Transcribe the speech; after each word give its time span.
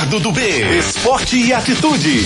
Ricardo 0.00 0.20
do 0.20 0.32
B. 0.32 0.78
Esporte 0.78 1.36
e 1.36 1.52
atitude. 1.52 2.24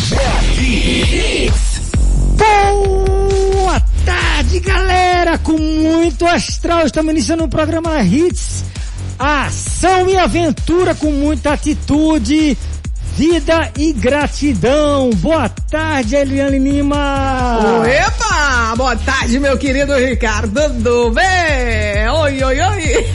Boa 2.37 3.83
tarde, 4.07 4.61
galera! 4.61 5.37
Com 5.39 5.59
muito 5.59 6.25
astral, 6.25 6.87
estamos 6.87 7.11
iniciando 7.11 7.43
um 7.43 7.49
programa 7.49 8.01
Hits. 8.01 8.65
Ação 9.19 10.09
e 10.09 10.17
aventura 10.17 10.95
com 10.95 11.11
muita 11.11 11.55
atitude, 11.55 12.57
vida 13.17 13.73
e 13.77 13.93
gratidão. 13.93 15.11
Boa 15.17 15.49
tarde, 15.49 16.15
Eliane 16.15 16.61
Lima. 16.61 17.83
Epa! 17.89 18.75
Boa 18.77 18.95
tarde, 18.95 19.41
meu 19.41 19.59
querido 19.59 19.97
Ricardo 19.97 20.69
do 20.75 21.11
B. 21.11 21.21
Oi, 22.21 22.41
oi, 22.45 22.61
oi. 22.61 23.07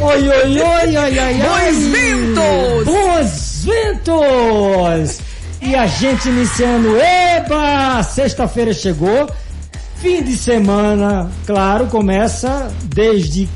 Oi, 0.00 0.28
oi, 0.28 0.60
oi, 0.60 0.96
oi, 0.96 1.18
oi, 1.18 1.34
Bons 1.34 1.86
ventos! 1.86 2.84
Bons 2.84 3.47
ventos! 3.68 5.20
E 5.60 5.74
a 5.74 5.86
gente 5.86 6.28
iniciando, 6.28 6.96
eba! 6.96 8.02
Sexta-feira 8.02 8.72
chegou, 8.72 9.28
fim 9.96 10.22
de 10.22 10.36
semana, 10.36 11.30
claro, 11.46 11.86
começa 11.86 12.72
desde 12.84 13.48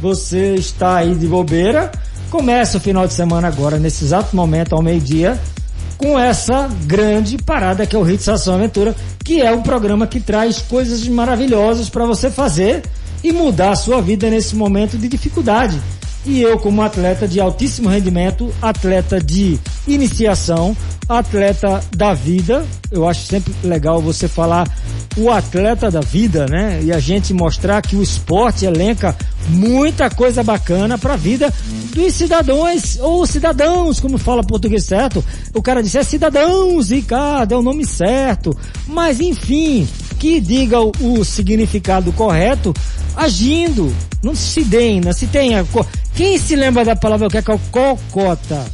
você 0.00 0.54
está 0.54 0.96
aí 0.98 1.14
de 1.14 1.26
bobeira, 1.26 1.90
começa 2.30 2.78
o 2.78 2.80
final 2.80 3.06
de 3.06 3.14
semana 3.14 3.48
agora, 3.48 3.78
nesse 3.78 4.04
exato 4.04 4.36
momento, 4.36 4.74
ao 4.74 4.82
meio-dia, 4.82 5.38
com 5.96 6.18
essa 6.18 6.68
grande 6.84 7.38
parada 7.38 7.86
que 7.86 7.96
é 7.96 7.98
o 7.98 8.08
Hits 8.08 8.28
Ação 8.28 8.54
Aventura, 8.54 8.94
que 9.24 9.40
é 9.40 9.50
um 9.50 9.62
programa 9.62 10.06
que 10.06 10.20
traz 10.20 10.58
coisas 10.58 11.06
maravilhosas 11.08 11.88
para 11.88 12.04
você 12.04 12.30
fazer 12.30 12.82
e 13.24 13.32
mudar 13.32 13.70
a 13.70 13.76
sua 13.76 14.02
vida 14.02 14.28
nesse 14.28 14.54
momento 14.54 14.98
de 14.98 15.08
dificuldade. 15.08 15.80
E 16.26 16.42
eu, 16.42 16.58
como 16.58 16.82
atleta 16.82 17.28
de 17.28 17.40
altíssimo 17.40 17.88
rendimento, 17.88 18.52
atleta 18.60 19.20
de 19.20 19.60
iniciação, 19.86 20.76
atleta 21.08 21.80
da 21.96 22.14
vida, 22.14 22.66
eu 22.90 23.08
acho 23.08 23.26
sempre 23.26 23.54
legal 23.62 24.00
você 24.00 24.26
falar 24.26 24.68
o 25.16 25.30
atleta 25.30 25.88
da 25.88 26.00
vida, 26.00 26.46
né? 26.46 26.80
E 26.82 26.92
a 26.92 26.98
gente 26.98 27.32
mostrar 27.32 27.80
que 27.80 27.94
o 27.94 28.02
esporte 28.02 28.64
elenca 28.66 29.16
muita 29.48 30.10
coisa 30.10 30.42
bacana 30.42 30.98
para 30.98 31.14
a 31.14 31.16
vida 31.16 31.52
dos 31.94 32.12
cidadãos 32.12 32.98
ou 33.00 33.24
cidadãos, 33.24 34.00
como 34.00 34.18
fala 34.18 34.42
português 34.42 34.84
certo. 34.84 35.24
O 35.54 35.62
cara 35.62 35.80
disse 35.80 35.96
é 35.98 36.02
cidadãos, 36.02 36.90
Ricardo, 36.90 37.54
é 37.54 37.56
o 37.56 37.62
nome 37.62 37.86
certo. 37.86 38.54
Mas 38.88 39.20
enfim, 39.20 39.86
que 40.18 40.40
diga 40.40 40.80
o, 40.80 40.92
o 41.00 41.24
significado 41.24 42.12
correto 42.12 42.74
agindo. 43.14 43.94
Não 44.22 44.34
se 44.34 44.64
deem, 44.64 45.00
não 45.00 45.12
se 45.12 45.26
tenha. 45.26 45.64
Quem 46.16 46.38
se 46.38 46.56
lembra 46.56 46.82
da 46.82 46.96
palavra 46.96 47.28
que 47.28 47.36
é 47.36 47.42
cocota? 47.42 48.64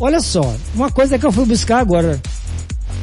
Olha 0.00 0.20
só, 0.20 0.54
uma 0.74 0.90
coisa 0.90 1.18
que 1.18 1.26
eu 1.26 1.30
fui 1.30 1.44
buscar 1.44 1.80
agora. 1.80 2.18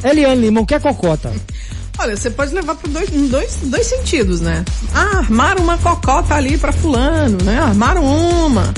Eliane 0.03 0.41
Lima, 0.41 0.61
o 0.61 0.65
que 0.65 0.73
é 0.73 0.79
cocota? 0.79 1.31
Olha, 1.99 2.17
você 2.17 2.31
pode 2.31 2.51
levar 2.51 2.73
por 2.73 2.89
dois, 2.89 3.07
dois, 3.11 3.57
dois 3.65 3.85
sentidos, 3.85 4.41
né? 4.41 4.65
Ah, 4.95 5.19
armaram 5.19 5.63
uma 5.63 5.77
cocota 5.77 6.33
ali 6.33 6.57
para 6.57 6.71
fulano, 6.71 7.37
né? 7.43 7.59
Armaram 7.59 8.03
uma, 8.03 8.73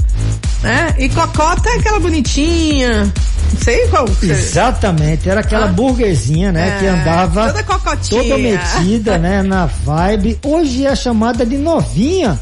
né? 0.61 0.93
E 0.99 1.07
cocota 1.07 1.69
é 1.69 1.75
aquela 1.75 2.01
bonitinha, 2.01 3.05
não 3.53 3.61
sei 3.61 3.87
qual. 3.87 4.05
Exatamente, 4.21 5.29
era 5.29 5.39
aquela 5.39 5.67
ah, 5.67 5.69
burguesinha, 5.69 6.51
né? 6.51 6.75
É, 6.75 6.79
que 6.79 6.85
andava 6.85 7.53
toda, 7.53 7.97
toda 8.09 8.37
metida, 8.37 9.17
né? 9.17 9.41
Na 9.41 9.67
vibe. 9.67 10.37
Hoje 10.43 10.85
é 10.85 10.93
chamada 10.93 11.45
de 11.45 11.57
novinha. 11.57 12.37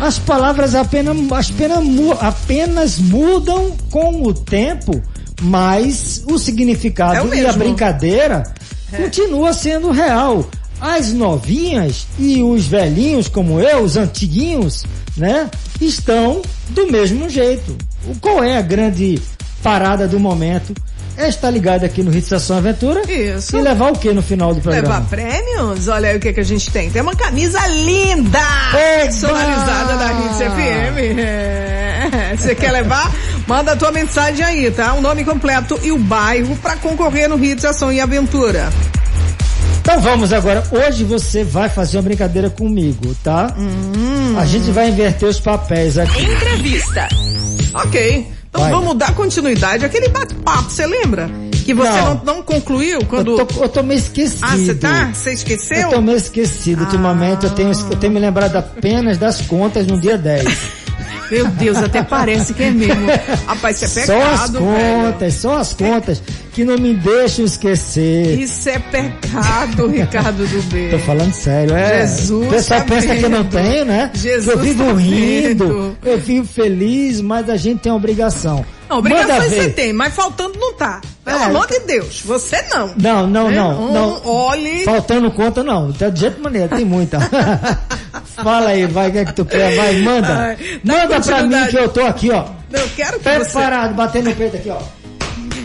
As 0.00 0.18
palavras 0.18 0.74
apenas, 0.74 1.16
apenas, 1.32 1.84
apenas 2.20 2.98
mudam 2.98 3.76
com 3.90 4.22
o 4.22 4.34
tempo, 4.34 5.00
mas 5.40 6.22
o 6.30 6.38
significado 6.38 7.32
é 7.32 7.38
e 7.38 7.46
a 7.46 7.52
brincadeira 7.52 8.42
é. 8.92 8.96
continua 8.96 9.52
sendo 9.52 9.90
real. 9.90 10.48
As 10.80 11.12
novinhas 11.12 12.06
e 12.18 12.42
os 12.42 12.66
velhinhos 12.66 13.28
como 13.28 13.60
eu, 13.60 13.82
os 13.82 13.96
antiguinhos, 13.96 14.84
né, 15.16 15.48
estão 15.80 16.42
do 16.70 16.90
mesmo 16.90 17.28
jeito. 17.28 17.76
Qual 18.20 18.42
é 18.42 18.58
a 18.58 18.62
grande 18.62 19.20
parada 19.62 20.08
do 20.08 20.18
momento? 20.18 20.74
É 21.16 21.28
estar 21.28 21.50
ligado 21.50 21.84
aqui 21.84 22.02
no 22.02 22.14
Hits 22.14 22.32
Ação 22.32 22.56
Aventura. 22.56 23.02
Isso. 23.10 23.56
E 23.56 23.60
levar 23.60 23.92
o 23.92 23.98
que 23.98 24.12
no 24.12 24.22
final 24.22 24.54
do 24.54 24.60
programa? 24.60 24.88
Levar 24.88 25.08
prêmios? 25.08 25.88
Olha 25.88 26.10
aí 26.10 26.16
o 26.16 26.20
que, 26.20 26.32
que 26.32 26.40
a 26.40 26.44
gente 26.44 26.70
tem. 26.70 26.90
Tem 26.90 27.02
uma 27.02 27.14
camisa 27.14 27.66
linda! 27.66 28.38
Personalizada 28.72 29.96
da 29.96 30.12
Hits 30.12 30.36
FM. 30.38 31.18
É. 31.18 32.34
Você 32.36 32.54
quer 32.54 32.72
levar? 32.72 33.12
Manda 33.46 33.72
a 33.72 33.76
tua 33.76 33.92
mensagem 33.92 34.44
aí, 34.44 34.70
tá? 34.70 34.94
O 34.94 35.00
nome 35.00 35.24
completo 35.24 35.78
e 35.82 35.92
o 35.92 35.98
bairro 35.98 36.56
para 36.56 36.76
concorrer 36.76 37.28
no 37.28 37.42
Hits 37.42 37.64
Ação 37.64 37.92
e 37.92 38.00
Aventura. 38.00 38.70
Então 39.80 40.00
vamos 40.00 40.32
agora. 40.32 40.62
Hoje 40.70 41.02
você 41.04 41.42
vai 41.42 41.68
fazer 41.68 41.96
uma 41.96 42.04
brincadeira 42.04 42.48
comigo, 42.48 43.14
tá? 43.22 43.52
Hum. 43.58 44.36
A 44.38 44.46
gente 44.46 44.70
vai 44.70 44.88
inverter 44.88 45.28
os 45.28 45.40
papéis 45.40 45.98
aqui. 45.98 46.22
Entrevista. 46.22 47.08
Ok. 47.74 48.41
Então 48.52 48.64
Vai. 48.64 48.70
vamos 48.70 48.96
dar 48.98 49.14
continuidade 49.14 49.82
àquele 49.82 50.08
bate-papo, 50.10 50.70
você 50.70 50.86
lembra? 50.86 51.30
Que 51.64 51.72
você 51.72 51.88
não, 51.88 52.14
não, 52.16 52.24
não 52.36 52.42
concluiu 52.42 53.02
quando. 53.06 53.38
Eu 53.38 53.46
tô, 53.46 53.62
eu 53.64 53.68
tô 53.68 53.82
meio 53.82 53.98
esquecido. 53.98 54.44
Ah, 54.44 54.56
você 54.56 54.74
tá? 54.74 55.10
Você 55.14 55.32
esqueceu? 55.32 55.78
Eu 55.78 55.90
tô 55.90 56.00
meio 56.02 56.18
esquecido. 56.18 56.82
Ah. 56.82 56.84
Ultimamente 56.84 57.44
eu 57.46 57.50
tenho, 57.50 57.70
eu 57.72 57.96
tenho 57.96 58.12
me 58.12 58.20
lembrado 58.20 58.56
apenas 58.56 59.16
das 59.16 59.40
contas 59.40 59.86
no 59.86 59.98
dia 59.98 60.18
10. 60.18 60.44
Meu 61.32 61.46
Deus, 61.48 61.78
até 61.78 62.02
parece 62.02 62.52
que 62.52 62.62
é 62.62 62.70
mesmo. 62.70 63.06
Rapaz, 63.46 63.80
isso 63.80 63.98
é 64.00 64.02
pecado, 64.06 64.22
Só 64.22 64.44
as 64.44 64.50
contas, 64.50 65.18
velho. 65.20 65.32
só 65.32 65.56
as 65.56 65.72
contas 65.72 66.22
que 66.52 66.64
não 66.64 66.76
me 66.76 66.92
deixam 66.94 67.44
esquecer. 67.44 68.38
Isso 68.38 68.68
é 68.68 68.78
pecado, 68.78 69.86
Ricardo 69.88 70.46
do 70.46 70.62
B. 70.64 70.88
Tô 70.90 70.98
falando 70.98 71.32
sério, 71.32 71.74
é. 71.74 72.06
Jesus. 72.06 72.46
O 72.46 72.50
pessoal 72.50 72.80
tá 72.80 72.86
pensa 72.86 73.06
vendo. 73.08 73.18
que 73.18 73.24
eu 73.24 73.30
não 73.30 73.44
tenho, 73.44 73.84
né? 73.86 74.10
Jesus 74.14 74.44
que 74.44 74.52
eu 74.52 74.58
vivo 74.62 74.84
tá 74.84 74.92
rindo, 74.92 75.66
vendo. 75.68 75.96
eu 76.04 76.18
vivo 76.18 76.46
feliz, 76.46 77.20
mas 77.22 77.48
a 77.48 77.56
gente 77.56 77.80
tem 77.80 77.90
a 77.90 77.94
obrigação. 77.94 78.64
Não, 78.92 78.98
obrigações 78.98 79.50
você 79.54 79.68
tem, 79.70 79.92
mas 79.92 80.14
faltando 80.14 80.58
não 80.58 80.74
tá. 80.74 81.00
Pelo 81.24 81.38
É. 81.38 81.44
amor 81.44 81.66
de 81.68 81.78
Deus, 81.80 82.20
você 82.24 82.60
não. 82.70 82.92
Não, 82.96 83.26
não, 83.26 83.50
É, 83.50 83.54
não, 83.54 83.84
um, 83.88 83.92
não. 83.92 84.20
Olhe. 84.26 84.84
Faltando 84.84 85.30
conta 85.30 85.62
não, 85.62 85.92
tá 85.92 86.08
de 86.08 86.20
jeito 86.20 86.40
maneiro, 86.42 86.68
tem 86.74 86.84
muita. 86.84 87.18
Fala 88.42 88.70
aí, 88.70 88.86
vai, 88.86 89.08
o 89.08 89.12
que 89.12 89.18
é 89.18 89.24
que 89.24 89.32
tu 89.34 89.44
quer? 89.44 89.76
Vai, 89.76 90.00
manda. 90.00 90.28
Ai, 90.36 90.56
dá 90.82 90.94
manda 90.94 91.20
pra 91.20 91.42
mim 91.42 91.66
que 91.68 91.76
eu 91.78 91.88
tô 91.88 92.00
aqui, 92.02 92.30
ó. 92.30 92.44
Eu 92.72 92.88
quero 92.96 93.18
que 93.18 93.24
Pé 93.24 93.38
você. 93.38 93.52
parado, 93.52 93.94
batendo 93.94 94.30
no 94.30 94.36
peito 94.36 94.56
aqui, 94.56 94.70
ó. 94.70 94.78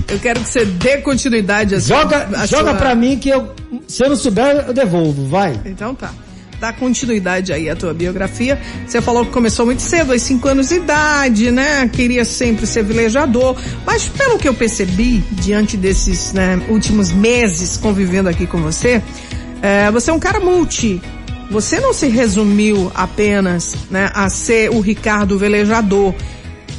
Eu 0.09 0.19
quero 0.19 0.39
que 0.39 0.47
você 0.49 0.65
dê 0.65 0.97
continuidade 0.97 1.75
a 1.75 1.81
sua- 1.81 2.01
Joga, 2.01 2.27
a 2.37 2.45
joga 2.45 2.71
sua- 2.71 2.75
pra 2.75 2.95
mim 2.95 3.17
que 3.17 3.29
eu, 3.29 3.51
se 3.87 4.03
eu 4.03 4.09
não 4.09 4.15
souber, 4.15 4.65
eu 4.67 4.73
devolvo, 4.73 5.27
vai. 5.27 5.59
Então 5.65 5.93
tá. 5.95 6.11
Dá 6.59 6.73
continuidade 6.73 7.53
aí 7.53 7.69
à 7.69 7.75
tua 7.75 7.93
biografia. 7.93 8.59
Você 8.85 8.99
falou 8.99 9.23
que 9.25 9.31
começou 9.31 9.65
muito 9.65 9.81
cedo, 9.81 10.11
aos 10.11 10.21
5 10.23 10.47
anos 10.47 10.69
de 10.69 10.75
idade, 10.75 11.51
né? 11.51 11.87
Queria 11.87 12.25
sempre 12.25 12.65
ser 12.65 12.83
velejador. 12.83 13.55
Mas 13.85 14.07
pelo 14.07 14.39
que 14.39 14.47
eu 14.47 14.55
percebi, 14.55 15.23
diante 15.33 15.77
desses 15.77 16.33
né, 16.33 16.59
últimos 16.67 17.11
meses 17.11 17.77
convivendo 17.77 18.27
aqui 18.27 18.47
com 18.47 18.59
você, 18.59 19.03
é, 19.61 19.91
você 19.91 20.09
é 20.09 20.13
um 20.13 20.19
cara 20.19 20.39
multi. 20.39 20.99
Você 21.51 21.79
não 21.79 21.93
se 21.93 22.07
resumiu 22.07 22.91
apenas 22.93 23.75
né, 23.89 24.09
a 24.13 24.27
ser 24.27 24.71
o 24.71 24.79
Ricardo 24.79 25.37
velejador. 25.37 26.13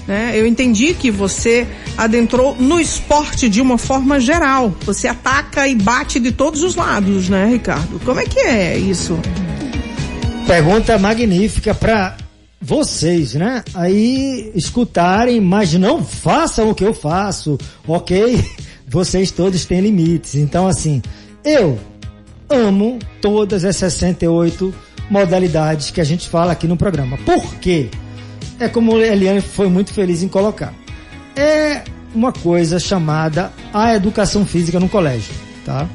né? 0.08 0.32
Eu 0.34 0.44
entendi 0.44 0.92
que 0.92 1.10
você 1.10 1.66
adentrou 1.96 2.56
no 2.56 2.80
esporte 2.80 3.48
de 3.48 3.60
uma 3.60 3.78
forma 3.78 4.18
geral. 4.18 4.74
Você 4.84 5.06
ataca 5.06 5.68
e 5.68 5.74
bate 5.76 6.18
de 6.18 6.32
todos 6.32 6.62
os 6.62 6.74
lados, 6.74 7.28
né, 7.28 7.46
Ricardo? 7.46 8.00
Como 8.04 8.18
é 8.20 8.24
que 8.24 8.40
é 8.40 8.76
isso? 8.76 9.18
Pergunta 10.48 10.98
magnífica 10.98 11.74
pra 11.74 12.16
vocês, 12.58 13.34
né? 13.34 13.62
Aí 13.74 14.50
escutarem, 14.54 15.42
mas 15.42 15.74
não 15.74 16.02
façam 16.02 16.70
o 16.70 16.74
que 16.74 16.82
eu 16.82 16.94
faço, 16.94 17.58
ok? 17.86 18.42
Vocês 18.88 19.30
todos 19.30 19.66
têm 19.66 19.82
limites. 19.82 20.36
Então, 20.36 20.66
assim, 20.66 21.02
eu 21.44 21.78
amo 22.48 22.98
todas 23.20 23.62
as 23.62 23.76
68 23.76 24.74
modalidades 25.10 25.90
que 25.90 26.00
a 26.00 26.04
gente 26.04 26.26
fala 26.26 26.52
aqui 26.52 26.66
no 26.66 26.78
programa. 26.78 27.18
Por 27.18 27.56
quê? 27.56 27.90
É 28.58 28.68
como 28.68 28.96
a 28.96 29.06
Eliane 29.06 29.42
foi 29.42 29.68
muito 29.68 29.92
feliz 29.92 30.22
em 30.22 30.28
colocar. 30.28 30.72
É 31.36 31.82
uma 32.14 32.32
coisa 32.32 32.78
chamada 32.78 33.52
a 33.70 33.94
educação 33.94 34.46
física 34.46 34.80
no 34.80 34.88
colégio, 34.88 35.34
tá? 35.66 35.86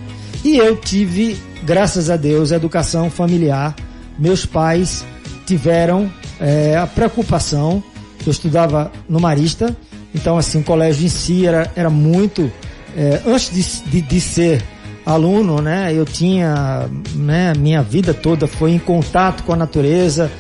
E 0.43 0.57
eu 0.57 0.77
tive, 0.77 1.41
graças 1.63 2.11
a 2.11 2.15
Deus, 2.15 2.51
a 2.51 2.57
educação 2.57 3.09
familiar. 3.09 3.75
Meus 4.17 4.45
pais 4.45 5.05
tiveram 5.45 6.11
é, 6.39 6.77
a 6.77 6.87
preocupação. 6.87 7.83
Eu 8.25 8.31
estudava 8.31 8.91
no 9.09 9.19
Marista, 9.19 9.75
então 10.15 10.37
assim, 10.37 10.59
o 10.59 10.63
colégio 10.63 11.05
em 11.05 11.09
si 11.09 11.45
era, 11.45 11.69
era 11.75 11.89
muito. 11.89 12.49
é, 12.95 13.21
antes 13.25 13.83
de, 13.83 13.89
de, 13.89 14.01
de 14.01 14.21
ser 14.21 14.63
aluno, 15.05 15.61
né, 15.61 15.91
eu 15.93 16.05
tinha, 16.05 16.87
né, 17.15 17.53
minha 17.57 17.81
vida 17.81 18.13
toda 18.13 18.47
foi 18.47 18.71
em 18.71 18.79
contato 18.79 19.43
com 19.43 19.53
a 19.53 19.55
natureza. 19.55 20.31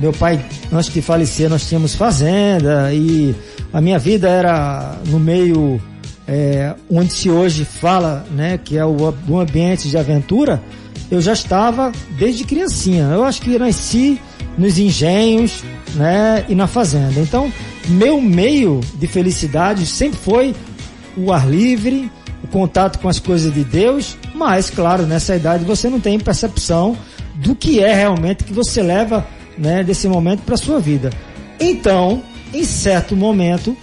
Meu 0.00 0.12
pai, 0.12 0.44
antes 0.72 0.92
de 0.92 1.02
falecer, 1.02 1.48
nós 1.48 1.68
tínhamos 1.68 1.94
fazenda 1.94 2.92
e 2.92 3.34
a 3.72 3.80
minha 3.80 3.98
vida 3.98 4.28
era 4.28 4.96
no 5.06 5.18
meio 5.18 5.80
é, 6.26 6.74
onde 6.90 7.12
se 7.12 7.30
hoje 7.30 7.64
fala, 7.64 8.24
né, 8.30 8.58
que 8.58 8.76
é 8.76 8.84
o, 8.84 9.14
o 9.28 9.40
ambiente 9.40 9.88
de 9.88 9.96
aventura, 9.96 10.60
eu 11.10 11.20
já 11.20 11.32
estava 11.32 11.92
desde 12.18 12.44
criancinha. 12.44 13.04
Eu 13.04 13.24
acho 13.24 13.40
que 13.40 13.58
nasci 13.58 14.20
nos 14.56 14.78
engenhos, 14.78 15.62
né, 15.94 16.44
e 16.48 16.54
na 16.54 16.66
fazenda. 16.66 17.20
Então, 17.20 17.52
meu 17.88 18.20
meio 18.20 18.80
de 18.94 19.06
felicidade 19.06 19.86
sempre 19.86 20.18
foi 20.18 20.54
o 21.16 21.32
ar 21.32 21.48
livre, 21.48 22.10
o 22.42 22.46
contato 22.48 22.98
com 22.98 23.08
as 23.08 23.18
coisas 23.18 23.52
de 23.52 23.64
Deus, 23.64 24.16
mas 24.34 24.70
claro, 24.70 25.04
nessa 25.04 25.34
idade 25.34 25.64
você 25.64 25.88
não 25.88 26.00
tem 26.00 26.18
percepção 26.18 26.96
do 27.34 27.54
que 27.54 27.80
é 27.80 27.94
realmente 27.94 28.44
que 28.44 28.52
você 28.52 28.82
leva, 28.82 29.26
né, 29.56 29.82
desse 29.82 30.08
momento 30.08 30.42
para 30.42 30.56
sua 30.56 30.78
vida. 30.78 31.10
Então, 31.58 32.22
em 32.52 32.64
certo 32.64 33.16
momento, 33.16 33.76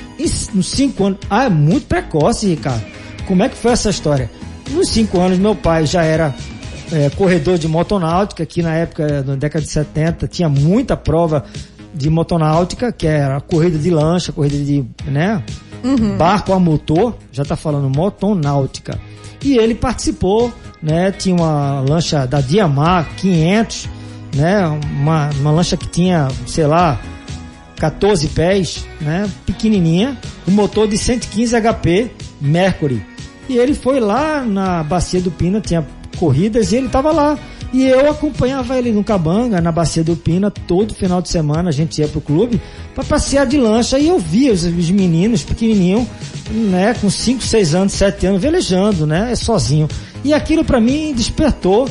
nos 0.54 0.68
cinco 0.68 1.06
anos, 1.06 1.20
ah, 1.30 1.46
é 1.46 1.50
muito 1.50 1.88
precoce, 1.88 2.48
Ricardo. 2.48 2.84
Como 3.28 3.44
é 3.44 3.50
que 3.50 3.58
foi 3.58 3.72
essa 3.72 3.90
história? 3.90 4.30
Nos 4.72 4.90
cinco 4.90 5.20
anos, 5.20 5.38
meu 5.38 5.56
pai 5.56 5.86
já 5.86 6.04
era 6.04 6.34
é, 6.92 7.10
corredor 7.10 7.58
de 7.58 7.68
motonáutica, 7.68 8.46
que 8.46 8.62
na 8.62 8.76
época, 8.76 9.24
na 9.24 9.36
década 9.36 9.64
de 9.64 9.72
70, 9.72 10.28
tinha 10.28 10.50
muita 10.50 10.96
prova 10.96 11.44
de 11.94 12.10
motonáutica, 12.10 12.92
que 12.92 13.08
era 13.08 13.40
corrida 13.40 13.78
de 13.78 13.90
lancha, 13.90 14.32
corrida 14.32 14.58
de, 14.58 14.86
né, 15.06 15.42
uhum. 15.84 16.18
barco 16.18 16.52
a 16.54 16.60
motor, 16.60 17.16
já 17.32 17.44
está 17.44 17.56
falando 17.56 17.90
motonáutica. 17.90 19.00
E 19.44 19.58
ele 19.58 19.76
participou, 19.76 20.52
né, 20.82 21.12
tinha 21.12 21.36
uma 21.36 21.80
lancha 21.82 22.26
da 22.26 22.42
Diamar 22.42 23.08
500, 23.18 23.90
né, 24.36 24.68
uma, 24.68 25.30
uma 25.40 25.52
lancha 25.52 25.78
que 25.78 25.88
tinha, 25.88 26.28
sei 26.46 26.68
lá, 26.68 27.00
14 27.78 28.28
pés, 28.30 28.86
né, 29.00 29.30
pequenininha, 29.46 30.18
um 30.48 30.52
motor 30.52 30.88
de 30.88 30.98
115 30.98 31.56
HP 31.56 32.12
Mercury. 32.42 33.06
E 33.48 33.58
ele 33.58 33.74
foi 33.74 34.00
lá 34.00 34.44
na 34.44 34.84
bacia 34.84 35.22
do 35.22 35.30
Pina, 35.30 35.62
tinha 35.62 35.86
corridas 36.16 36.72
e 36.72 36.78
ele 36.78 36.88
estava 36.88 37.12
lá. 37.12 37.38
E 37.74 37.84
eu 37.84 38.10
acompanhava 38.10 38.78
ele 38.78 38.92
no 38.92 39.04
Cabanga, 39.04 39.60
na 39.60 39.72
Bacia 39.72 40.04
do 40.04 40.16
Pina, 40.16 40.50
todo 40.50 40.96
final 40.96 41.22
de 41.22 41.28
semana 41.28 41.70
a 41.70 41.72
gente 41.74 42.00
ia 42.00 42.08
pro 42.08 42.22
clube 42.22 42.62
para 42.94 43.04
passear 43.04 43.46
de 43.46 43.58
lancha 43.58 44.00
e 44.00 44.08
eu 44.08 44.18
via 44.18 44.54
os, 44.54 44.64
os 44.64 44.90
meninos 44.92 45.44
pequenininhos, 45.44 46.08
né, 46.50 46.96
com 47.02 47.10
5, 47.10 47.44
6 47.44 47.76
anos, 47.76 47.94
7 47.94 48.28
anos, 48.28 48.42
velejando, 48.42 49.06
né, 49.06 49.36
sozinho. 49.36 49.90
E 50.24 50.34
aquilo 50.34 50.64
para 50.64 50.80
mim 50.80 51.14
despertou, 51.14 51.90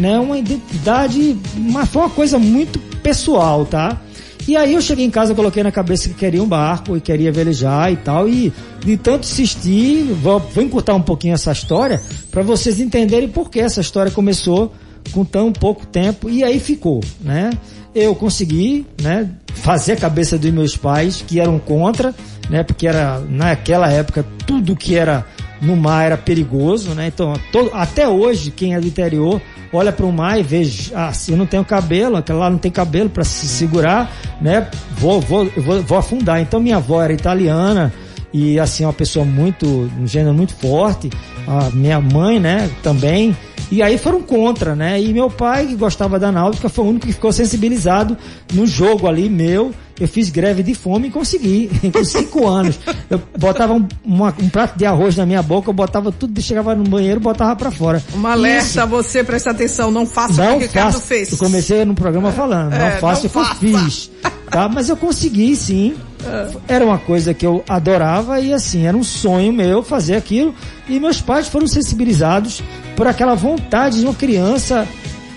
né, 0.00 0.18
uma 0.18 0.38
identidade, 0.38 1.36
uma, 1.54 1.84
foi 1.84 2.02
uma 2.02 2.10
coisa 2.10 2.38
muito 2.38 2.78
pessoal, 3.02 3.66
tá? 3.66 4.00
E 4.48 4.56
aí 4.56 4.74
eu 4.74 4.80
cheguei 4.80 5.04
em 5.04 5.10
casa, 5.10 5.34
coloquei 5.34 5.62
na 5.62 5.72
cabeça 5.72 6.08
que 6.08 6.14
queria 6.14 6.42
um 6.42 6.46
barco 6.46 6.96
e 6.96 7.00
queria 7.00 7.32
velejar 7.32 7.92
e 7.92 7.96
tal. 7.96 8.28
E 8.28 8.52
de 8.84 8.96
tanto 8.96 9.24
assistir, 9.24 10.04
vou, 10.22 10.38
vou 10.38 10.62
encurtar 10.62 10.94
um 10.94 11.02
pouquinho 11.02 11.34
essa 11.34 11.50
história 11.50 12.00
para 12.30 12.42
vocês 12.42 12.78
entenderem 12.78 13.28
por 13.28 13.50
que 13.50 13.58
essa 13.58 13.80
história 13.80 14.12
começou 14.12 14.72
com 15.12 15.24
tão 15.24 15.52
pouco 15.52 15.86
tempo 15.86 16.28
e 16.30 16.44
aí 16.44 16.60
ficou, 16.60 17.00
né? 17.20 17.50
Eu 17.94 18.14
consegui, 18.14 18.86
né, 19.00 19.30
fazer 19.54 19.92
a 19.92 19.96
cabeça 19.96 20.36
dos 20.36 20.50
meus 20.50 20.76
pais 20.76 21.24
que 21.26 21.40
eram 21.40 21.58
contra, 21.58 22.14
né, 22.50 22.62
porque 22.62 22.86
era 22.86 23.20
naquela 23.20 23.90
época 23.90 24.24
tudo 24.46 24.76
que 24.76 24.94
era 24.96 25.24
no 25.60 25.74
mar 25.76 26.04
era 26.04 26.16
perigoso, 26.16 26.90
né? 26.90 27.06
Então, 27.06 27.32
todo, 27.50 27.70
até 27.72 28.06
hoje 28.08 28.50
quem 28.50 28.74
é 28.74 28.80
do 28.80 28.86
interior 28.86 29.40
olha 29.72 29.92
para 29.92 30.06
o 30.06 30.12
mar 30.12 30.38
e 30.38 30.42
vê, 30.42 30.62
ah, 30.94 31.12
se 31.12 31.32
eu 31.32 31.36
não 31.36 31.46
tenho 31.46 31.64
cabelo, 31.64 32.16
aquela 32.16 32.40
lá 32.40 32.50
não 32.50 32.58
tem 32.58 32.70
cabelo 32.70 33.10
para 33.10 33.24
se 33.24 33.46
segurar, 33.46 34.10
né? 34.40 34.68
Vou, 34.98 35.20
vou, 35.20 35.46
vou, 35.56 35.82
vou 35.82 35.98
afundar. 35.98 36.40
Então 36.40 36.60
minha 36.60 36.76
avó 36.76 37.02
era 37.02 37.12
italiana 37.12 37.92
e 38.32 38.58
assim 38.58 38.84
uma 38.84 38.92
pessoa 38.92 39.24
muito, 39.24 39.66
um 39.98 40.06
gênero 40.06 40.34
muito 40.34 40.54
forte. 40.54 41.10
A 41.46 41.70
minha 41.70 42.00
mãe, 42.00 42.38
né? 42.38 42.70
Também. 42.82 43.36
E 43.70 43.82
aí 43.82 43.98
foram 43.98 44.22
contra, 44.22 44.74
né? 44.74 45.00
E 45.00 45.12
meu 45.12 45.30
pai, 45.30 45.66
que 45.66 45.74
gostava 45.74 46.18
da 46.18 46.30
náutica, 46.30 46.68
foi 46.68 46.84
o 46.84 46.88
único 46.88 47.06
que 47.06 47.12
ficou 47.12 47.32
sensibilizado 47.32 48.16
no 48.52 48.66
jogo 48.66 49.06
ali 49.06 49.28
meu 49.28 49.72
eu 49.98 50.06
fiz 50.06 50.28
greve 50.28 50.62
de 50.62 50.74
fome 50.74 51.08
e 51.08 51.10
consegui, 51.10 51.70
com 51.92 52.04
cinco 52.04 52.46
anos. 52.46 52.78
Eu 53.08 53.20
botava 53.38 53.72
um, 53.72 53.86
uma, 54.04 54.34
um, 54.40 54.48
prato 54.48 54.76
de 54.76 54.84
arroz 54.84 55.16
na 55.16 55.24
minha 55.24 55.42
boca, 55.42 55.70
eu 55.70 55.74
botava 55.74 56.12
tudo, 56.12 56.40
chegava 56.42 56.74
no 56.74 56.84
banheiro, 56.84 57.18
botava 57.18 57.56
para 57.56 57.70
fora. 57.70 58.02
Uma 58.12 58.32
alerta, 58.32 58.80
Isso. 58.80 58.86
você 58.86 59.24
presta 59.24 59.50
atenção, 59.50 59.90
não 59.90 60.06
faça 60.06 60.44
não 60.44 60.56
o 60.56 60.58
que 60.58 60.64
o 60.64 60.68
Ricardo 60.68 61.00
fez. 61.00 61.32
Eu 61.32 61.38
comecei 61.38 61.84
no 61.84 61.94
programa 61.94 62.30
falando, 62.30 62.74
é, 62.74 62.92
não 62.92 63.00
faça 63.00 63.26
o 63.26 63.30
que 63.30 63.38
eu 63.38 63.44
fiz. 63.56 64.10
Tá? 64.50 64.68
Mas 64.68 64.88
eu 64.88 64.96
consegui 64.96 65.56
sim. 65.56 65.96
É. 66.24 66.74
Era 66.74 66.84
uma 66.84 66.98
coisa 66.98 67.34
que 67.34 67.46
eu 67.46 67.64
adorava 67.68 68.40
e 68.40 68.52
assim, 68.52 68.86
era 68.86 68.96
um 68.96 69.04
sonho 69.04 69.52
meu 69.52 69.82
fazer 69.82 70.16
aquilo. 70.16 70.54
E 70.88 70.98
meus 70.98 71.20
pais 71.20 71.48
foram 71.48 71.66
sensibilizados 71.66 72.62
por 72.94 73.06
aquela 73.06 73.34
vontade 73.34 74.00
de 74.00 74.04
uma 74.04 74.14
criança 74.14 74.86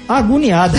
agoniada. 0.07 0.77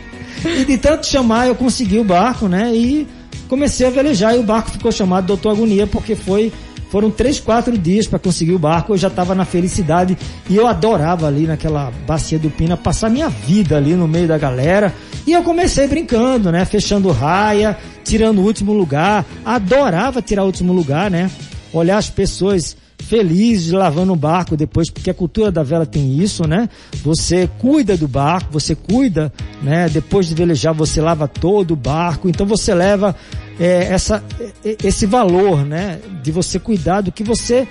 e 0.44 0.64
de 0.64 0.78
tanto 0.78 1.06
chamar, 1.06 1.46
eu 1.46 1.54
consegui 1.54 1.98
o 1.98 2.04
barco, 2.04 2.48
né? 2.48 2.74
E 2.74 3.06
comecei 3.48 3.86
a 3.86 3.90
velejar 3.90 4.34
e 4.34 4.38
o 4.38 4.42
barco 4.42 4.70
ficou 4.70 4.90
chamado 4.90 5.26
Doutor 5.26 5.52
Agonia 5.52 5.86
porque 5.86 6.16
foi 6.16 6.52
foram 6.92 7.10
três, 7.10 7.40
quatro 7.40 7.76
dias 7.78 8.06
para 8.06 8.18
conseguir 8.18 8.52
o 8.52 8.58
barco. 8.58 8.92
Eu 8.92 8.98
já 8.98 9.08
estava 9.08 9.34
na 9.34 9.46
felicidade 9.46 10.16
e 10.50 10.54
eu 10.54 10.66
adorava 10.66 11.26
ali 11.26 11.46
naquela 11.46 11.90
bacia 12.06 12.38
do 12.38 12.50
Pina 12.50 12.76
passar 12.76 13.08
minha 13.08 13.30
vida 13.30 13.78
ali 13.78 13.94
no 13.94 14.06
meio 14.06 14.28
da 14.28 14.36
galera. 14.36 14.92
E 15.26 15.32
eu 15.32 15.42
comecei 15.42 15.86
brincando, 15.86 16.50
né? 16.50 16.64
Fechando 16.64 17.10
raia, 17.10 17.78
tirando 18.04 18.38
o 18.38 18.44
último 18.44 18.72
lugar. 18.72 19.24
Adorava 19.44 20.20
tirar 20.20 20.42
o 20.42 20.46
último 20.46 20.72
lugar, 20.72 21.10
né? 21.10 21.30
Olhar 21.72 21.96
as 21.96 22.10
pessoas 22.10 22.76
felizes 23.02 23.72
lavando 23.72 24.12
o 24.12 24.16
barco 24.16 24.56
depois, 24.56 24.88
porque 24.88 25.10
a 25.10 25.14
cultura 25.14 25.50
da 25.50 25.62
vela 25.62 25.84
tem 25.84 26.18
isso, 26.18 26.46
né? 26.46 26.68
Você 27.04 27.48
cuida 27.58 27.96
do 27.96 28.08
barco, 28.08 28.52
você 28.52 28.74
cuida, 28.74 29.32
né? 29.62 29.88
Depois 29.88 30.26
de 30.26 30.34
velejar, 30.34 30.72
você 30.72 31.00
lava 31.00 31.28
todo 31.28 31.72
o 31.72 31.76
barco, 31.76 32.28
então 32.28 32.46
você 32.46 32.72
leva 32.74 33.14
é, 33.60 33.92
essa, 33.92 34.22
esse 34.64 35.04
valor, 35.06 35.64
né? 35.64 35.98
De 36.22 36.30
você 36.30 36.58
cuidar 36.58 37.02
do 37.02 37.12
que 37.12 37.22
você 37.22 37.66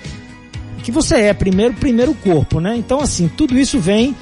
que 0.82 0.90
você 0.90 1.14
é 1.14 1.34
primeiro, 1.34 1.74
primeiro 1.74 2.12
corpo, 2.14 2.60
né? 2.60 2.76
Então 2.76 3.00
assim, 3.00 3.28
tudo 3.28 3.58
isso 3.58 3.78
vem 3.78 4.16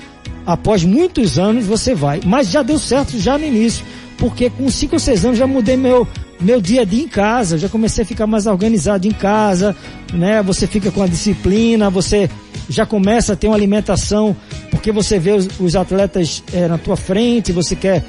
após 0.47 0.85
muitos 0.85 1.39
anos 1.39 1.67
você 1.67 1.95
vai, 1.95 2.21
mas 2.25 2.51
já 2.51 2.63
deu 2.63 2.79
certo 2.79 3.19
já 3.19 3.39
no 3.39 3.45
início, 3.45 3.85
porque 4.19 4.51
com 4.51 4.71
5 4.71 4.95
ou 4.95 4.99
6 4.99 5.25
anos 5.25 5.39
já 5.39 5.47
mudei 5.47 5.77
meu 5.77 6.07
meu 6.41 6.59
dia 6.59 6.83
a 6.83 6.85
dia 6.85 7.05
em 7.05 7.09
casa, 7.09 7.59
já 7.59 7.69
comecei 7.69 8.03
a 8.03 8.07
ficar 8.07 8.27
mais 8.27 8.47
organizado 8.47 9.07
em 9.07 9.13
casa, 9.13 9.77
né? 10.13 10.43
Você 10.43 10.67
fica 10.67 10.91
com 10.91 11.03
a 11.03 11.07
disciplina, 11.07 11.91
você 11.91 12.31
já 12.67 12.87
começa 12.87 13.35
a 13.35 13.37
ter 13.37 13.47
uma 13.47 13.57
alimentação, 13.57 14.35
porque 14.71 14.91
você 14.91 15.19
vê 15.19 15.33
os, 15.33 15.49
os 15.61 15.77
atletas 15.77 16.43
é, 16.53 16.67
na 16.67 16.79
tua 16.79 16.97
frente, 16.97 17.53
você 17.53 17.77
quer 17.77 18.03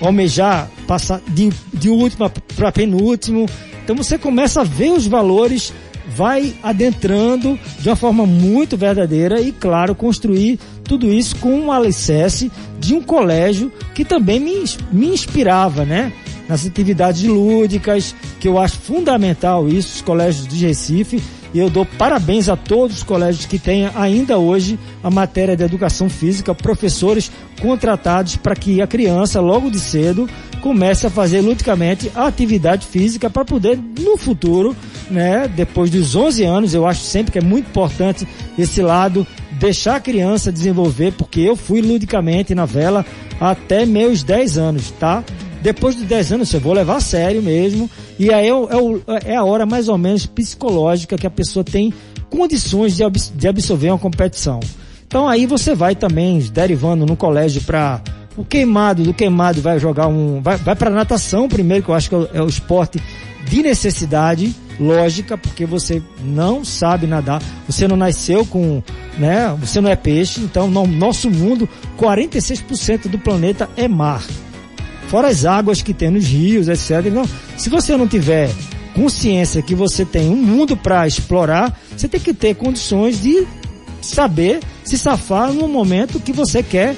almejar 0.00 0.70
passar 0.86 1.20
de, 1.28 1.50
de 1.72 1.88
último 1.88 2.30
para 2.56 2.72
penúltimo. 2.72 3.46
Então 3.82 3.96
você 3.96 4.16
começa 4.16 4.60
a 4.60 4.64
ver 4.64 4.90
os 4.90 5.06
valores, 5.06 5.72
vai 6.14 6.54
adentrando 6.62 7.58
de 7.78 7.88
uma 7.88 7.96
forma 7.96 8.26
muito 8.26 8.76
verdadeira 8.76 9.40
e, 9.40 9.52
claro, 9.52 9.94
construir 9.94 10.58
tudo 10.84 11.06
isso 11.12 11.36
com 11.36 11.52
um 11.52 11.72
alicerce 11.72 12.50
de 12.78 12.94
um 12.94 13.02
colégio 13.02 13.72
que 13.94 14.04
também 14.04 14.40
me, 14.40 14.64
me 14.92 15.08
inspirava, 15.08 15.84
né? 15.84 16.12
nas 16.48 16.66
atividades 16.66 17.22
lúdicas, 17.22 18.12
que 18.40 18.48
eu 18.48 18.58
acho 18.58 18.76
fundamental 18.76 19.68
isso, 19.68 19.94
os 19.94 20.02
colégios 20.02 20.48
de 20.48 20.66
Recife. 20.66 21.22
E 21.52 21.58
eu 21.58 21.68
dou 21.68 21.84
parabéns 21.84 22.48
a 22.48 22.56
todos 22.56 22.98
os 22.98 23.02
colégios 23.02 23.46
que 23.46 23.58
têm 23.58 23.90
ainda 23.94 24.38
hoje 24.38 24.78
a 25.02 25.10
matéria 25.10 25.56
de 25.56 25.64
educação 25.64 26.08
física, 26.08 26.54
professores 26.54 27.30
contratados 27.60 28.36
para 28.36 28.54
que 28.54 28.80
a 28.80 28.86
criança, 28.86 29.40
logo 29.40 29.70
de 29.70 29.80
cedo, 29.80 30.28
comece 30.60 31.06
a 31.06 31.10
fazer 31.10 31.40
ludicamente 31.40 32.10
a 32.14 32.26
atividade 32.26 32.86
física 32.86 33.28
para 33.28 33.44
poder, 33.44 33.78
no 33.98 34.16
futuro, 34.16 34.76
né, 35.10 35.48
depois 35.48 35.90
dos 35.90 36.14
11 36.14 36.44
anos, 36.44 36.74
eu 36.74 36.86
acho 36.86 37.00
sempre 37.00 37.32
que 37.32 37.38
é 37.38 37.42
muito 37.42 37.68
importante 37.68 38.28
esse 38.58 38.80
lado, 38.80 39.26
deixar 39.52 39.96
a 39.96 40.00
criança 40.00 40.52
desenvolver, 40.52 41.12
porque 41.12 41.40
eu 41.40 41.56
fui 41.56 41.80
ludicamente 41.80 42.54
na 42.54 42.64
vela 42.64 43.04
até 43.40 43.84
meus 43.84 44.22
10 44.22 44.58
anos, 44.58 44.90
tá? 44.92 45.24
Depois 45.62 45.94
de 45.94 46.04
10 46.04 46.32
anos, 46.32 46.52
eu 46.54 46.60
vou 46.60 46.72
levar 46.72 46.96
a 46.96 47.00
sério 47.00 47.42
mesmo. 47.42 47.90
E 48.18 48.32
aí 48.32 48.48
é, 48.48 48.52
é, 48.52 49.32
é, 49.32 49.36
a 49.36 49.44
hora 49.44 49.66
mais 49.66 49.88
ou 49.88 49.98
menos 49.98 50.26
psicológica 50.26 51.16
que 51.16 51.26
a 51.26 51.30
pessoa 51.30 51.64
tem 51.64 51.92
condições 52.30 52.96
de, 52.96 53.02
de 53.34 53.48
absorver 53.48 53.90
uma 53.90 53.98
competição. 53.98 54.60
Então 55.06 55.28
aí 55.28 55.44
você 55.44 55.74
vai 55.74 55.94
também 55.94 56.38
derivando 56.38 57.04
no 57.04 57.16
colégio 57.16 57.62
para 57.62 58.00
o 58.36 58.44
queimado, 58.44 59.02
do 59.02 59.12
queimado 59.12 59.60
vai 59.60 59.78
jogar 59.78 60.06
um. 60.06 60.40
Vai, 60.40 60.56
vai 60.56 60.76
para 60.76 60.88
natação 60.88 61.48
primeiro, 61.48 61.84
que 61.84 61.90
eu 61.90 61.94
acho 61.94 62.08
que 62.08 62.14
é 62.32 62.40
o 62.40 62.46
esporte 62.46 63.02
de 63.46 63.62
necessidade 63.62 64.54
lógica, 64.78 65.36
porque 65.36 65.66
você 65.66 66.00
não 66.24 66.64
sabe 66.64 67.06
nadar, 67.06 67.42
você 67.66 67.86
não 67.86 67.96
nasceu 67.96 68.46
com, 68.46 68.82
né, 69.18 69.54
você 69.60 69.80
não 69.80 69.90
é 69.90 69.96
peixe, 69.96 70.40
então 70.40 70.70
no 70.70 70.86
nosso 70.86 71.30
mundo, 71.30 71.68
46% 71.98 73.08
do 73.08 73.18
planeta 73.18 73.68
é 73.76 73.86
mar 73.86 74.22
fora 75.10 75.26
as 75.26 75.44
águas 75.44 75.82
que 75.82 75.92
tem 75.92 76.08
nos 76.08 76.24
rios, 76.24 76.68
etc. 76.68 77.04
Então, 77.06 77.28
se 77.56 77.68
você 77.68 77.96
não 77.96 78.06
tiver 78.06 78.48
consciência 78.94 79.60
que 79.60 79.74
você 79.74 80.04
tem 80.04 80.30
um 80.30 80.36
mundo 80.36 80.76
para 80.76 81.06
explorar, 81.06 81.76
você 81.96 82.06
tem 82.06 82.20
que 82.20 82.32
ter 82.32 82.54
condições 82.54 83.20
de 83.20 83.44
saber 84.00 84.60
se 84.84 84.96
safar 84.96 85.52
no 85.52 85.66
momento 85.66 86.20
que 86.20 86.32
você 86.32 86.62
quer 86.62 86.96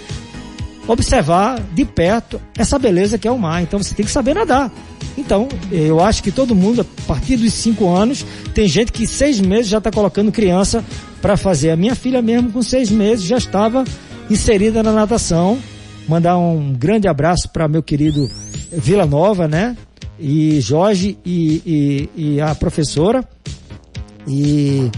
observar 0.87 1.61
de 1.73 1.85
perto 1.85 2.41
essa 2.57 2.79
beleza 2.79 3.17
que 3.17 3.27
é 3.27 3.31
o 3.31 3.39
mar. 3.39 3.63
Então 3.63 3.83
você 3.83 3.95
tem 3.95 4.05
que 4.05 4.13
saber 4.13 4.35
nadar. 4.35 4.71
Então, 5.17 5.49
eu 5.71 6.03
acho 6.03 6.23
que 6.23 6.31
todo 6.31 6.55
mundo, 6.55 6.83
a 6.83 7.03
partir 7.07 7.37
dos 7.37 7.53
cinco 7.55 7.89
anos, 7.89 8.25
tem 8.55 8.69
gente 8.69 8.93
que 8.93 9.07
seis 9.07 9.41
meses 9.41 9.69
já 9.69 9.79
está 9.79 9.91
colocando 9.91 10.31
criança 10.33 10.85
para 11.21 11.37
fazer. 11.37 11.71
A 11.71 11.77
minha 11.77 11.95
filha 11.95 12.21
mesmo, 12.23 12.51
com 12.51 12.63
seis 12.63 12.91
meses, 12.91 13.25
já 13.25 13.37
estava 13.37 13.85
inserida 14.31 14.83
na 14.83 14.93
natação. 14.93 15.59
Mandar 16.09 16.37
um 16.39 16.73
grande 16.73 17.09
abraço 17.09 17.49
para 17.49 17.69
meu 17.69 17.83
querido 17.83 18.29
Vila 18.73 19.07
Nova, 19.07 19.47
né? 19.47 19.77
E 20.19 20.61
Jorge 20.61 21.19
e, 21.25 22.09
e, 22.17 22.35
e 22.35 22.41
a 22.41 22.55
professora. 22.55 23.25
E 24.27 24.91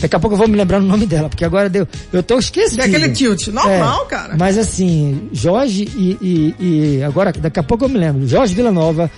Daqui 0.00 0.14
a 0.14 0.20
pouco 0.20 0.34
eu 0.34 0.38
vou 0.38 0.48
me 0.48 0.56
lembrar 0.56 0.78
o 0.78 0.84
nome 0.84 1.06
dela, 1.06 1.28
porque 1.28 1.44
agora 1.44 1.70
deu. 1.70 1.88
Eu 2.12 2.22
tô 2.22 2.38
esquecendo. 2.38 2.82
É 2.82 2.84
aquele 2.84 3.08
tilt. 3.10 3.48
Normal, 3.48 4.04
é, 4.04 4.08
cara. 4.08 4.36
Mas 4.38 4.58
assim, 4.58 5.28
Jorge 5.32 5.88
e, 5.96 6.18
e, 6.20 6.54
e, 6.98 7.02
Agora, 7.02 7.32
daqui 7.32 7.58
a 7.58 7.62
pouco 7.62 7.84
eu 7.86 7.88
me 7.88 7.98
lembro. 7.98 8.28
Jorge 8.28 8.54
Villanova, 8.54 9.10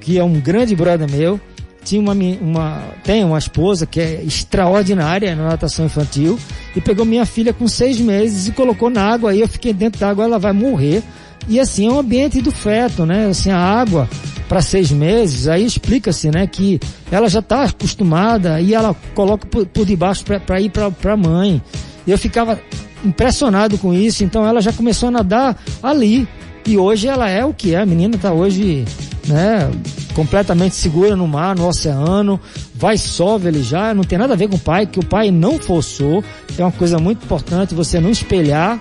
que 0.00 0.18
é 0.18 0.24
um 0.24 0.40
grande 0.40 0.74
brother 0.74 1.08
meu, 1.08 1.40
tinha 1.86 2.00
uma, 2.00 2.12
uma, 2.12 2.82
tem 3.04 3.22
uma 3.24 3.38
esposa 3.38 3.86
que 3.86 4.00
é 4.00 4.20
extraordinária 4.24 5.36
na 5.36 5.44
natação 5.44 5.86
infantil 5.86 6.36
e 6.74 6.80
pegou 6.80 7.04
minha 7.04 7.24
filha 7.24 7.52
com 7.52 7.68
seis 7.68 8.00
meses 8.00 8.48
e 8.48 8.52
colocou 8.52 8.90
na 8.90 9.02
água 9.02 9.30
aí 9.30 9.40
eu 9.40 9.48
fiquei 9.48 9.72
dentro 9.72 10.00
da 10.00 10.10
água, 10.10 10.24
ela 10.24 10.38
vai 10.38 10.52
morrer. 10.52 11.02
E 11.48 11.60
assim, 11.60 11.86
é 11.86 11.92
um 11.92 12.00
ambiente 12.00 12.42
do 12.42 12.50
feto, 12.50 13.06
né? 13.06 13.28
Assim, 13.28 13.50
a 13.50 13.58
água 13.58 14.08
para 14.48 14.60
seis 14.60 14.90
meses, 14.90 15.46
aí 15.46 15.64
explica-se, 15.64 16.30
né, 16.30 16.46
que 16.46 16.80
ela 17.10 17.28
já 17.28 17.40
está 17.40 17.64
acostumada 17.64 18.60
e 18.60 18.74
ela 18.74 18.94
coloca 19.14 19.46
por, 19.46 19.66
por 19.66 19.84
debaixo 19.84 20.24
para 20.24 20.60
ir 20.60 20.70
para 20.70 21.12
a 21.12 21.16
mãe. 21.16 21.62
Eu 22.06 22.16
ficava 22.16 22.60
impressionado 23.04 23.76
com 23.78 23.92
isso, 23.92 24.24
então 24.24 24.46
ela 24.46 24.60
já 24.60 24.72
começou 24.72 25.08
a 25.08 25.12
nadar 25.12 25.56
ali. 25.82 26.28
E 26.64 26.76
hoje 26.76 27.06
ela 27.06 27.28
é 27.28 27.44
o 27.44 27.54
que 27.54 27.74
é, 27.74 27.80
a 27.80 27.86
menina 27.86 28.16
está 28.16 28.32
hoje, 28.32 28.84
né, 29.26 29.70
completamente 30.16 30.74
segura 30.74 31.14
no 31.14 31.28
mar, 31.28 31.54
no 31.54 31.68
oceano, 31.68 32.40
vai 32.74 32.96
só 32.96 33.36
velejar, 33.36 33.94
não 33.94 34.02
tem 34.02 34.18
nada 34.18 34.32
a 34.32 34.36
ver 34.36 34.48
com 34.48 34.56
o 34.56 34.58
pai, 34.58 34.86
que 34.86 34.98
o 34.98 35.04
pai 35.04 35.30
não 35.30 35.58
forçou, 35.58 36.24
é 36.56 36.62
uma 36.62 36.72
coisa 36.72 36.98
muito 36.98 37.22
importante 37.22 37.74
você 37.74 38.00
não 38.00 38.08
espelhar 38.10 38.80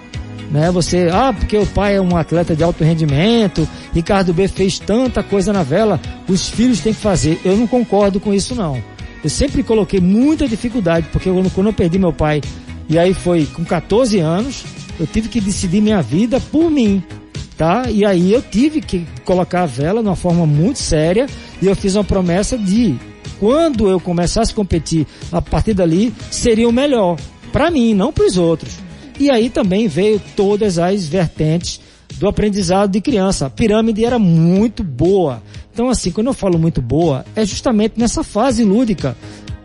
né? 0.51 0.71
Você, 0.71 1.09
ah, 1.11 1.33
porque 1.33 1.57
o 1.57 1.65
pai 1.65 1.95
é 1.95 2.01
um 2.01 2.15
atleta 2.15 2.55
de 2.55 2.63
alto 2.63 2.83
rendimento, 2.83 3.67
Ricardo 3.93 4.33
B 4.33 4.47
fez 4.47 4.79
tanta 4.79 5.23
coisa 5.23 5.51
na 5.51 5.63
vela, 5.63 5.99
os 6.29 6.47
filhos 6.47 6.79
têm 6.79 6.93
que 6.93 6.99
fazer. 6.99 7.41
Eu 7.43 7.57
não 7.57 7.67
concordo 7.67 8.19
com 8.19 8.33
isso 8.33 8.53
não. 8.55 8.81
Eu 9.23 9.29
sempre 9.29 9.63
coloquei 9.63 9.99
muita 9.99 10.47
dificuldade, 10.47 11.07
porque 11.11 11.29
quando, 11.29 11.49
quando 11.49 11.67
eu 11.67 11.73
perdi 11.73 11.97
meu 11.97 12.13
pai, 12.13 12.41
e 12.87 12.97
aí 12.99 13.13
foi 13.13 13.47
com 13.47 13.65
14 13.65 14.19
anos, 14.19 14.63
eu 14.99 15.07
tive 15.07 15.27
que 15.29 15.41
decidir 15.41 15.81
minha 15.81 16.01
vida 16.01 16.39
por 16.39 16.69
mim, 16.69 17.03
tá? 17.57 17.89
E 17.89 18.05
aí 18.05 18.31
eu 18.31 18.41
tive 18.41 18.81
que 18.81 19.05
colocar 19.23 19.63
a 19.63 19.65
vela 19.65 20.01
de 20.01 20.07
uma 20.07 20.15
forma 20.15 20.45
muito 20.45 20.79
séria, 20.79 21.27
e 21.61 21.65
eu 21.67 21.75
fiz 21.75 21.95
uma 21.95 22.03
promessa 22.03 22.57
de 22.57 22.95
quando 23.39 23.89
eu 23.89 23.99
começasse 23.99 24.51
a 24.51 24.55
competir 24.55 25.05
a 25.31 25.41
partir 25.41 25.73
dali, 25.73 26.13
seria 26.31 26.67
o 26.67 26.71
melhor 26.71 27.17
para 27.51 27.71
mim, 27.71 27.93
não 27.93 28.11
para 28.11 28.25
os 28.25 28.37
outros. 28.37 28.79
E 29.19 29.29
aí 29.29 29.49
também 29.49 29.87
veio 29.87 30.21
todas 30.35 30.77
as 30.77 31.05
vertentes 31.05 31.79
do 32.17 32.27
aprendizado 32.27 32.91
de 32.91 33.01
criança. 33.01 33.45
A 33.45 33.49
pirâmide 33.49 34.03
era 34.03 34.19
muito 34.19 34.83
boa. 34.83 35.41
Então, 35.73 35.89
assim, 35.89 36.11
quando 36.11 36.27
eu 36.27 36.33
falo 36.33 36.57
muito 36.57 36.81
boa, 36.81 37.25
é 37.35 37.45
justamente 37.45 37.93
nessa 37.97 38.23
fase 38.23 38.63
lúdica. 38.63 39.15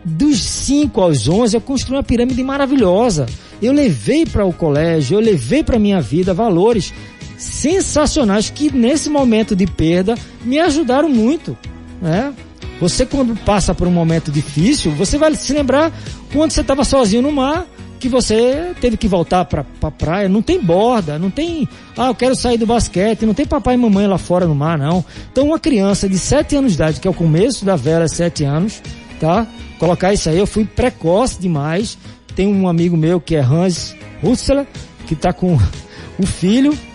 Dos 0.03 0.41
5 0.41 0.99
aos 0.99 1.27
11, 1.27 1.55
eu 1.55 1.61
construí 1.61 1.97
uma 1.97 2.03
pirâmide 2.03 2.43
maravilhosa. 2.43 3.25
Eu 3.61 3.71
levei 3.71 4.25
para 4.25 4.45
o 4.45 4.51
colégio, 4.51 5.17
eu 5.17 5.21
levei 5.21 5.63
para 5.63 5.77
minha 5.77 6.01
vida 6.01 6.33
valores 6.33 6.93
sensacionais 7.41 8.49
que 8.49 8.71
nesse 8.71 9.09
momento 9.09 9.55
de 9.55 9.65
perda 9.65 10.15
me 10.43 10.59
ajudaram 10.59 11.09
muito, 11.09 11.57
né? 12.01 12.33
Você 12.79 13.05
quando 13.05 13.35
passa 13.43 13.75
por 13.75 13.87
um 13.87 13.91
momento 13.91 14.31
difícil, 14.31 14.91
você 14.91 15.17
vai 15.17 15.33
se 15.35 15.53
lembrar 15.53 15.91
quando 16.31 16.51
você 16.51 16.61
estava 16.61 16.83
sozinho 16.83 17.21
no 17.21 17.31
mar, 17.31 17.65
que 17.99 18.09
você 18.09 18.73
teve 18.81 18.97
que 18.97 19.07
voltar 19.07 19.45
para 19.45 19.63
pra 19.63 19.91
praia, 19.91 20.27
não 20.27 20.41
tem 20.41 20.59
borda, 20.59 21.19
não 21.19 21.29
tem, 21.29 21.69
ah, 21.95 22.07
eu 22.07 22.15
quero 22.15 22.35
sair 22.35 22.57
do 22.57 22.65
basquete, 22.65 23.25
não 23.25 23.33
tem 23.33 23.45
papai 23.45 23.75
e 23.75 23.77
mamãe 23.77 24.07
lá 24.07 24.17
fora 24.17 24.47
no 24.47 24.55
mar, 24.55 24.77
não. 24.77 25.05
Então 25.31 25.47
uma 25.47 25.59
criança 25.59 26.09
de 26.09 26.17
7 26.17 26.55
anos 26.55 26.71
de 26.71 26.77
idade, 26.77 26.99
que 26.99 27.07
é 27.07 27.11
o 27.11 27.13
começo 27.13 27.63
da 27.63 27.75
vela, 27.75 28.07
7 28.07 28.43
anos, 28.43 28.81
tá? 29.19 29.45
Colocar 29.77 30.11
isso 30.13 30.29
aí, 30.29 30.37
eu 30.39 30.47
fui 30.47 30.65
precoce 30.65 31.39
demais. 31.39 31.97
Tem 32.35 32.47
um 32.47 32.67
amigo 32.67 32.97
meu 32.97 33.21
que 33.21 33.35
é 33.35 33.41
Hans 33.41 33.95
Hussler, 34.23 34.65
que 35.05 35.15
tá 35.15 35.31
com 35.31 35.59
o 36.17 36.25
filho, 36.25 36.73
é, 36.73 36.90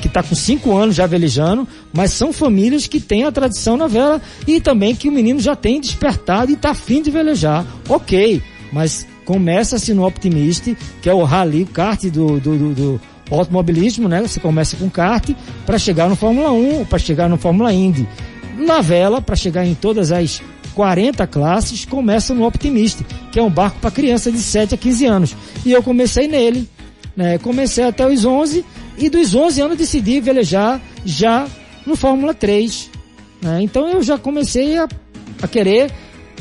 que 0.00 0.06
está 0.06 0.22
com 0.22 0.34
5 0.34 0.76
anos 0.76 0.94
já 0.94 1.06
velejando, 1.06 1.66
mas 1.92 2.12
são 2.12 2.32
famílias 2.32 2.86
que 2.86 3.00
têm 3.00 3.24
a 3.24 3.32
tradição 3.32 3.76
na 3.76 3.86
vela 3.86 4.20
e 4.46 4.60
também 4.60 4.94
que 4.94 5.08
o 5.08 5.12
menino 5.12 5.40
já 5.40 5.56
tem 5.56 5.80
despertado 5.80 6.50
e 6.50 6.54
está 6.54 6.70
afim 6.70 7.02
de 7.02 7.10
velejar. 7.10 7.66
Ok, 7.88 8.42
mas 8.72 9.06
começa-se 9.24 9.94
no 9.94 10.06
Optimist, 10.06 10.76
que 11.02 11.08
é 11.08 11.14
o 11.14 11.24
rally, 11.24 11.62
o 11.62 11.66
kart 11.66 12.02
do, 12.04 12.40
do, 12.40 12.58
do, 12.58 12.74
do 12.74 13.00
automobilismo, 13.30 14.08
né? 14.08 14.20
Você 14.22 14.40
começa 14.40 14.76
com 14.76 14.90
kart 14.90 15.30
para 15.64 15.78
chegar 15.78 16.08
no 16.08 16.16
Fórmula 16.16 16.52
1, 16.52 16.84
para 16.86 16.98
chegar 16.98 17.28
no 17.28 17.36
Fórmula 17.36 17.72
Indy. 17.72 18.08
Na 18.56 18.80
vela, 18.80 19.20
para 19.20 19.36
chegar 19.36 19.64
em 19.64 19.74
todas 19.74 20.12
as 20.12 20.42
40 20.74 21.26
classes, 21.26 21.84
começa 21.84 22.34
no 22.34 22.46
Optimist, 22.46 23.04
que 23.32 23.38
é 23.38 23.42
um 23.42 23.50
barco 23.50 23.78
para 23.80 23.90
criança 23.90 24.30
de 24.30 24.38
7 24.38 24.74
a 24.74 24.78
15 24.78 25.06
anos. 25.06 25.36
E 25.64 25.72
eu 25.72 25.82
comecei 25.82 26.26
nele, 26.26 26.68
né? 27.16 27.38
Comecei 27.38 27.84
até 27.84 28.06
os 28.06 28.24
11 28.24 28.64
e 29.06 29.10
dos 29.10 29.34
11 29.34 29.60
anos 29.60 29.78
decidi 29.78 30.20
velejar 30.20 30.80
já 31.04 31.46
no 31.86 31.96
Fórmula 31.96 32.34
3. 32.34 32.90
Né? 33.42 33.62
Então 33.62 33.88
eu 33.88 34.02
já 34.02 34.18
comecei 34.18 34.78
a, 34.78 34.88
a 35.42 35.48
querer 35.48 35.90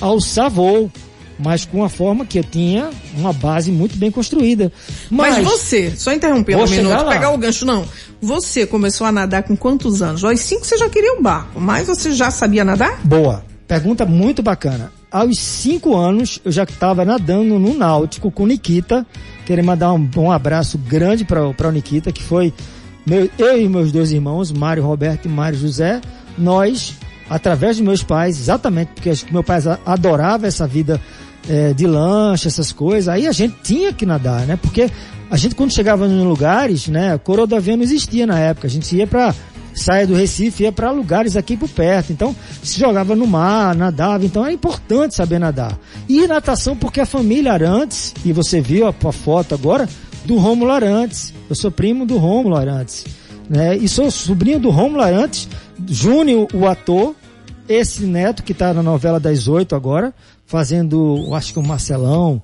alçar 0.01 0.49
voo 0.49 0.91
mas 1.39 1.63
com 1.63 1.83
a 1.83 1.89
forma 1.89 2.25
que 2.25 2.37
eu 2.37 2.43
tinha 2.43 2.89
uma 3.15 3.31
base 3.31 3.71
muito 3.71 3.97
bem 3.97 4.11
construída. 4.11 4.71
Mas, 5.09 5.35
mas 5.35 5.45
você, 5.45 5.93
só 5.95 6.11
interrompendo 6.11 6.61
um 6.61 6.69
minuto, 6.69 6.91
lá. 6.91 7.13
pegar 7.13 7.31
o 7.31 7.37
gancho, 7.37 7.65
não. 7.65 7.87
Você 8.21 8.65
começou 8.65 9.07
a 9.07 9.11
nadar 9.11 9.43
com 9.43 9.55
quantos 9.55 10.01
anos? 10.01 10.23
Aos 10.23 10.41
cinco 10.41 10.65
você 10.65 10.77
já 10.77 10.89
queria 10.89 11.13
um 11.13 11.21
barco, 11.21 11.59
mas 11.59 11.87
você 11.87 12.11
já 12.11 12.29
sabia 12.29 12.65
nadar? 12.65 12.99
Boa. 13.05 13.45
Pergunta 13.65 14.05
muito 14.05 14.43
bacana. 14.43 14.91
Aos 15.11 15.39
cinco 15.39 15.97
anos 15.97 16.39
eu 16.45 16.51
já 16.51 16.63
estava 16.63 17.03
nadando 17.03 17.57
no 17.57 17.73
Náutico 17.73 18.29
com 18.29 18.45
Nikita. 18.45 19.05
Queria 19.45 19.63
mandar 19.63 19.91
um, 19.93 20.09
um 20.17 20.31
abraço 20.31 20.77
grande 20.77 21.25
para 21.25 21.43
o 21.47 21.71
Nikita, 21.71 22.11
que 22.11 22.21
foi 22.21 22.53
meu, 23.07 23.27
eu 23.39 23.59
e 23.59 23.67
meus 23.67 23.91
dois 23.91 24.11
irmãos, 24.11 24.51
Mário 24.51 24.83
Roberto 24.83 25.25
e 25.25 25.29
Mário 25.29 25.57
José. 25.57 25.99
Nós, 26.37 26.93
através 27.27 27.77
dos 27.77 27.85
meus 27.85 28.03
pais, 28.03 28.39
exatamente 28.39 28.91
porque 28.93 29.11
meu 29.31 29.43
pai 29.43 29.59
adorava 29.83 30.45
essa 30.45 30.67
vida 30.67 31.01
é, 31.49 31.73
de 31.73 31.87
lancha, 31.87 32.47
essas 32.47 32.71
coisas, 32.71 33.07
aí 33.07 33.25
a 33.25 33.31
gente 33.31 33.55
tinha 33.63 33.91
que 33.91 34.05
nadar, 34.05 34.45
né? 34.45 34.59
Porque 34.61 34.91
a 35.31 35.37
gente 35.37 35.55
quando 35.55 35.73
chegava 35.73 36.05
em 36.05 36.23
lugares, 36.23 36.87
né, 36.87 37.17
coroa 37.17 37.47
do 37.47 37.55
avião 37.55 37.77
não 37.77 37.83
existia 37.83 38.27
na 38.27 38.39
época, 38.39 38.67
a 38.67 38.69
gente 38.69 38.95
ia 38.95 39.07
para 39.07 39.33
saia 39.73 40.05
do 40.05 40.15
Recife, 40.15 40.63
ia 40.63 40.71
para 40.71 40.91
lugares 40.91 41.35
aqui 41.35 41.55
por 41.55 41.69
perto. 41.69 42.11
Então, 42.11 42.35
se 42.63 42.79
jogava 42.79 43.15
no 43.15 43.27
mar, 43.27 43.75
nadava. 43.75 44.25
Então, 44.25 44.45
é 44.45 44.51
importante 44.51 45.15
saber 45.15 45.39
nadar. 45.39 45.77
E 46.07 46.27
natação, 46.27 46.75
porque 46.75 47.01
a 47.01 47.05
família 47.05 47.53
Arantes, 47.53 48.13
e 48.23 48.31
você 48.31 48.61
viu 48.61 48.87
a, 48.87 48.89
a 48.89 49.11
foto 49.11 49.53
agora, 49.55 49.87
do 50.25 50.37
Rômulo 50.37 50.71
Arantes. 50.71 51.33
Eu 51.49 51.55
sou 51.55 51.71
primo 51.71 52.05
do 52.05 52.17
Rômulo 52.17 52.55
Arantes. 52.55 53.05
Né? 53.49 53.77
E 53.77 53.87
sou 53.87 54.11
sobrinho 54.11 54.59
do 54.59 54.69
Rômulo 54.69 55.01
Arantes, 55.01 55.47
Júnior, 55.87 56.47
o 56.53 56.67
ator, 56.67 57.15
esse 57.67 58.03
neto 58.03 58.43
que 58.43 58.51
está 58.51 58.73
na 58.73 58.83
novela 58.83 59.19
das 59.19 59.47
oito 59.47 59.75
agora, 59.75 60.13
fazendo, 60.45 61.29
acho 61.33 61.53
que 61.53 61.59
um 61.59 61.63
Marcelão, 61.63 62.41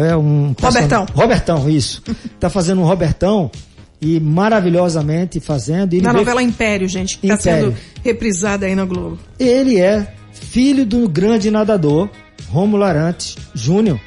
é 0.00 0.16
um 0.16 0.54
Robertão. 0.60 1.06
Robertão, 1.14 1.70
isso. 1.70 2.02
tá 2.38 2.50
fazendo 2.50 2.80
um 2.80 2.84
Robertão 2.84 3.50
e 4.00 4.20
maravilhosamente 4.20 5.40
fazendo. 5.40 6.00
na 6.00 6.12
novela 6.12 6.42
Império, 6.42 6.88
gente, 6.88 7.18
que 7.18 7.26
está 7.26 7.38
sendo 7.38 7.74
reprisada 8.04 8.66
aí 8.66 8.74
na 8.74 8.84
Globo. 8.84 9.18
Ele 9.38 9.78
é 9.78 10.12
filho 10.32 10.84
do 10.84 11.08
grande 11.08 11.50
nadador 11.50 12.08
Rômulo 12.48 12.84
Arantes 12.84 13.36
Júnior, 13.54 14.00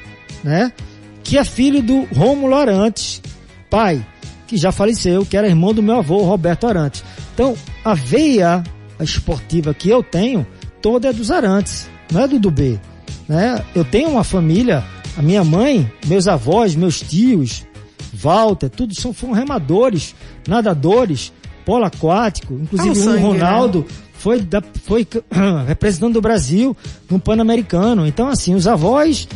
né? 0.44 0.72
Que 1.22 1.38
é 1.38 1.44
filho 1.44 1.82
do 1.82 2.02
Rômulo 2.14 2.54
Arantes, 2.54 3.20
pai, 3.68 4.04
que 4.46 4.56
já 4.56 4.72
faleceu, 4.72 5.24
que 5.24 5.36
era 5.36 5.48
irmão 5.48 5.74
do 5.74 5.82
meu 5.82 5.98
avô 5.98 6.22
Roberto 6.22 6.66
Arantes. 6.66 7.04
Então, 7.34 7.56
a 7.84 7.94
veia 7.94 8.62
esportiva 9.00 9.72
que 9.74 9.88
eu 9.88 10.02
tenho 10.02 10.46
toda 10.82 11.08
é 11.08 11.12
dos 11.12 11.30
Arantes, 11.30 11.88
não 12.12 12.22
é 12.22 12.28
do 12.28 12.38
Dubê 12.38 12.78
né? 13.30 13.64
Eu 13.76 13.84
tenho 13.84 14.10
uma 14.10 14.24
família, 14.24 14.82
a 15.16 15.22
minha 15.22 15.44
mãe, 15.44 15.90
meus 16.04 16.26
avós, 16.26 16.74
meus 16.74 17.00
tios, 17.00 17.64
Walter, 18.20 18.68
tudo 18.68 18.94
são, 18.94 19.12
foram 19.12 19.32
remadores, 19.34 20.14
nadadores, 20.46 21.32
polo 21.64 21.84
aquático, 21.84 22.54
inclusive 22.54 22.88
Ah, 22.90 22.92
o 22.92 22.94
sangue, 23.04 23.22
Ronaldo 23.22 23.86
foi, 24.14 24.40
da, 24.40 24.62
foi 24.84 25.06
representando 25.66 26.16
o 26.16 26.20
Brasil 26.20 26.76
no 27.10 27.18
Pan-Americano. 27.18 28.06
Então, 28.06 28.28
assim, 28.28 28.54
os 28.54 28.66
avós, 28.66 29.26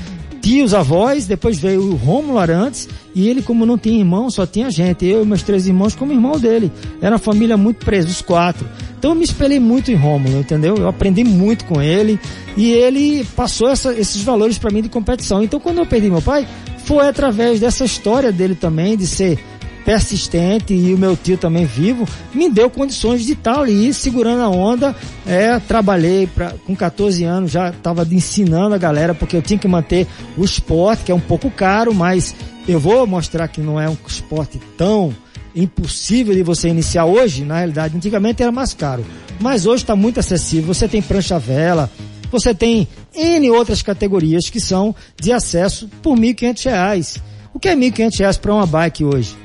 tios 0.42 0.74
avós, 0.74 1.26
depois 1.26 1.58
veio 1.58 1.80
o 1.92 1.94
Rômulo 1.96 2.38
Arantes, 2.38 2.88
e 3.14 3.28
ele, 3.28 3.40
como 3.40 3.64
não 3.64 3.78
tinha 3.78 3.98
irmão, 3.98 4.28
só 4.28 4.44
tinha 4.46 4.70
gente. 4.70 5.06
Eu 5.06 5.22
e 5.22 5.26
meus 5.26 5.42
três 5.42 5.66
irmãos 5.66 5.94
como 5.94 6.12
irmão 6.12 6.38
dele. 6.38 6.70
Era 7.00 7.12
uma 7.14 7.18
família 7.18 7.56
muito 7.56 7.84
presa, 7.84 8.08
os 8.08 8.20
quatro. 8.20 8.66
Então 8.98 9.12
eu 9.12 9.14
me 9.14 9.24
espelhei 9.24 9.60
muito 9.60 9.90
em 9.92 9.94
Rômulo, 9.94 10.38
entendeu? 10.40 10.76
Eu 10.76 10.88
aprendi 10.88 11.22
muito 11.24 11.66
com 11.66 11.80
ele 11.80 12.18
e 12.56 12.72
ele 12.72 13.22
passou 13.36 13.68
essa- 13.68 13.92
esses 13.92 14.22
valores 14.22 14.56
para 14.58 14.70
mim 14.70 14.80
de 14.80 14.88
competição. 14.88 15.42
Então 15.42 15.60
quando 15.60 15.76
eu 15.78 15.84
perdi 15.86 16.08
meu 16.10 16.22
pai, 16.22 16.48
foi 16.84 17.08
através 17.08 17.60
dessa 17.60 17.84
história 17.84 18.30
dele 18.30 18.54
também, 18.54 18.96
de 18.96 19.06
ser 19.06 19.38
persistente 19.84 20.72
e 20.72 20.94
o 20.94 20.98
meu 20.98 21.16
tio 21.16 21.36
também 21.36 21.66
vivo, 21.66 22.08
me 22.32 22.48
deu 22.48 22.70
condições 22.70 23.24
de 23.24 23.32
estar 23.32 23.60
ali 23.60 23.92
segurando 23.92 24.42
a 24.42 24.48
onda. 24.48 24.96
É, 25.26 25.58
trabalhei 25.58 26.26
pra, 26.26 26.54
com 26.66 26.74
14 26.74 27.22
anos, 27.24 27.50
já 27.50 27.68
estava 27.68 28.06
ensinando 28.10 28.74
a 28.74 28.78
galera, 28.78 29.14
porque 29.14 29.36
eu 29.36 29.42
tinha 29.42 29.58
que 29.58 29.68
manter 29.68 30.06
o 30.36 30.44
esporte, 30.44 31.04
que 31.04 31.12
é 31.12 31.14
um 31.14 31.20
pouco 31.20 31.50
caro, 31.50 31.94
mas 31.94 32.34
eu 32.66 32.80
vou 32.80 33.06
mostrar 33.06 33.46
que 33.48 33.60
não 33.60 33.78
é 33.78 33.88
um 33.88 33.96
esporte 34.06 34.58
tão 34.76 35.14
impossível 35.54 36.34
de 36.34 36.42
você 36.42 36.68
iniciar 36.68 37.04
hoje, 37.04 37.44
na 37.44 37.58
realidade, 37.58 37.96
antigamente 37.96 38.42
era 38.42 38.50
mais 38.50 38.74
caro. 38.74 39.04
Mas 39.38 39.66
hoje 39.66 39.82
está 39.82 39.94
muito 39.94 40.18
acessível, 40.18 40.72
você 40.72 40.88
tem 40.88 41.02
prancha 41.02 41.38
vela, 41.38 41.90
você 42.30 42.54
tem 42.54 42.88
N 43.16 43.50
outras 43.50 43.82
categorias 43.82 44.50
que 44.50 44.60
são 44.60 44.94
de 45.20 45.32
acesso 45.32 45.88
por 46.02 46.18
R$ 46.18 46.34
1.500. 46.34 47.20
O 47.52 47.58
que 47.58 47.68
é 47.68 47.74
R$ 47.74 47.90
1.500 47.90 48.38
para 48.38 48.54
uma 48.54 48.66
bike 48.66 49.04
hoje? 49.04 49.36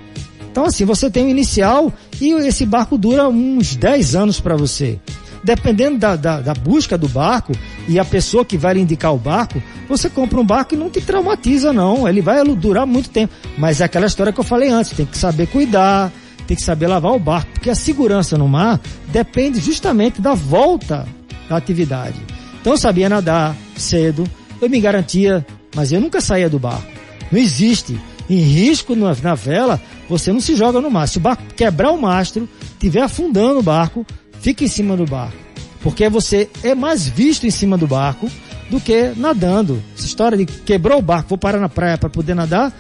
Então 0.51 0.65
assim, 0.65 0.83
você 0.83 1.09
tem 1.09 1.25
o 1.25 1.29
inicial 1.29 1.93
e 2.19 2.31
esse 2.31 2.65
barco 2.65 2.97
dura 2.97 3.29
uns 3.29 3.75
10 3.75 4.15
anos 4.15 4.39
para 4.39 4.55
você. 4.55 4.99
Dependendo 5.43 5.97
da, 5.97 6.15
da, 6.15 6.41
da 6.41 6.53
busca 6.53 6.97
do 6.97 7.07
barco 7.07 7.53
e 7.88 7.97
a 7.97 8.03
pessoa 8.03 8.43
que 8.43 8.57
vai 8.57 8.77
indicar 8.77 9.13
o 9.13 9.17
barco, 9.17 9.61
você 9.88 10.09
compra 10.09 10.39
um 10.39 10.45
barco 10.45 10.73
e 10.73 10.77
não 10.77 10.89
te 10.89 10.99
traumatiza 10.99 11.71
não, 11.71 12.07
ele 12.07 12.21
vai 12.21 12.43
durar 12.43 12.85
muito 12.85 13.09
tempo. 13.09 13.33
Mas 13.57 13.79
é 13.79 13.85
aquela 13.85 14.05
história 14.05 14.33
que 14.33 14.39
eu 14.39 14.43
falei 14.43 14.69
antes, 14.69 14.91
tem 14.91 15.05
que 15.05 15.17
saber 15.17 15.47
cuidar, 15.47 16.11
tem 16.45 16.57
que 16.57 16.63
saber 16.63 16.88
lavar 16.88 17.13
o 17.13 17.19
barco, 17.19 17.51
porque 17.53 17.69
a 17.69 17.75
segurança 17.75 18.38
no 18.38 18.47
mar 18.47 18.81
depende 19.07 19.59
justamente 19.61 20.19
da 20.19 20.33
volta 20.33 21.07
da 21.47 21.55
atividade. 21.55 22.19
Então 22.59 22.73
eu 22.73 22.77
sabia 22.77 23.09
nadar 23.09 23.55
cedo, 23.75 24.25
eu 24.61 24.69
me 24.69 24.79
garantia, 24.79 25.45
mas 25.75 25.91
eu 25.91 26.01
nunca 26.01 26.19
saía 26.21 26.49
do 26.49 26.59
barco. 26.59 26.87
Não 27.31 27.39
existe. 27.39 27.99
Em 28.29 28.37
risco 28.37 28.95
na, 28.95 29.15
na 29.23 29.33
vela, 29.33 29.81
você 30.07 30.31
não 30.31 30.39
se 30.39 30.55
joga 30.55 30.79
no 30.79 30.91
mar. 30.91 31.07
Se 31.07 31.17
o 31.17 31.21
barco 31.21 31.43
quebrar 31.55 31.91
o 31.91 31.99
mastro, 31.99 32.47
tiver 32.79 33.01
afundando 33.01 33.59
o 33.59 33.63
barco, 33.63 34.05
fica 34.39 34.63
em 34.63 34.67
cima 34.67 34.95
do 34.95 35.05
barco. 35.05 35.37
Porque 35.81 36.09
você 36.09 36.49
é 36.63 36.75
mais 36.75 37.07
visto 37.07 37.47
em 37.47 37.49
cima 37.49 37.77
do 37.77 37.87
barco 37.87 38.29
do 38.69 38.79
que 38.79 39.13
nadando. 39.15 39.81
Essa 39.97 40.05
história 40.05 40.37
de 40.37 40.45
quebrou 40.45 40.99
o 40.99 41.01
barco, 41.01 41.29
vou 41.29 41.37
parar 41.37 41.59
na 41.59 41.69
praia 41.69 41.97
para 41.97 42.09
poder 42.09 42.35
nadar, 42.35 42.71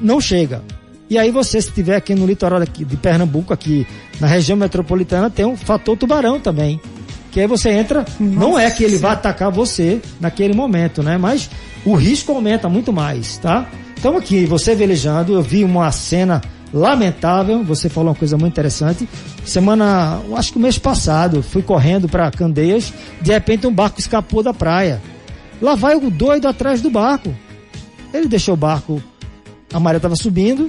não 0.00 0.20
chega. 0.20 0.62
E 1.08 1.16
aí 1.16 1.30
você, 1.30 1.60
se 1.60 1.68
estiver 1.68 1.94
aqui 1.94 2.14
no 2.14 2.26
litoral 2.26 2.58
de 2.64 2.96
Pernambuco, 2.96 3.52
aqui 3.52 3.86
na 4.18 4.26
região 4.26 4.56
metropolitana, 4.56 5.30
tem 5.30 5.44
um 5.44 5.56
fator 5.56 5.96
tubarão 5.96 6.40
também. 6.40 6.80
Que 7.36 7.40
aí 7.40 7.46
você 7.46 7.68
entra, 7.68 8.02
não 8.18 8.58
é 8.58 8.70
que 8.70 8.82
ele 8.82 8.96
vai 8.96 9.12
atacar 9.12 9.52
você 9.52 10.00
naquele 10.18 10.54
momento, 10.54 11.02
né? 11.02 11.18
Mas 11.18 11.50
o 11.84 11.92
risco 11.92 12.32
aumenta 12.32 12.66
muito 12.66 12.94
mais, 12.94 13.36
tá? 13.36 13.68
Então 13.98 14.16
aqui, 14.16 14.46
você 14.46 14.74
velejando, 14.74 15.34
eu 15.34 15.42
vi 15.42 15.62
uma 15.62 15.92
cena 15.92 16.40
lamentável, 16.72 17.62
você 17.62 17.90
falou 17.90 18.08
uma 18.08 18.16
coisa 18.16 18.38
muito 18.38 18.54
interessante. 18.54 19.06
Semana, 19.44 20.18
acho 20.34 20.50
que 20.50 20.56
o 20.56 20.62
mês 20.62 20.78
passado, 20.78 21.42
fui 21.42 21.60
correndo 21.60 22.08
para 22.08 22.30
Candeias, 22.30 22.90
de 23.20 23.32
repente 23.32 23.66
um 23.66 23.74
barco 23.74 24.00
escapou 24.00 24.42
da 24.42 24.54
praia. 24.54 24.98
Lá 25.60 25.74
vai 25.74 25.94
o 25.94 26.10
doido 26.10 26.48
atrás 26.48 26.80
do 26.80 26.88
barco. 26.88 27.36
Ele 28.14 28.28
deixou 28.28 28.54
o 28.54 28.56
barco, 28.56 29.02
a 29.74 29.78
maré 29.78 29.98
estava 29.98 30.16
subindo, 30.16 30.68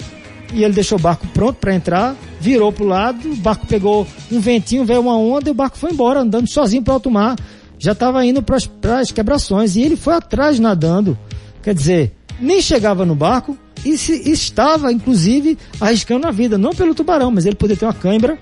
e 0.54 0.64
ele 0.64 0.74
deixou 0.74 0.98
o 0.98 1.02
barco 1.02 1.28
pronto 1.28 1.58
para 1.58 1.74
entrar, 1.74 2.16
virou 2.40 2.72
pro 2.72 2.86
lado, 2.86 3.32
o 3.32 3.36
barco 3.36 3.68
pegou 3.68 4.08
um 4.32 4.40
ventinho, 4.40 4.86
veio 4.86 5.02
uma 5.02 5.18
onda 5.18 5.50
e 5.50 5.52
o 5.52 5.56
barco 5.56 5.78
foi 5.78 5.92
embora, 5.92 6.22
andando 6.22 6.48
sozinho 6.48 6.84
para 6.84 6.94
alto 6.94 7.12
mar. 7.12 7.36
Já 7.80 7.92
estava 7.92 8.26
indo 8.26 8.42
para 8.42 8.58
as 9.00 9.12
quebrações 9.12 9.76
e 9.76 9.82
ele 9.82 9.96
foi 9.96 10.14
atrás 10.16 10.60
nadando. 10.60 11.18
Quer 11.62 11.76
dizer, 11.76 12.16
nem 12.40 12.62
chegava 12.62 13.06
no 13.06 13.16
barco 13.16 13.58
e 13.86 13.98
se, 13.98 14.30
estava, 14.32 14.92
inclusive, 14.92 15.58
arriscando 15.80 16.28
a 16.28 16.32
vida, 16.32 16.58
não 16.58 16.72
pelo 16.72 16.96
tubarão, 16.96 17.32
mas 17.32 17.46
ele 17.46 17.56
poderia 17.56 17.80
ter 17.80 17.86
uma 17.86 17.94
cãibra, 17.94 18.38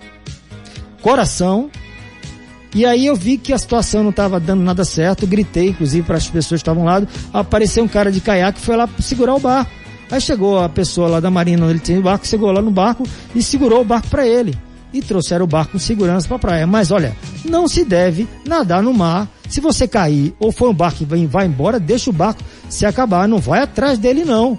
coração. 1.02 1.70
E 2.74 2.86
aí 2.86 3.06
eu 3.06 3.16
vi 3.16 3.38
que 3.38 3.54
a 3.54 3.58
situação 3.58 4.04
não 4.04 4.10
estava 4.10 4.40
dando 4.40 4.62
nada 4.62 4.84
certo, 4.84 5.26
gritei, 5.26 5.70
inclusive, 5.70 6.06
para 6.06 6.18
as 6.18 6.28
pessoas 6.28 6.62
que 6.62 6.64
estavam 6.64 6.84
lado. 6.84 7.08
Apareceu 7.34 7.84
um 7.84 7.88
cara 7.88 8.12
de 8.12 8.20
caiaque 8.20 8.60
que 8.60 8.66
foi 8.66 8.76
lá 8.76 8.88
segurar 9.00 9.36
o 9.36 9.40
barco. 9.40 9.72
Aí 10.10 10.22
chegou 10.22 10.60
a 10.60 10.70
pessoa 10.70 11.08
lá 11.08 11.20
da 11.20 11.32
marina 11.32 11.64
onde 11.64 11.74
ele 11.74 11.80
tinha 11.80 12.00
o 12.00 12.04
barco, 12.04 12.28
chegou 12.28 12.52
lá 12.52 12.62
no 12.62 12.72
barco 12.72 13.04
e 13.34 13.42
segurou 13.42 13.82
o 13.82 13.86
barco 13.86 14.08
para 14.08 14.28
ele. 14.28 14.56
E 14.94 15.02
trouxeram 15.02 15.44
o 15.44 15.48
barco 15.48 15.74
com 15.74 15.80
segurança 15.80 16.28
para 16.28 16.38
a 16.38 16.40
praia. 16.40 16.68
Mas 16.68 16.92
olha, 16.92 17.16
não 17.44 17.68
se 17.68 17.84
deve 17.84 18.28
nadar 18.46 18.82
no 18.82 18.94
mar. 18.94 19.28
Se 19.50 19.60
você 19.60 19.88
cair 19.88 20.34
ou 20.40 20.52
for 20.52 20.70
um 20.70 20.74
barco 20.74 21.00
que 21.00 21.06
vai, 21.06 21.26
vai 21.28 21.46
embora, 21.46 21.80
deixa 21.80 22.10
o 22.10 22.14
barco 22.14 22.42
se 22.70 22.86
acabar. 22.86 23.28
Não 23.28 23.40
vai 23.40 23.62
atrás 23.62 23.98
dele 23.98 24.24
não. 24.24 24.58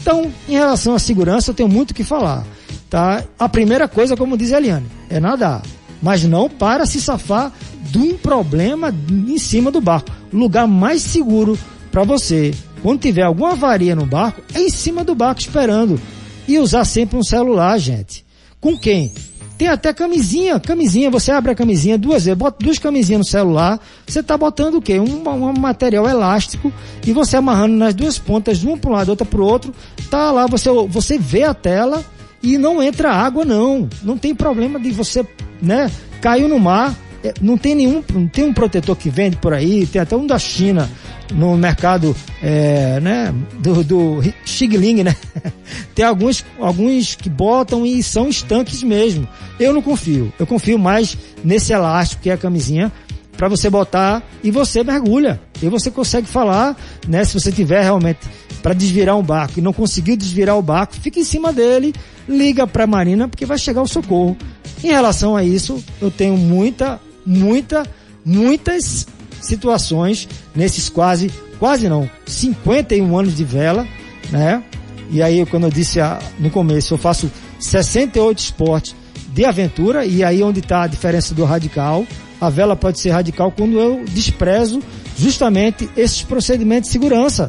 Então, 0.00 0.30
em 0.48 0.52
relação 0.52 0.94
à 0.94 0.98
segurança, 0.98 1.50
eu 1.50 1.54
tenho 1.54 1.68
muito 1.68 1.90
o 1.90 1.94
que 1.94 2.04
falar. 2.04 2.46
Tá? 2.88 3.24
A 3.38 3.48
primeira 3.48 3.88
coisa, 3.88 4.16
como 4.16 4.38
diz 4.38 4.52
a 4.52 4.58
Eliane, 4.58 4.86
é 5.10 5.18
nadar. 5.18 5.62
Mas 6.00 6.24
não 6.24 6.48
para 6.48 6.86
se 6.86 7.00
safar 7.00 7.52
de 7.90 7.98
um 7.98 8.16
problema 8.16 8.94
em 9.10 9.38
cima 9.38 9.70
do 9.70 9.80
barco. 9.80 10.10
O 10.32 10.36
lugar 10.36 10.66
mais 10.66 11.02
seguro 11.02 11.58
para 11.90 12.04
você 12.04 12.54
quando 12.84 13.00
tiver 13.00 13.22
alguma 13.22 13.52
avaria 13.52 13.96
no 13.96 14.04
barco, 14.04 14.42
é 14.52 14.60
em 14.60 14.68
cima 14.68 15.02
do 15.02 15.14
barco 15.14 15.40
esperando. 15.40 15.98
E 16.46 16.58
usar 16.58 16.84
sempre 16.84 17.16
um 17.16 17.22
celular, 17.22 17.78
gente. 17.78 18.22
Com 18.60 18.76
quem? 18.76 19.10
Tem 19.56 19.68
até 19.68 19.90
camisinha, 19.94 20.60
camisinha, 20.60 21.10
você 21.10 21.32
abre 21.32 21.52
a 21.52 21.54
camisinha 21.54 21.96
duas 21.96 22.26
vezes, 22.26 22.38
bota 22.38 22.62
duas 22.62 22.78
camisinhas 22.78 23.20
no 23.20 23.24
celular, 23.24 23.80
você 24.06 24.22
tá 24.22 24.36
botando 24.36 24.74
o 24.74 24.82
quê? 24.82 25.00
Um, 25.00 25.26
um 25.26 25.58
material 25.58 26.06
elástico 26.06 26.70
e 27.06 27.10
você 27.10 27.38
amarrando 27.38 27.74
nas 27.74 27.94
duas 27.94 28.18
pontas, 28.18 28.62
uma 28.62 28.76
para 28.76 28.90
um 28.90 28.92
lado, 28.92 29.08
outra 29.08 29.24
para 29.24 29.40
o 29.40 29.46
outro, 29.46 29.72
tá 30.10 30.30
lá, 30.30 30.46
você, 30.46 30.68
você 30.86 31.16
vê 31.16 31.44
a 31.44 31.54
tela 31.54 32.04
e 32.42 32.58
não 32.58 32.82
entra 32.82 33.14
água 33.14 33.46
não, 33.46 33.88
não 34.02 34.18
tem 34.18 34.34
problema 34.34 34.78
de 34.78 34.90
você, 34.90 35.24
né, 35.62 35.90
caiu 36.20 36.48
no 36.48 36.60
mar, 36.60 36.94
não 37.40 37.56
tem 37.56 37.74
nenhum, 37.74 38.02
não 38.12 38.28
tem 38.28 38.44
um 38.44 38.52
protetor 38.52 38.94
que 38.94 39.08
vende 39.08 39.36
por 39.36 39.54
aí, 39.54 39.86
tem 39.86 40.02
até 40.02 40.14
um 40.14 40.26
da 40.26 40.38
China, 40.38 40.90
no 41.32 41.56
mercado 41.56 42.14
é, 42.42 43.00
né, 43.00 43.34
do, 43.58 43.82
do 43.82 44.20
Xigling, 44.44 45.02
né? 45.02 45.16
Tem 45.94 46.04
alguns, 46.04 46.44
alguns 46.60 47.14
que 47.14 47.28
botam 47.28 47.86
e 47.86 48.02
são 48.02 48.28
estanques 48.28 48.82
mesmo. 48.82 49.26
Eu 49.58 49.72
não 49.72 49.82
confio. 49.82 50.32
Eu 50.38 50.46
confio 50.46 50.78
mais 50.78 51.16
nesse 51.42 51.72
elástico 51.72 52.22
que 52.22 52.30
é 52.30 52.34
a 52.34 52.38
camisinha 52.38 52.92
para 53.36 53.48
você 53.48 53.68
botar 53.68 54.22
e 54.42 54.50
você 54.50 54.82
mergulha. 54.84 55.40
E 55.62 55.68
você 55.68 55.90
consegue 55.90 56.26
falar, 56.26 56.76
né? 57.06 57.24
Se 57.24 57.34
você 57.34 57.50
tiver 57.50 57.82
realmente 57.82 58.20
para 58.62 58.74
desvirar 58.74 59.16
um 59.16 59.22
barco 59.22 59.58
e 59.58 59.62
não 59.62 59.72
conseguiu 59.72 60.16
desvirar 60.16 60.56
o 60.56 60.62
barco, 60.62 60.94
fica 60.94 61.20
em 61.20 61.24
cima 61.24 61.52
dele, 61.52 61.94
liga 62.28 62.66
para 62.66 62.84
a 62.84 62.86
marina 62.86 63.28
porque 63.28 63.44
vai 63.44 63.58
chegar 63.58 63.82
o 63.82 63.88
socorro. 63.88 64.36
Em 64.82 64.88
relação 64.88 65.36
a 65.36 65.44
isso, 65.44 65.82
eu 66.00 66.10
tenho 66.10 66.36
muita, 66.36 67.00
muita, 67.26 67.84
muitas 68.24 69.06
situações 69.46 70.28
nesses 70.54 70.88
quase, 70.88 71.30
quase 71.58 71.88
não, 71.88 72.08
51 72.26 73.18
anos 73.18 73.36
de 73.36 73.44
vela, 73.44 73.86
né? 74.30 74.62
E 75.10 75.22
aí, 75.22 75.44
quando 75.46 75.64
eu 75.64 75.70
disse 75.70 75.98
no 76.38 76.50
começo, 76.50 76.94
eu 76.94 76.98
faço 76.98 77.30
68 77.60 78.38
esportes 78.38 78.94
de 79.28 79.44
aventura, 79.44 80.06
e 80.06 80.22
aí 80.22 80.42
onde 80.42 80.60
está 80.60 80.82
a 80.82 80.86
diferença 80.86 81.34
do 81.34 81.44
radical. 81.44 82.06
A 82.40 82.48
vela 82.50 82.76
pode 82.76 83.00
ser 83.00 83.10
radical 83.10 83.50
quando 83.50 83.78
eu 83.78 84.04
desprezo 84.08 84.82
justamente 85.18 85.88
esses 85.96 86.22
procedimentos 86.22 86.88
de 86.88 86.92
segurança, 86.92 87.48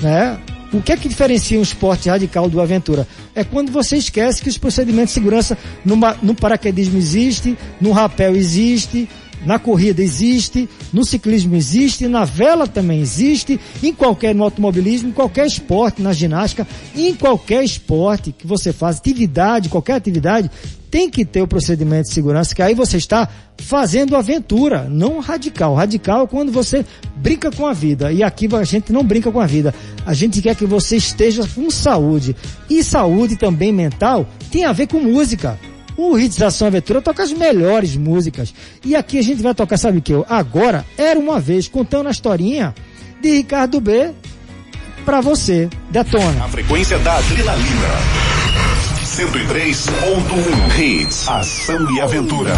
né? 0.00 0.38
O 0.72 0.80
que 0.80 0.90
é 0.90 0.96
que 0.96 1.08
diferencia 1.08 1.58
um 1.58 1.62
esporte 1.62 2.08
radical 2.08 2.48
do 2.48 2.60
aventura? 2.60 3.06
É 3.34 3.44
quando 3.44 3.70
você 3.70 3.96
esquece 3.96 4.42
que 4.42 4.48
os 4.48 4.56
procedimentos 4.56 5.10
de 5.10 5.20
segurança 5.20 5.56
no, 5.84 5.96
no 6.22 6.34
paraquedismo 6.34 6.96
existe, 6.96 7.58
no 7.78 7.92
rapel 7.92 8.34
existe, 8.34 9.06
na 9.44 9.58
corrida 9.58 10.02
existe, 10.02 10.68
no 10.92 11.04
ciclismo 11.04 11.54
existe, 11.54 12.08
na 12.08 12.24
vela 12.24 12.66
também 12.66 13.00
existe, 13.00 13.58
em 13.82 13.92
qualquer 13.92 14.34
no 14.34 14.44
automobilismo, 14.44 15.08
em 15.08 15.12
qualquer 15.12 15.46
esporte, 15.46 16.02
na 16.02 16.12
ginástica, 16.12 16.66
em 16.94 17.14
qualquer 17.14 17.64
esporte 17.64 18.32
que 18.32 18.46
você 18.46 18.72
faz, 18.72 18.98
atividade, 18.98 19.68
qualquer 19.68 19.94
atividade, 19.94 20.50
tem 20.92 21.08
que 21.08 21.24
ter 21.24 21.40
o 21.40 21.48
procedimento 21.48 22.08
de 22.08 22.12
segurança, 22.12 22.54
que 22.54 22.60
aí 22.60 22.74
você 22.74 22.98
está 22.98 23.26
fazendo 23.56 24.14
aventura, 24.14 24.86
não 24.90 25.20
radical. 25.20 25.74
Radical 25.74 26.24
é 26.24 26.26
quando 26.26 26.52
você 26.52 26.84
brinca 27.16 27.50
com 27.50 27.66
a 27.66 27.72
vida. 27.72 28.12
E 28.12 28.22
aqui 28.22 28.46
a 28.54 28.62
gente 28.62 28.92
não 28.92 29.02
brinca 29.02 29.32
com 29.32 29.40
a 29.40 29.46
vida. 29.46 29.74
A 30.04 30.12
gente 30.12 30.42
quer 30.42 30.54
que 30.54 30.66
você 30.66 30.96
esteja 30.96 31.48
com 31.54 31.70
saúde. 31.70 32.36
E 32.68 32.84
saúde 32.84 33.36
também 33.36 33.72
mental 33.72 34.28
tem 34.50 34.66
a 34.66 34.72
ver 34.72 34.86
com 34.86 35.00
música. 35.00 35.58
O 35.96 36.18
Hits 36.18 36.40
Ação 36.40 36.68
Aventura 36.68 37.00
toca 37.02 37.22
as 37.22 37.32
melhores 37.32 37.96
músicas. 37.96 38.54
E 38.84 38.96
aqui 38.96 39.18
a 39.18 39.22
gente 39.22 39.42
vai 39.42 39.54
tocar, 39.54 39.76
sabe 39.76 39.98
o 39.98 40.02
que? 40.02 40.12
Agora, 40.28 40.84
era 40.96 41.18
uma 41.18 41.38
vez, 41.38 41.68
contando 41.68 42.08
a 42.08 42.10
historinha 42.10 42.74
de 43.20 43.30
Ricardo 43.36 43.80
B 43.80 44.10
pra 45.04 45.20
você. 45.20 45.68
Detona. 45.90 46.44
A 46.44 46.48
frequência 46.48 46.98
da 46.98 47.16
adrenalina. 47.16 48.32
103.1 49.12 50.78
Hits, 50.78 51.28
Ação 51.28 51.94
e 51.94 52.00
Aventura. 52.00 52.54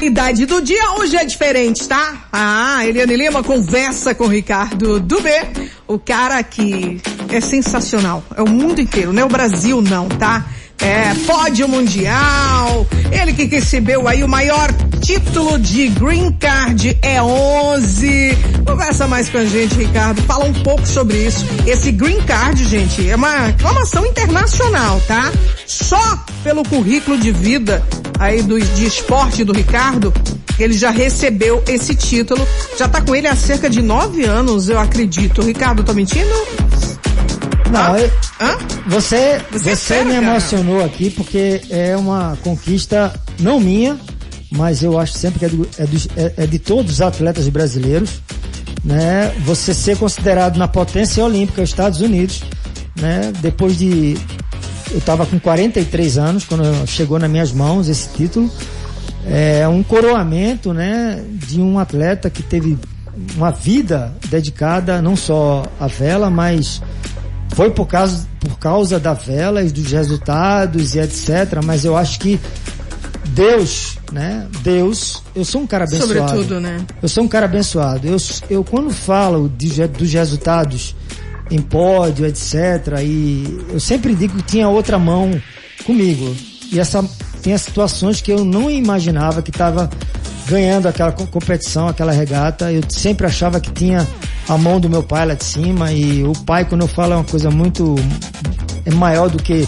Idade 0.00 0.46
do 0.46 0.62
dia 0.62 0.92
hoje 0.92 1.16
é 1.16 1.24
diferente, 1.24 1.88
tá? 1.88 2.28
Ah, 2.32 2.86
Eliane 2.86 3.16
Lima 3.16 3.42
conversa 3.42 4.14
com 4.14 4.28
Ricardo 4.28 5.00
Dubé, 5.00 5.50
o 5.88 5.98
cara 5.98 6.40
que 6.44 7.00
é 7.28 7.40
sensacional. 7.40 8.22
É 8.36 8.42
o 8.42 8.48
mundo 8.48 8.80
inteiro, 8.80 9.12
não 9.12 9.22
é 9.22 9.24
o 9.24 9.28
Brasil 9.28 9.82
não, 9.82 10.08
tá? 10.08 10.46
É, 10.82 11.14
pódio 11.26 11.68
mundial. 11.68 12.86
Ele 13.10 13.32
que 13.32 13.44
recebeu 13.44 14.08
aí 14.08 14.24
o 14.24 14.28
maior 14.28 14.72
título 15.00 15.58
de 15.58 15.88
Green 15.88 16.32
Card 16.32 16.98
é 17.02 17.22
11. 17.22 18.36
Conversa 18.66 19.06
mais 19.06 19.28
com 19.28 19.38
a 19.38 19.44
gente, 19.44 19.74
Ricardo. 19.76 20.20
Fala 20.22 20.44
um 20.44 20.52
pouco 20.52 20.86
sobre 20.86 21.18
isso. 21.18 21.44
Esse 21.66 21.92
Green 21.92 22.20
Card, 22.22 22.64
gente, 22.64 23.08
é 23.08 23.14
uma 23.14 23.46
reclamação 23.46 24.04
internacional, 24.06 25.00
tá? 25.06 25.30
Só 25.66 26.24
pelo 26.42 26.64
currículo 26.64 27.16
de 27.16 27.30
vida 27.30 27.82
aí 28.18 28.42
do, 28.42 28.60
de 28.60 28.86
esporte 28.86 29.44
do 29.44 29.52
Ricardo, 29.52 30.12
ele 30.58 30.74
já 30.74 30.90
recebeu 30.90 31.62
esse 31.68 31.94
título. 31.94 32.46
Já 32.78 32.88
tá 32.88 33.00
com 33.00 33.14
ele 33.14 33.28
há 33.28 33.36
cerca 33.36 33.70
de 33.70 33.82
nove 33.82 34.24
anos, 34.24 34.68
eu 34.68 34.78
acredito. 34.78 35.42
Ricardo, 35.42 35.82
tô 35.82 35.92
mentindo? 35.92 36.30
Não, 37.72 37.96
eu, 37.96 38.10
você, 38.86 39.40
você, 39.50 39.74
você 39.74 40.04
me 40.04 40.14
emocionou 40.14 40.76
cara. 40.76 40.86
aqui 40.86 41.10
porque 41.10 41.62
é 41.70 41.96
uma 41.96 42.36
conquista 42.42 43.12
não 43.40 43.58
minha, 43.58 43.98
mas 44.50 44.82
eu 44.82 44.98
acho 44.98 45.14
sempre 45.14 45.38
que 45.38 45.44
é, 45.46 45.48
do, 45.48 45.68
é, 45.78 45.86
do, 45.86 45.96
é, 46.16 46.32
é 46.44 46.46
de 46.46 46.58
todos 46.58 46.92
os 46.92 47.00
atletas 47.00 47.48
brasileiros, 47.48 48.20
né? 48.84 49.32
Você 49.44 49.72
ser 49.72 49.96
considerado 49.96 50.58
na 50.58 50.68
potência 50.68 51.24
olímpica 51.24 51.62
Estados 51.62 52.00
Unidos, 52.00 52.42
né? 53.00 53.32
Depois 53.40 53.78
de 53.78 54.18
eu 54.90 54.98
estava 54.98 55.24
com 55.24 55.40
43 55.40 56.18
anos 56.18 56.44
quando 56.44 56.86
chegou 56.86 57.18
nas 57.18 57.30
minhas 57.30 57.52
mãos 57.52 57.88
esse 57.88 58.10
título, 58.10 58.50
é 59.26 59.66
um 59.66 59.82
coroamento, 59.82 60.74
né? 60.74 61.24
De 61.30 61.60
um 61.60 61.78
atleta 61.78 62.28
que 62.28 62.42
teve 62.42 62.78
uma 63.36 63.50
vida 63.50 64.12
dedicada 64.28 65.00
não 65.00 65.16
só 65.16 65.64
à 65.80 65.86
vela, 65.86 66.28
mas 66.28 66.82
foi 67.54 67.70
por 67.70 67.86
causa, 67.86 68.26
por 68.40 68.58
causa 68.58 68.98
da 68.98 69.12
vela 69.12 69.62
e 69.62 69.70
dos 69.70 69.92
resultados 69.92 70.94
e 70.94 71.00
etc. 71.00 71.60
Mas 71.64 71.84
eu 71.84 71.96
acho 71.96 72.18
que 72.18 72.40
Deus, 73.28 73.98
né? 74.10 74.46
Deus, 74.62 75.22
eu 75.34 75.44
sou 75.44 75.62
um 75.62 75.66
cara 75.66 75.84
abençoado. 75.84 76.14
Sobretudo, 76.14 76.60
né? 76.60 76.84
Eu 77.02 77.08
sou 77.08 77.24
um 77.24 77.28
cara 77.28 77.46
abençoado. 77.46 78.06
Eu, 78.06 78.16
eu 78.50 78.64
quando 78.64 78.90
falo 78.90 79.48
de, 79.48 79.86
dos 79.86 80.12
resultados 80.12 80.94
em 81.50 81.60
pódio, 81.60 82.26
etc. 82.26 83.00
E 83.02 83.64
eu 83.70 83.80
sempre 83.80 84.14
digo 84.14 84.36
que 84.36 84.42
tinha 84.42 84.68
outra 84.68 84.98
mão 84.98 85.30
comigo. 85.84 86.34
E 86.70 86.80
essa 86.80 87.04
tem 87.42 87.52
as 87.52 87.62
situações 87.62 88.20
que 88.20 88.32
eu 88.32 88.44
não 88.44 88.70
imaginava 88.70 89.42
que 89.42 89.50
estava 89.50 89.90
ganhando 90.46 90.88
aquela 90.88 91.12
competição, 91.12 91.88
aquela 91.88 92.12
regata. 92.12 92.72
Eu 92.72 92.82
sempre 92.88 93.26
achava 93.26 93.60
que 93.60 93.70
tinha 93.70 94.06
a 94.48 94.58
mão 94.58 94.80
do 94.80 94.88
meu 94.88 95.02
pai 95.02 95.26
lá 95.26 95.34
de 95.34 95.44
cima 95.44 95.92
e 95.92 96.22
o 96.24 96.32
pai, 96.32 96.64
quando 96.64 96.82
eu 96.82 96.88
falo, 96.88 97.12
é 97.12 97.16
uma 97.16 97.24
coisa 97.24 97.50
muito 97.50 97.94
é 98.84 98.90
maior 98.90 99.30
do 99.30 99.40
que 99.40 99.66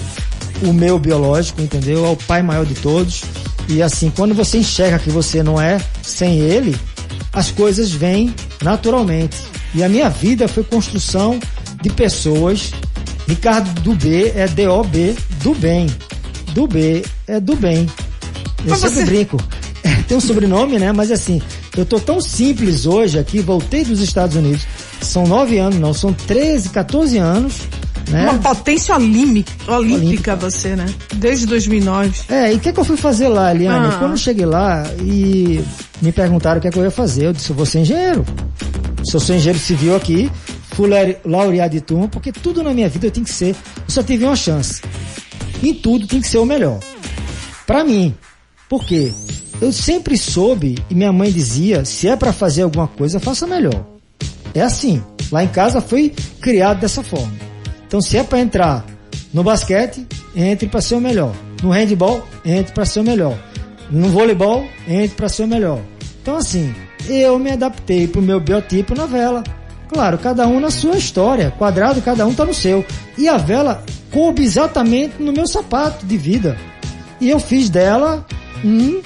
o 0.63 0.73
meu 0.73 0.99
biológico, 0.99 1.61
entendeu? 1.61 2.05
É 2.05 2.09
o 2.11 2.17
pai 2.17 2.43
maior 2.43 2.65
de 2.65 2.75
todos. 2.75 3.23
E 3.69 3.83
assim, 3.83 4.11
quando 4.11 4.35
você 4.35 4.59
enxerga 4.59 4.99
que 4.99 5.11
você 5.11 5.43
não 5.43 5.61
é 5.61 5.81
sem 6.03 6.39
ele, 6.39 6.77
as 7.33 7.51
coisas 7.51 7.91
vêm 7.91 8.35
naturalmente. 8.63 9.37
E 9.75 9.83
a 9.83 9.89
minha 9.89 10.09
vida 10.09 10.47
foi 10.47 10.63
construção 10.65 11.39
de 11.83 11.91
pessoas. 11.91 12.73
Ricardo 13.27 13.81
do 13.81 13.95
B 13.95 14.33
é 14.35 14.47
D-O-B, 14.47 15.17
do 15.43 15.55
bem. 15.55 15.87
Do 16.53 16.67
B 16.67 17.05
é 17.27 17.41
do 17.41 17.57
bem. 17.57 17.89
Eu 18.65 18.71
Mas 18.71 18.81
sempre 18.81 18.97
você... 18.97 19.05
brinco. 19.05 19.37
É, 19.87 20.03
tem 20.05 20.17
um 20.17 20.21
sobrenome, 20.21 20.79
né? 20.79 20.93
Mas 20.93 21.11
assim, 21.11 21.43
eu 21.77 21.85
tô 21.85 21.99
tão 21.99 22.21
simples 22.21 22.87
hoje 22.87 23.19
aqui, 23.19 23.41
voltei 23.41 23.85
dos 23.85 24.01
Estados 24.01 24.37
Unidos. 24.37 24.67
São 25.01 25.27
nove 25.27 25.59
anos, 25.59 25.79
não, 25.79 25.93
são 25.93 26.13
13, 26.13 26.71
14 26.71 27.19
anos. 27.19 27.55
Né? 28.11 28.31
Uma 28.31 28.39
potência 28.39 28.95
olímpica, 28.95 29.73
olímpica, 29.73 30.37
você, 30.37 30.77
né? 30.77 30.87
Desde 31.15 31.47
2009. 31.47 32.13
É, 32.29 32.53
e 32.53 32.57
o 32.57 32.61
que, 32.61 32.69
é 32.69 32.73
que 32.73 32.79
eu 32.79 32.85
fui 32.85 32.99
fazer 32.99 33.29
lá, 33.29 33.55
Eliane? 33.55 33.87
Ah. 33.87 33.97
Quando 33.99 34.11
eu 34.13 34.17
cheguei 34.17 34.45
lá 34.45 34.85
e 35.01 35.65
me 36.03 36.13
perguntaram 36.13 36.59
o 36.59 36.61
que, 36.61 36.69
é 36.69 36.71
que 36.71 36.79
eu 36.79 36.85
ia 36.85 36.91
fazer, 36.91 37.27
eu 37.27 37.33
disse, 37.33 37.51
eu 37.51 37.57
vou 37.57 37.65
ser 37.65 37.81
engenheiro. 37.81 38.25
Se 39.05 39.17
eu 39.17 39.21
sou 39.21 39.35
engenheiro 39.35 39.59
civil 39.59 39.97
aqui, 39.97 40.31
fui 40.73 40.89
laureado 41.25 41.75
de 41.75 41.81
turma, 41.81 42.07
porque 42.09 42.31
tudo 42.31 42.63
na 42.63 42.75
minha 42.75 42.89
vida 42.89 43.07
eu 43.07 43.11
tenho 43.11 43.25
que 43.25 43.33
ser, 43.33 43.51
eu 43.51 43.89
só 43.89 44.03
tive 44.03 44.25
uma 44.25 44.37
chance. 44.37 44.83
Em 45.63 45.73
tudo 45.73 46.07
tem 46.07 46.21
que 46.21 46.29
ser 46.29 46.39
o 46.39 46.45
melhor. 46.45 46.79
Para 47.67 47.85
mim. 47.85 48.15
Por 48.69 48.85
quê? 48.85 49.13
Eu 49.61 49.73
sempre 49.73 50.17
soube 50.19 50.77
e 50.91 50.95
minha 50.95 51.13
mãe 51.13 51.31
dizia, 51.31 51.85
se 51.85 52.09
é 52.09 52.17
para 52.17 52.33
fazer 52.33 52.63
alguma 52.63 52.89
coisa, 52.89 53.21
faça 53.21 53.47
melhor. 53.47 53.85
É 54.55 54.61
assim. 54.61 55.03
Lá 55.31 55.43
em 55.43 55.49
casa 55.49 55.81
foi 55.81 56.13
criado 56.41 56.81
dessa 56.81 57.03
forma. 57.03 57.33
Então 57.87 58.01
se 58.01 58.17
é 58.17 58.23
para 58.23 58.41
entrar 58.41 58.85
no 59.33 59.43
basquete, 59.43 60.07
entre 60.35 60.69
para 60.69 60.81
ser 60.81 60.95
o 60.95 61.01
melhor. 61.01 61.35
No 61.63 61.71
handball, 61.71 62.23
entre 62.45 62.73
para 62.73 62.85
ser 62.85 63.01
o 63.01 63.05
melhor. 63.05 63.37
No 63.91 64.09
voleibol, 64.09 64.67
entre 64.87 65.17
para 65.17 65.29
ser 65.29 65.45
o 65.45 65.49
melhor. 65.49 65.81
Então 66.23 66.37
assim, 66.37 66.75
eu 67.09 67.39
me 67.39 67.51
adaptei 67.51 68.07
pro 68.07 68.23
meu 68.23 68.41
biotipo 68.41 68.95
na 68.95 69.07
vela. 69.07 69.43
Claro, 69.89 70.19
cada 70.19 70.47
um 70.47 70.61
na 70.61 70.71
sua 70.71 70.97
história. 70.97 71.53
Quadrado, 71.53 72.01
cada 72.03 72.27
um 72.27 72.35
tá 72.35 72.45
no 72.45 72.55
seu. 72.55 72.85
E 73.17 73.29
a 73.29 73.37
vela 73.37 73.85
coube 74.11 74.43
exatamente 74.43 75.15
no 75.21 75.33
meu 75.33 75.47
sapato 75.47 76.07
de 76.07 76.17
vida. 76.17 76.57
E 77.21 77.31
eu 77.31 77.39
fiz 77.39 77.69
dela 77.69 78.27
um 78.65 79.01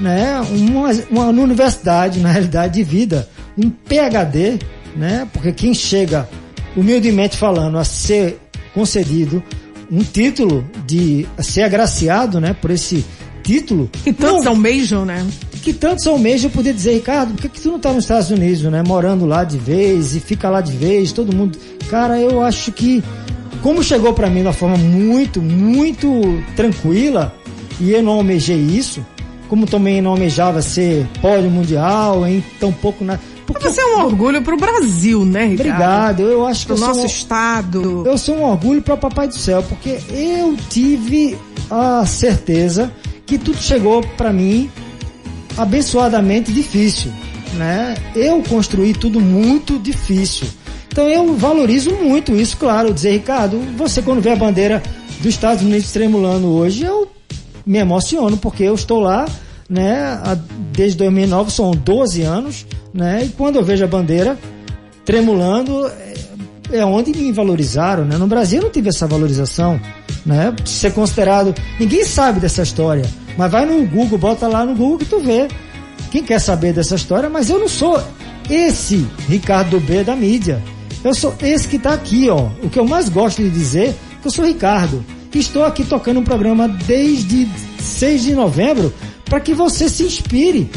né, 0.00 0.40
uma, 0.50 0.90
uma 1.10 1.42
universidade, 1.42 2.20
na 2.20 2.30
realidade, 2.30 2.74
de 2.74 2.82
vida, 2.82 3.28
um 3.56 3.70
PhD, 3.70 4.58
né, 4.96 5.28
porque 5.32 5.52
quem 5.52 5.74
chega, 5.74 6.28
humildemente 6.76 7.36
falando, 7.36 7.78
a 7.78 7.84
ser 7.84 8.38
concedido 8.72 9.42
um 9.90 10.02
título 10.02 10.64
de 10.86 11.26
a 11.36 11.42
ser 11.42 11.62
agraciado, 11.62 12.40
né, 12.40 12.54
por 12.54 12.70
esse 12.70 13.04
título. 13.42 13.90
Que 14.02 14.12
tantos 14.12 14.46
almejam, 14.46 15.04
né? 15.04 15.24
Que 15.62 15.72
tantos 15.72 16.06
almejam 16.06 16.50
poder 16.50 16.72
dizer, 16.72 16.94
Ricardo, 16.94 17.34
por 17.34 17.42
que, 17.42 17.48
que 17.48 17.60
tu 17.60 17.70
não 17.70 17.78
tá 17.78 17.92
nos 17.92 18.04
Estados 18.04 18.30
Unidos, 18.30 18.62
né, 18.62 18.82
morando 18.86 19.24
lá 19.24 19.44
de 19.44 19.58
vez 19.58 20.16
e 20.16 20.20
fica 20.20 20.48
lá 20.50 20.60
de 20.60 20.72
vez, 20.72 21.12
todo 21.12 21.34
mundo. 21.34 21.58
Cara, 21.88 22.18
eu 22.18 22.42
acho 22.42 22.72
que 22.72 23.02
como 23.62 23.82
chegou 23.82 24.12
para 24.12 24.28
mim 24.28 24.40
de 24.40 24.46
uma 24.46 24.52
forma 24.52 24.76
muito, 24.76 25.40
muito 25.40 26.42
tranquila, 26.54 27.34
e 27.80 27.92
eu 27.92 28.02
não 28.02 28.12
almejei 28.12 28.58
isso, 28.58 29.04
como 29.54 29.66
também 29.66 30.02
não 30.02 30.10
almejava 30.10 30.60
ser 30.60 31.06
pódio 31.22 31.48
mundial, 31.48 32.26
em 32.26 32.42
tão 32.58 32.72
pouco 32.72 33.04
na. 33.04 33.20
Porque 33.46 33.70
você 33.70 33.80
é 33.80 33.86
um 33.86 34.04
orgulho 34.04 34.42
para 34.42 34.52
o 34.52 34.58
Brasil, 34.58 35.24
né, 35.24 35.44
Ricardo? 35.44 35.60
Obrigado. 35.60 36.22
Eu 36.22 36.44
acho 36.44 36.62
que 36.62 36.66
Pro 36.72 36.74
eu 36.74 36.80
nosso 36.80 36.94
sou 36.94 37.02
um... 37.04 37.06
estado. 37.06 38.02
Eu 38.04 38.18
sou 38.18 38.34
um 38.34 38.42
orgulho 38.42 38.82
para 38.82 38.94
o 38.94 38.98
Papai 38.98 39.28
do 39.28 39.36
Céu, 39.36 39.62
porque 39.62 40.00
eu 40.10 40.56
tive 40.68 41.38
a 41.70 42.04
certeza 42.04 42.92
que 43.24 43.38
tudo 43.38 43.56
chegou 43.58 44.02
para 44.16 44.32
mim 44.32 44.68
abençoadamente 45.56 46.50
difícil, 46.52 47.12
né? 47.52 47.94
Eu 48.16 48.42
construí 48.42 48.92
tudo 48.92 49.20
muito 49.20 49.78
difícil. 49.78 50.48
Então 50.88 51.08
eu 51.08 51.36
valorizo 51.36 51.92
muito 51.94 52.34
isso, 52.34 52.56
claro. 52.56 52.92
Dizer, 52.92 53.12
Ricardo, 53.12 53.60
você 53.76 54.02
quando 54.02 54.20
vê 54.20 54.30
a 54.30 54.36
bandeira 54.36 54.82
dos 55.18 55.26
Estados 55.26 55.62
Unidos 55.62 55.92
tremulando 55.92 56.48
hoje, 56.48 56.82
eu 56.82 57.08
me 57.66 57.78
emociono 57.78 58.36
porque 58.36 58.62
eu 58.62 58.74
estou 58.74 59.00
lá, 59.00 59.26
né, 59.68 60.20
desde 60.72 60.98
2009, 60.98 61.50
são 61.50 61.70
12 61.72 62.22
anos, 62.22 62.66
né, 62.92 63.24
e 63.24 63.28
quando 63.30 63.56
eu 63.56 63.64
vejo 63.64 63.84
a 63.84 63.88
bandeira 63.88 64.38
tremulando, 65.04 65.86
é, 65.86 66.78
é 66.78 66.84
onde 66.84 67.12
me 67.12 67.30
valorizaram, 67.30 68.04
né? 68.04 68.16
No 68.16 68.26
Brasil 68.26 68.58
eu 68.58 68.64
não 68.64 68.70
tive 68.70 68.88
essa 68.88 69.06
valorização, 69.06 69.78
né? 70.24 70.54
Ser 70.64 70.92
considerado, 70.92 71.54
ninguém 71.78 72.04
sabe 72.04 72.40
dessa 72.40 72.62
história, 72.62 73.04
mas 73.36 73.52
vai 73.52 73.66
no 73.66 73.86
Google, 73.86 74.16
bota 74.16 74.48
lá 74.48 74.64
no 74.64 74.74
Google 74.74 74.98
que 74.98 75.04
tu 75.04 75.20
vê. 75.20 75.48
Quem 76.10 76.22
quer 76.22 76.40
saber 76.40 76.72
dessa 76.72 76.94
história, 76.94 77.28
mas 77.28 77.50
eu 77.50 77.58
não 77.58 77.68
sou 77.68 78.00
esse 78.48 79.06
Ricardo 79.28 79.78
B 79.80 80.04
da 80.04 80.16
mídia. 80.16 80.62
Eu 81.02 81.12
sou 81.12 81.34
esse 81.42 81.68
que 81.68 81.76
está 81.76 81.92
aqui, 81.92 82.30
ó. 82.30 82.48
O 82.62 82.70
que 82.70 82.78
eu 82.78 82.86
mais 82.86 83.08
gosto 83.08 83.42
de 83.42 83.50
dizer 83.50 83.88
é 83.88 83.94
que 84.22 84.28
eu 84.28 84.30
sou 84.30 84.44
Ricardo 84.44 85.04
estou 85.38 85.64
aqui 85.64 85.84
tocando 85.84 86.20
um 86.20 86.24
programa 86.24 86.68
desde 86.68 87.48
6 87.78 88.22
de 88.22 88.34
novembro 88.34 88.92
para 89.34 89.40
que 89.40 89.52
você 89.52 89.88
se 89.88 90.04
inspire 90.04 90.70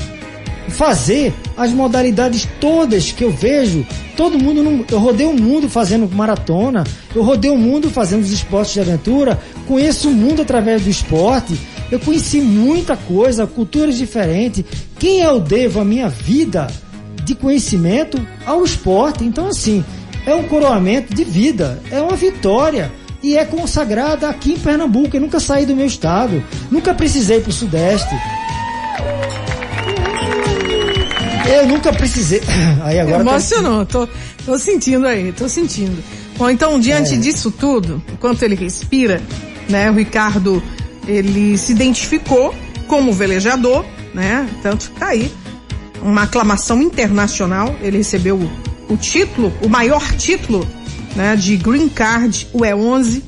fazer 0.69 1.31
as 1.55 1.71
modalidades 1.71 2.49
todas 2.59 3.11
que 3.11 3.23
eu 3.23 3.29
vejo. 3.29 3.85
Todo 4.15 4.39
mundo, 4.39 4.63
no, 4.63 4.83
eu 4.89 4.97
rodei 4.97 5.27
o 5.27 5.39
mundo 5.39 5.69
fazendo 5.69 6.09
maratona, 6.11 6.83
eu 7.13 7.21
rodei 7.21 7.51
o 7.51 7.57
mundo 7.57 7.91
fazendo 7.91 8.23
os 8.23 8.31
esportes 8.31 8.73
de 8.73 8.79
aventura, 8.79 9.39
conheço 9.67 10.09
o 10.09 10.11
mundo 10.11 10.41
através 10.41 10.81
do 10.81 10.89
esporte 10.89 11.55
Eu 11.91 11.99
conheci 11.99 12.41
muita 12.41 12.97
coisa, 12.97 13.45
culturas 13.45 13.95
diferentes. 13.95 14.65
Quem 14.97 15.19
eu 15.19 15.39
devo 15.39 15.79
a 15.79 15.85
minha 15.85 16.09
vida 16.09 16.65
de 17.23 17.35
conhecimento 17.35 18.19
ao 18.43 18.63
esporte? 18.63 19.23
Então, 19.23 19.49
assim, 19.49 19.85
é 20.25 20.33
um 20.33 20.47
coroamento 20.47 21.13
de 21.13 21.23
vida, 21.23 21.79
é 21.91 22.01
uma 22.01 22.15
vitória 22.15 22.91
e 23.21 23.35
é 23.37 23.45
consagrada 23.45 24.29
aqui 24.29 24.53
em 24.53 24.59
Pernambuco. 24.59 25.15
Eu 25.15 25.21
nunca 25.21 25.39
saí 25.39 25.65
do 25.65 25.75
meu 25.75 25.85
estado, 25.85 26.43
nunca 26.71 26.93
precisei 26.93 27.39
para 27.39 27.49
o 27.49 27.53
Sudeste. 27.53 28.15
Eu 31.47 31.67
nunca 31.67 31.91
precisei. 31.93 32.41
Aí 32.83 32.99
agora. 32.99 33.21
Emocionou, 33.21 33.85
tô, 33.85 34.07
tô 34.45 34.57
sentindo 34.57 35.07
aí, 35.07 35.31
tô 35.31 35.47
sentindo. 35.49 36.03
Bom, 36.37 36.49
então, 36.49 36.79
diante 36.79 37.15
é. 37.15 37.17
disso 37.17 37.49
tudo, 37.49 38.01
enquanto 38.13 38.43
ele 38.43 38.55
respira, 38.55 39.21
né, 39.67 39.89
o 39.89 39.93
Ricardo, 39.93 40.61
ele 41.07 41.57
se 41.57 41.71
identificou 41.71 42.53
como 42.87 43.11
velejador, 43.11 43.83
né, 44.13 44.47
tanto 44.61 44.91
que 44.91 44.99
tá 44.99 45.07
aí, 45.07 45.31
uma 46.01 46.23
aclamação 46.23 46.81
internacional, 46.81 47.75
ele 47.81 47.97
recebeu 47.97 48.37
o, 48.37 48.93
o 48.93 48.97
título, 48.97 49.51
o 49.63 49.67
maior 49.67 50.05
título, 50.13 50.67
né, 51.15 51.35
de 51.35 51.57
Green 51.57 51.89
Card, 51.89 52.47
o 52.53 52.59
E11, 52.59 53.23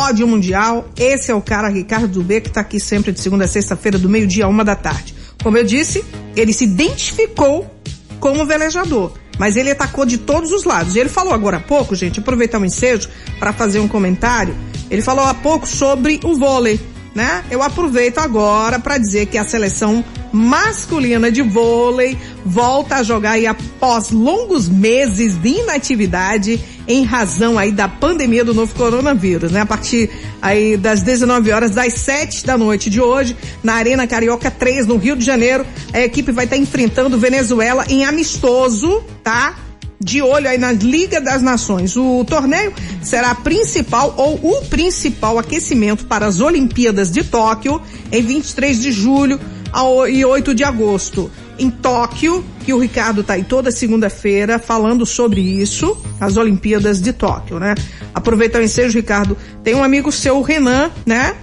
pódio 0.00 0.26
mundial, 0.26 0.88
esse 0.96 1.30
é 1.30 1.34
o 1.34 1.42
cara, 1.42 1.68
Ricardo 1.68 2.08
Dubé, 2.08 2.40
que 2.40 2.48
tá 2.48 2.62
aqui 2.62 2.80
sempre 2.80 3.12
de 3.12 3.20
segunda 3.20 3.44
a 3.44 3.48
sexta-feira, 3.48 3.98
do 3.98 4.08
meio-dia 4.08 4.46
a 4.46 4.48
uma 4.48 4.64
da 4.64 4.74
tarde. 4.74 5.14
Como 5.42 5.58
eu 5.58 5.62
disse, 5.62 6.02
ele 6.34 6.54
se 6.54 6.64
identificou 6.64 7.70
como 8.18 8.46
velejador, 8.46 9.12
mas 9.38 9.58
ele 9.58 9.70
atacou 9.70 10.06
de 10.06 10.16
todos 10.16 10.52
os 10.52 10.64
lados. 10.64 10.96
Ele 10.96 11.10
falou 11.10 11.34
agora 11.34 11.58
há 11.58 11.60
pouco, 11.60 11.94
gente, 11.94 12.18
aproveitar 12.18 12.58
o 12.58 12.64
ensejo 12.64 13.10
para 13.38 13.52
fazer 13.52 13.78
um 13.78 13.86
comentário. 13.86 14.56
Ele 14.90 15.02
falou 15.02 15.22
há 15.22 15.34
pouco 15.34 15.68
sobre 15.68 16.18
o 16.24 16.34
vôlei, 16.34 16.80
né? 17.14 17.44
Eu 17.50 17.62
aproveito 17.62 18.20
agora 18.20 18.78
para 18.78 18.96
dizer 18.96 19.26
que 19.26 19.36
a 19.36 19.44
seleção 19.44 20.02
masculina 20.32 21.30
de 21.30 21.42
vôlei 21.42 22.16
volta 22.42 22.96
a 22.96 23.02
jogar 23.02 23.32
aí 23.32 23.46
após 23.46 24.10
longos 24.10 24.66
meses 24.66 25.36
de 25.36 25.60
inatividade 25.60 26.58
em 26.90 27.04
razão 27.04 27.56
aí 27.56 27.70
da 27.70 27.88
pandemia 27.88 28.44
do 28.44 28.52
novo 28.52 28.74
coronavírus, 28.74 29.52
né? 29.52 29.60
A 29.60 29.66
partir 29.66 30.10
aí 30.42 30.76
das 30.76 31.02
19 31.02 31.52
horas 31.52 31.70
das 31.70 31.94
7 31.94 32.44
da 32.44 32.58
noite 32.58 32.90
de 32.90 33.00
hoje, 33.00 33.36
na 33.62 33.74
Arena 33.74 34.08
Carioca 34.08 34.50
3, 34.50 34.86
no 34.86 34.96
Rio 34.96 35.14
de 35.14 35.24
Janeiro, 35.24 35.64
a 35.92 36.00
equipe 36.00 36.32
vai 36.32 36.46
estar 36.46 36.56
tá 36.56 36.62
enfrentando 36.62 37.16
Venezuela 37.16 37.84
em 37.88 38.04
amistoso, 38.04 39.04
tá? 39.22 39.54
de 40.02 40.22
olho 40.22 40.48
aí 40.48 40.56
na 40.56 40.72
Liga 40.72 41.20
das 41.20 41.42
Nações. 41.42 41.94
O 41.94 42.24
torneio 42.24 42.72
será 43.02 43.34
principal 43.34 44.14
ou 44.16 44.34
o 44.42 44.64
principal 44.64 45.38
aquecimento 45.38 46.06
para 46.06 46.24
as 46.24 46.40
Olimpíadas 46.40 47.10
de 47.10 47.22
Tóquio 47.22 47.82
em 48.10 48.22
23 48.22 48.80
de 48.80 48.90
julho 48.92 49.38
e 50.10 50.24
8 50.24 50.54
de 50.54 50.64
agosto 50.64 51.30
em 51.60 51.70
Tóquio, 51.70 52.42
que 52.64 52.72
o 52.72 52.78
Ricardo 52.78 53.22
tá 53.22 53.34
aí 53.34 53.44
toda 53.44 53.70
segunda-feira 53.70 54.58
falando 54.58 55.04
sobre 55.04 55.42
isso, 55.42 55.96
as 56.18 56.38
Olimpíadas 56.38 57.02
de 57.02 57.12
Tóquio, 57.12 57.60
né? 57.60 57.74
Aproveitar 58.14 58.60
o 58.60 58.62
ensejo, 58.62 58.98
Ricardo. 58.98 59.36
Tem 59.62 59.74
um 59.74 59.84
amigo 59.84 60.10
seu, 60.10 60.38
o 60.38 60.42
Renan, 60.42 60.90
né? 61.04 61.36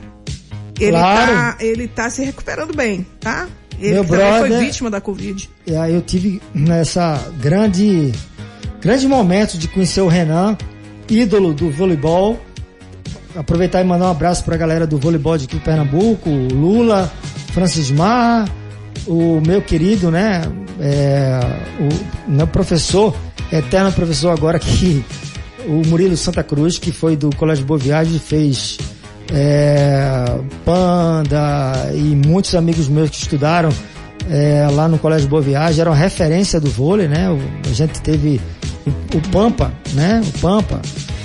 Ele 0.79 0.91
claro. 0.91 1.31
tá, 1.31 1.57
ele 1.59 1.87
tá 1.87 2.09
se 2.09 2.23
recuperando 2.23 2.75
bem, 2.75 3.05
tá? 3.19 3.47
Ele 3.79 3.93
Meu 3.93 4.03
brother, 4.03 4.39
foi 4.39 4.59
vítima 4.59 4.89
da 4.89 4.99
Covid. 4.99 5.49
Eu 5.67 6.01
tive 6.01 6.41
nessa 6.53 7.31
grande, 7.39 8.11
grande 8.81 9.07
momento 9.07 9.55
de 9.55 9.67
conhecer 9.67 10.01
o 10.01 10.07
Renan, 10.07 10.57
ídolo 11.07 11.53
do 11.53 11.69
voleibol. 11.69 12.39
Aproveitar 13.35 13.81
e 13.81 13.83
mandar 13.83 14.07
um 14.07 14.11
abraço 14.11 14.43
pra 14.43 14.57
galera 14.57 14.87
do 14.87 14.97
voleibol 14.97 15.37
de 15.37 15.45
aqui 15.45 15.57
em 15.57 15.59
Pernambuco, 15.59 16.27
Lula, 16.27 17.11
Francis 17.53 17.91
Mar, 17.91 18.47
o 19.07 19.41
meu 19.45 19.61
querido, 19.61 20.11
né, 20.11 20.41
é, 20.79 21.39
o 21.79 22.31
meu 22.31 22.47
professor, 22.47 23.15
eterno 23.51 23.91
professor 23.91 24.31
agora 24.31 24.59
que 24.59 25.03
o 25.67 25.85
Murilo 25.87 26.15
Santa 26.15 26.43
Cruz, 26.43 26.77
que 26.77 26.91
foi 26.91 27.15
do 27.15 27.29
Colégio 27.35 27.65
Boa 27.65 27.79
Viagem, 27.79 28.19
fez 28.19 28.77
é, 29.33 30.25
Panda 30.63 31.91
e 31.93 32.15
muitos 32.27 32.55
amigos 32.55 32.87
meus 32.87 33.09
que 33.09 33.17
estudaram 33.17 33.69
é, 34.29 34.67
lá 34.71 34.87
no 34.87 34.97
Colégio 34.97 35.27
Boa 35.27 35.41
Viagem, 35.41 35.81
eram 35.81 35.93
referência 35.93 36.59
do 36.59 36.69
vôlei, 36.69 37.07
né? 37.07 37.27
A 37.65 37.73
gente 37.73 38.01
teve 38.01 38.41
o, 38.85 39.17
o, 39.17 39.21
Pampa, 39.29 39.71
né? 39.93 40.21
O 40.25 40.39
Pampa 40.39 40.81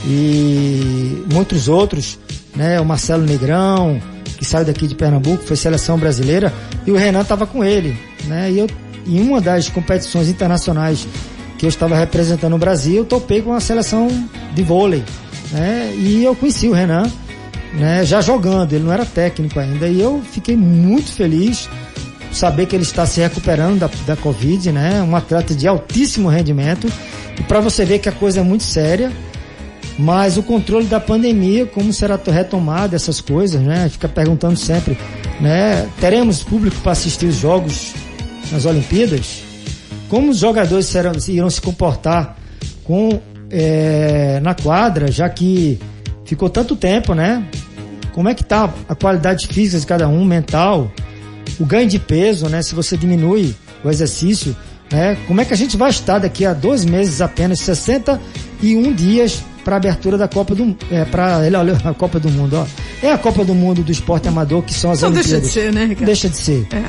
e 0.06 1.24
muitos 1.32 1.68
outros, 1.68 2.18
né? 2.54 2.80
O 2.80 2.84
Marcelo 2.84 3.24
Negrão, 3.24 4.00
que 4.42 4.48
saiu 4.48 4.64
daqui 4.64 4.88
de 4.88 4.96
Pernambuco, 4.96 5.44
foi 5.44 5.54
seleção 5.54 5.96
brasileira, 5.96 6.52
e 6.84 6.90
o 6.90 6.96
Renan 6.96 7.20
estava 7.20 7.46
com 7.46 7.62
ele, 7.62 7.96
né? 8.24 8.50
E 8.50 8.58
eu, 8.58 8.66
em 9.06 9.20
uma 9.20 9.40
das 9.40 9.68
competições 9.68 10.28
internacionais 10.28 11.06
que 11.56 11.64
eu 11.64 11.68
estava 11.68 11.96
representando 11.96 12.52
o 12.54 12.58
Brasil, 12.58 12.96
eu 12.96 13.04
topei 13.04 13.40
com 13.40 13.52
a 13.52 13.60
seleção 13.60 14.08
de 14.52 14.62
vôlei, 14.64 15.04
né? 15.52 15.94
E 15.96 16.24
eu 16.24 16.34
conheci 16.34 16.66
o 16.66 16.72
Renan, 16.72 17.08
né? 17.74 18.04
Já 18.04 18.20
jogando, 18.20 18.72
ele 18.72 18.82
não 18.82 18.92
era 18.92 19.06
técnico 19.06 19.60
ainda, 19.60 19.86
e 19.86 20.00
eu 20.00 20.20
fiquei 20.32 20.56
muito 20.56 21.12
feliz 21.12 21.68
saber 22.32 22.66
que 22.66 22.74
ele 22.74 22.82
está 22.82 23.06
se 23.06 23.20
recuperando 23.20 23.78
da, 23.78 23.90
da 24.04 24.16
Covid, 24.16 24.72
né? 24.72 25.00
Um 25.02 25.14
atleta 25.14 25.54
de 25.54 25.68
altíssimo 25.68 26.28
rendimento, 26.28 26.92
e 27.38 27.44
para 27.44 27.60
você 27.60 27.84
ver 27.84 28.00
que 28.00 28.08
a 28.08 28.12
coisa 28.12 28.40
é 28.40 28.42
muito 28.42 28.64
séria, 28.64 29.12
mas 29.98 30.36
o 30.36 30.42
controle 30.42 30.86
da 30.86 30.98
pandemia, 30.98 31.66
como 31.66 31.92
será 31.92 32.18
retomado 32.24 32.96
essas 32.96 33.20
coisas, 33.20 33.60
né? 33.60 33.88
Fica 33.88 34.08
perguntando 34.08 34.56
sempre, 34.56 34.96
né? 35.40 35.88
Teremos 36.00 36.42
público 36.42 36.76
para 36.82 36.92
assistir 36.92 37.26
os 37.26 37.36
jogos 37.36 37.92
nas 38.50 38.64
Olimpíadas? 38.64 39.42
Como 40.08 40.30
os 40.30 40.38
jogadores 40.38 40.86
serão, 40.86 41.12
irão 41.28 41.50
se 41.50 41.60
comportar 41.60 42.36
com 42.84 43.20
é, 43.50 44.40
na 44.40 44.54
quadra, 44.54 45.10
já 45.10 45.28
que 45.28 45.78
ficou 46.24 46.48
tanto 46.48 46.74
tempo, 46.74 47.14
né? 47.14 47.46
Como 48.12 48.28
é 48.28 48.34
que 48.34 48.44
tá 48.44 48.72
a 48.88 48.94
qualidade 48.94 49.46
física 49.46 49.80
de 49.80 49.86
cada 49.86 50.08
um, 50.08 50.24
mental, 50.24 50.90
o 51.60 51.64
ganho 51.64 51.88
de 51.88 51.98
peso, 51.98 52.48
né? 52.48 52.62
Se 52.62 52.74
você 52.74 52.96
diminui 52.96 53.54
o 53.84 53.90
exercício, 53.90 54.56
né? 54.90 55.18
Como 55.26 55.40
é 55.40 55.44
que 55.44 55.52
a 55.52 55.56
gente 55.56 55.76
vai 55.76 55.90
estar 55.90 56.18
daqui 56.18 56.46
a 56.46 56.54
dois 56.54 56.84
meses 56.84 57.20
apenas, 57.20 57.60
61 57.60 58.94
dias 58.94 59.42
para 59.64 59.76
a 59.76 59.78
abertura 59.78 60.18
da 60.18 60.28
Copa 60.28 60.54
do 60.54 60.76
é, 60.90 61.04
para 61.04 61.46
ele 61.46 61.56
olha 61.56 61.78
a 61.84 61.94
Copa 61.94 62.18
do 62.18 62.30
Mundo, 62.30 62.56
ó. 62.56 62.66
É 63.04 63.12
a 63.12 63.18
Copa 63.18 63.44
do 63.44 63.54
Mundo 63.54 63.82
do 63.82 63.92
esporte 63.92 64.28
amador 64.28 64.62
que 64.62 64.74
são 64.74 64.90
as 64.90 65.02
Não 65.02 65.10
Olimpíadas. 65.10 65.42
deixa 65.42 65.46
de 65.46 65.52
ser, 65.52 65.72
né, 65.72 65.84
Ricardo? 65.86 66.06
Deixa 66.06 66.28
de 66.28 66.36
ser. 66.36 66.66
É. 66.72 66.84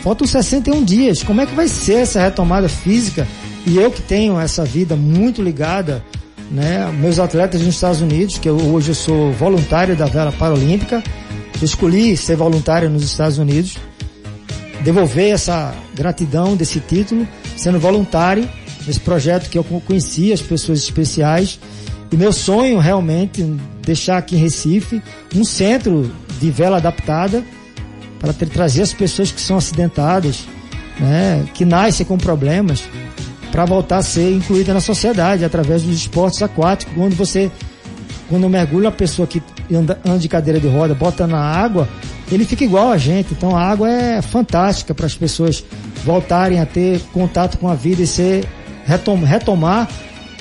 Faltam 0.00 0.26
61 0.26 0.84
dias. 0.84 1.22
Como 1.22 1.40
é 1.40 1.46
que 1.46 1.54
vai 1.54 1.68
ser 1.68 1.98
essa 1.98 2.20
retomada 2.20 2.68
física? 2.68 3.26
E 3.66 3.76
eu 3.76 3.90
que 3.90 4.00
tenho 4.00 4.38
essa 4.38 4.64
vida 4.64 4.94
muito 4.94 5.42
ligada, 5.42 6.02
né, 6.50 6.88
meus 7.00 7.18
atletas 7.18 7.60
nos 7.60 7.74
Estados 7.74 8.00
Unidos, 8.00 8.38
que 8.38 8.48
eu, 8.48 8.56
hoje 8.56 8.90
eu 8.90 8.94
sou 8.94 9.32
voluntário 9.32 9.96
da 9.96 10.06
vela 10.06 10.30
paralímpica, 10.30 11.02
eu 11.60 11.64
escolhi 11.64 12.16
ser 12.16 12.36
voluntário 12.36 12.88
nos 12.88 13.02
Estados 13.02 13.38
Unidos, 13.38 13.76
devolver 14.84 15.32
essa 15.32 15.74
gratidão 15.94 16.54
desse 16.54 16.78
título, 16.78 17.26
sendo 17.56 17.80
voluntário 17.80 18.48
nesse 18.86 19.00
projeto 19.00 19.50
que 19.50 19.58
eu 19.58 19.64
conheci 19.64 20.32
as 20.32 20.40
pessoas 20.40 20.78
especiais 20.78 21.58
e 22.10 22.16
meu 22.16 22.32
sonho 22.32 22.78
realmente 22.78 23.42
deixar 23.82 24.18
aqui 24.18 24.36
em 24.36 24.38
Recife 24.38 25.02
um 25.34 25.44
centro 25.44 26.10
de 26.40 26.50
vela 26.50 26.76
adaptada 26.76 27.42
para 28.18 28.32
ter, 28.32 28.48
trazer 28.48 28.82
as 28.82 28.92
pessoas 28.92 29.30
que 29.30 29.40
são 29.40 29.56
acidentadas, 29.56 30.46
né, 30.98 31.44
que 31.54 31.64
nascem 31.64 32.06
com 32.06 32.16
problemas, 32.16 32.84
para 33.50 33.64
voltar 33.64 33.98
a 33.98 34.02
ser 34.02 34.32
incluída 34.32 34.74
na 34.74 34.80
sociedade 34.80 35.44
através 35.44 35.82
dos 35.82 35.96
esportes 35.96 36.42
aquáticos, 36.42 36.94
quando 36.94 37.14
você 37.14 37.50
quando 38.28 38.48
mergulha 38.48 38.88
a 38.88 38.92
pessoa 38.92 39.26
que 39.26 39.40
anda, 39.72 39.98
anda 40.04 40.18
de 40.18 40.28
cadeira 40.28 40.58
de 40.58 40.66
roda, 40.66 40.94
bota 40.94 41.26
na 41.26 41.38
água, 41.38 41.88
ele 42.30 42.44
fica 42.44 42.64
igual 42.64 42.90
a 42.90 42.98
gente. 42.98 43.32
Então 43.32 43.56
a 43.56 43.62
água 43.62 43.88
é 43.88 44.20
fantástica 44.20 44.94
para 44.94 45.06
as 45.06 45.14
pessoas 45.14 45.64
voltarem 46.04 46.60
a 46.60 46.66
ter 46.66 47.00
contato 47.12 47.56
com 47.58 47.68
a 47.68 47.74
vida 47.74 48.02
e 48.02 48.06
ser 48.06 48.44
retom, 48.84 49.22
retomar 49.22 49.88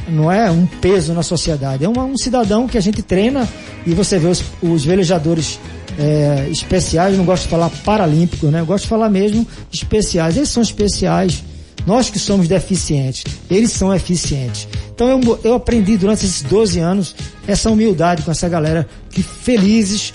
não 0.08 0.32
é 0.32 0.50
um 0.52 0.66
peso 0.66 1.14
na 1.14 1.24
sociedade, 1.24 1.84
é 1.84 1.90
um, 1.90 2.00
um 2.00 2.18
cidadão 2.18 2.68
que 2.68 2.78
a 2.78 2.82
gente 2.82 3.02
treina 3.02 3.48
e 3.86 3.94
você 3.94 4.20
vê 4.20 4.28
os, 4.28 4.44
os 4.62 4.86
velejadores 4.86 5.60
é, 5.98 6.48
especiais, 6.50 7.18
não 7.18 7.26
gosto 7.26 7.44
de 7.44 7.50
falar 7.50 7.70
paralímpicos, 7.84 8.50
né? 8.52 8.60
Eu 8.60 8.66
gosto 8.66 8.84
de 8.84 8.90
falar 8.90 9.10
mesmo 9.10 9.48
especiais. 9.72 10.36
Eles 10.38 10.50
são 10.50 10.62
especiais. 10.62 11.44
Nós 11.86 12.10
que 12.10 12.18
somos 12.18 12.48
deficientes, 12.48 13.24
eles 13.50 13.72
são 13.72 13.94
eficientes. 13.94 14.68
Então 14.94 15.08
eu, 15.08 15.40
eu 15.44 15.54
aprendi 15.54 15.98
durante 15.98 16.26
esses 16.26 16.42
12 16.42 16.80
anos 16.80 17.16
essa 17.48 17.70
humildade 17.70 18.24
com 18.24 18.32
essa 18.32 18.50
galera 18.50 18.88
que 19.12 19.22
felizes 19.22 20.12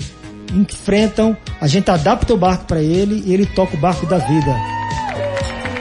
enfrentam, 0.53 1.37
a 1.61 1.69
gente 1.69 1.89
adapta 1.91 2.35
o 2.35 2.37
barco 2.37 2.65
para 2.65 2.83
ele 2.83 3.23
e 3.25 3.33
ele 3.33 3.47
toca 3.47 3.77
o 3.77 3.81
barco 3.81 4.05
da 4.07 4.19
vida. 4.19 4.57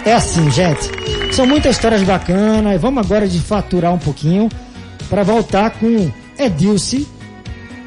É 0.05 0.13
assim, 0.13 0.49
gente. 0.51 1.18
São 1.39 1.47
muitas 1.47 1.77
histórias 1.77 2.03
bacanas. 2.03 2.81
Vamos 2.81 3.01
agora 3.01 3.25
de 3.25 3.39
faturar 3.39 3.93
um 3.93 3.97
pouquinho 3.97 4.49
para 5.09 5.23
voltar 5.23 5.69
com 5.69 6.11
Edilce, 6.37 7.07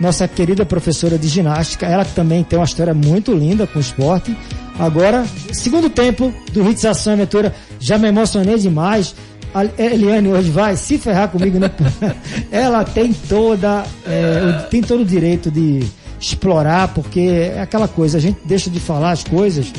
nossa 0.00 0.26
querida 0.26 0.64
professora 0.64 1.18
de 1.18 1.28
ginástica, 1.28 1.84
ela 1.84 2.02
também 2.02 2.42
tem 2.42 2.58
uma 2.58 2.64
história 2.64 2.94
muito 2.94 3.30
linda 3.34 3.66
com 3.66 3.78
o 3.78 3.82
esporte. 3.82 4.34
Agora, 4.78 5.26
segundo 5.52 5.90
tempo 5.90 6.32
do 6.50 6.66
Hits 6.66 6.86
Ação 6.86 7.12
Aventura, 7.12 7.54
já 7.78 7.98
me 7.98 8.08
emocionei 8.08 8.56
demais. 8.56 9.14
A 9.54 9.66
Eliane 9.66 10.28
hoje 10.28 10.50
vai 10.50 10.74
se 10.74 10.96
ferrar 10.96 11.28
comigo, 11.28 11.58
né? 11.58 11.70
ela 12.50 12.84
tem 12.84 13.12
toda, 13.12 13.84
é, 14.06 14.66
tem 14.70 14.80
todo 14.80 15.02
o 15.02 15.04
direito 15.04 15.50
de 15.50 15.84
explorar, 16.18 16.88
porque 16.94 17.52
é 17.54 17.60
aquela 17.60 17.86
coisa, 17.86 18.16
a 18.16 18.20
gente 18.20 18.38
deixa 18.46 18.70
de 18.70 18.80
falar 18.80 19.10
as 19.10 19.22
coisas 19.22 19.70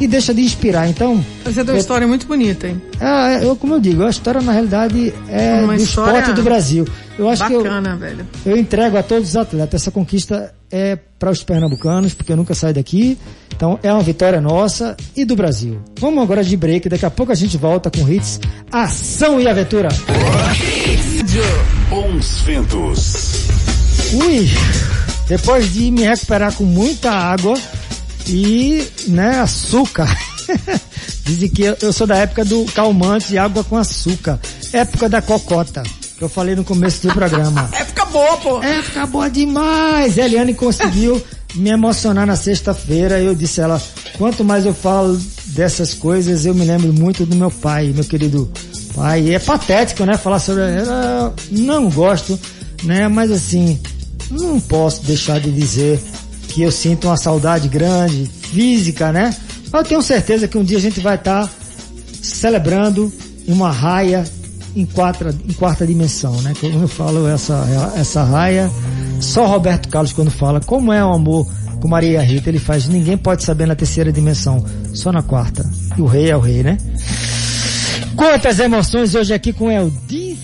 e 0.00 0.06
deixa 0.06 0.34
de 0.34 0.42
inspirar. 0.42 0.88
Então. 0.88 1.24
Você 1.44 1.64
tem 1.64 1.74
uma 1.74 1.80
história 1.80 2.06
muito 2.06 2.26
bonita, 2.26 2.68
hein? 2.68 2.80
É, 3.00 3.44
eu, 3.44 3.56
como 3.56 3.74
eu 3.74 3.80
digo, 3.80 4.04
a 4.04 4.10
história 4.10 4.40
na 4.40 4.52
realidade 4.52 5.12
é 5.28 5.60
uma 5.62 5.76
do 5.76 5.82
esporte 5.82 6.32
do 6.32 6.42
Brasil. 6.42 6.86
Eu 7.18 7.28
acho 7.28 7.42
bacana, 7.42 7.88
que 7.88 7.94
eu, 7.94 7.98
velho. 7.98 8.26
eu 8.44 8.56
entrego 8.56 8.96
a 8.96 9.02
todos 9.02 9.30
os 9.30 9.36
atletas. 9.36 9.82
Essa 9.82 9.90
conquista 9.90 10.52
é 10.70 10.96
para 11.18 11.30
os 11.30 11.42
pernambucanos, 11.42 12.12
porque 12.12 12.32
eu 12.32 12.36
nunca 12.36 12.54
saio 12.54 12.74
daqui. 12.74 13.16
Então 13.54 13.78
é 13.82 13.92
uma 13.92 14.02
vitória 14.02 14.40
nossa 14.40 14.96
e 15.14 15.24
do 15.24 15.34
Brasil. 15.34 15.80
Vamos 15.98 16.22
agora 16.22 16.44
de 16.44 16.56
break, 16.56 16.88
daqui 16.88 17.06
a 17.06 17.10
pouco 17.10 17.32
a 17.32 17.34
gente 17.34 17.56
volta 17.56 17.90
com 17.90 18.06
hits 18.08 18.38
Ação 18.70 19.40
e 19.40 19.48
Aventura. 19.48 19.88
Bons 21.88 22.40
ventos. 22.42 23.46
Ui, 24.12 24.48
depois 25.26 25.72
de 25.72 25.90
me 25.90 26.02
recuperar 26.02 26.52
com 26.52 26.64
muita 26.64 27.10
água 27.10 27.54
e, 28.28 28.86
né, 29.08 29.40
açúcar. 29.40 30.08
Dizem 31.24 31.48
que 31.48 31.62
eu 31.62 31.92
sou 31.92 32.06
da 32.06 32.16
época 32.16 32.44
do 32.44 32.64
calmante 32.66 33.28
de 33.28 33.38
água 33.38 33.64
com 33.64 33.76
açúcar. 33.76 34.38
Época 34.72 35.08
da 35.08 35.20
cocota. 35.20 35.82
Que 36.16 36.22
eu 36.22 36.28
falei 36.28 36.54
no 36.54 36.64
começo 36.64 37.06
do 37.06 37.12
programa. 37.12 37.68
época 37.74 38.04
boa, 38.06 38.36
pô. 38.38 38.62
Época 38.62 39.06
boa 39.06 39.28
demais. 39.28 40.16
Eliane 40.16 40.54
conseguiu 40.54 41.22
me 41.54 41.70
emocionar 41.70 42.26
na 42.26 42.36
sexta-feira. 42.36 43.20
Eu 43.20 43.34
disse 43.34 43.60
a 43.60 43.64
ela, 43.64 43.82
quanto 44.16 44.44
mais 44.44 44.64
eu 44.64 44.72
falo 44.72 45.20
dessas 45.46 45.94
coisas, 45.94 46.46
eu 46.46 46.54
me 46.54 46.64
lembro 46.64 46.92
muito 46.92 47.26
do 47.26 47.34
meu 47.34 47.50
pai, 47.50 47.92
meu 47.94 48.04
querido 48.04 48.50
pai. 48.94 49.22
E 49.22 49.34
é 49.34 49.38
patético, 49.38 50.04
né? 50.04 50.16
Falar 50.16 50.38
sobre. 50.38 50.62
Eu 50.62 51.34
não 51.50 51.90
gosto, 51.90 52.38
né? 52.84 53.08
Mas 53.08 53.30
assim, 53.30 53.78
não 54.30 54.60
posso 54.60 55.02
deixar 55.02 55.40
de 55.40 55.50
dizer 55.50 56.00
que 56.56 56.62
eu 56.62 56.72
sinto 56.72 57.06
uma 57.06 57.18
saudade 57.18 57.68
grande, 57.68 58.24
física, 58.24 59.12
né? 59.12 59.36
Eu 59.70 59.84
tenho 59.84 60.00
certeza 60.00 60.48
que 60.48 60.56
um 60.56 60.64
dia 60.64 60.78
a 60.78 60.80
gente 60.80 61.00
vai 61.00 61.16
estar 61.16 61.46
tá 61.46 61.52
celebrando 62.22 63.12
uma 63.46 63.70
raia 63.70 64.24
em, 64.74 64.86
quarta, 64.86 65.36
em 65.46 65.52
quarta 65.52 65.86
dimensão, 65.86 66.40
né? 66.40 66.54
Quando 66.58 66.80
eu 66.80 66.88
falo 66.88 67.28
essa, 67.28 67.92
essa 67.94 68.24
raia, 68.24 68.70
só 69.20 69.44
Roberto 69.44 69.90
Carlos 69.90 70.14
quando 70.14 70.30
fala 70.30 70.58
como 70.58 70.90
é 70.94 71.04
o 71.04 71.12
amor 71.12 71.46
com 71.78 71.88
Maria 71.88 72.22
Rita, 72.22 72.48
ele 72.48 72.58
faz, 72.58 72.88
ninguém 72.88 73.18
pode 73.18 73.44
saber 73.44 73.66
na 73.66 73.74
terceira 73.74 74.10
dimensão, 74.10 74.64
só 74.94 75.12
na 75.12 75.22
quarta. 75.22 75.70
E 75.94 76.00
o 76.00 76.06
rei 76.06 76.30
é 76.30 76.36
o 76.38 76.40
rei, 76.40 76.62
né? 76.62 76.78
Quantas 78.16 78.58
emoções 78.58 79.14
hoje 79.14 79.34
aqui 79.34 79.52
com 79.52 79.70
Eldice, 79.70 80.38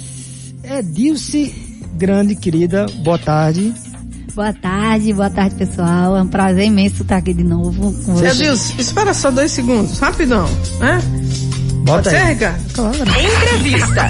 Edilce 0.63 1.55
grande, 1.97 2.37
querida, 2.37 2.85
boa 3.03 3.19
tarde. 3.19 3.73
Boa 4.35 4.53
tarde, 4.53 5.13
boa 5.13 5.29
tarde 5.31 5.55
pessoal. 5.57 6.17
É 6.17 6.23
um 6.23 6.27
prazer 6.27 6.65
imenso 6.67 7.03
estar 7.03 7.19
aqui 7.19 7.35
de 7.35 7.45
novo 7.45 7.93
com 8.05 8.15
vocês. 8.15 8.39
Deus, 8.39 8.79
espera 8.79 9.13
só 9.13 9.31
dois 9.31 9.53
segundos, 9.53 9.99
rapidão, 9.99 10.47
né? 10.81 11.01
Bota 11.85 12.05
Pode 12.05 12.09
aí. 12.09 12.17
ser, 12.17 12.33
Ricardo? 12.33 12.73
Claro. 12.73 12.97
Entrevista. 12.99 14.09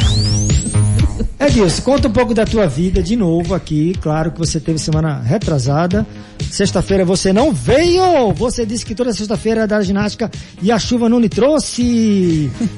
Edilson, 1.46 1.82
conta 1.82 2.06
um 2.06 2.12
pouco 2.12 2.32
da 2.34 2.44
tua 2.44 2.68
vida 2.68 3.02
de 3.02 3.16
novo 3.16 3.52
aqui. 3.54 3.96
Claro 4.00 4.30
que 4.30 4.38
você 4.38 4.60
teve 4.60 4.78
semana 4.78 5.20
retrasada. 5.20 6.06
Sexta-feira 6.50 7.04
você 7.04 7.32
não 7.32 7.52
veio! 7.52 8.32
Você 8.34 8.64
disse 8.64 8.84
que 8.86 8.94
toda 8.94 9.12
sexta-feira 9.12 9.60
era 9.60 9.66
da 9.66 9.80
ginástica 9.82 10.30
e 10.60 10.70
a 10.70 10.78
chuva 10.78 11.08
não 11.08 11.18
lhe 11.18 11.28
trouxe! 11.28 11.82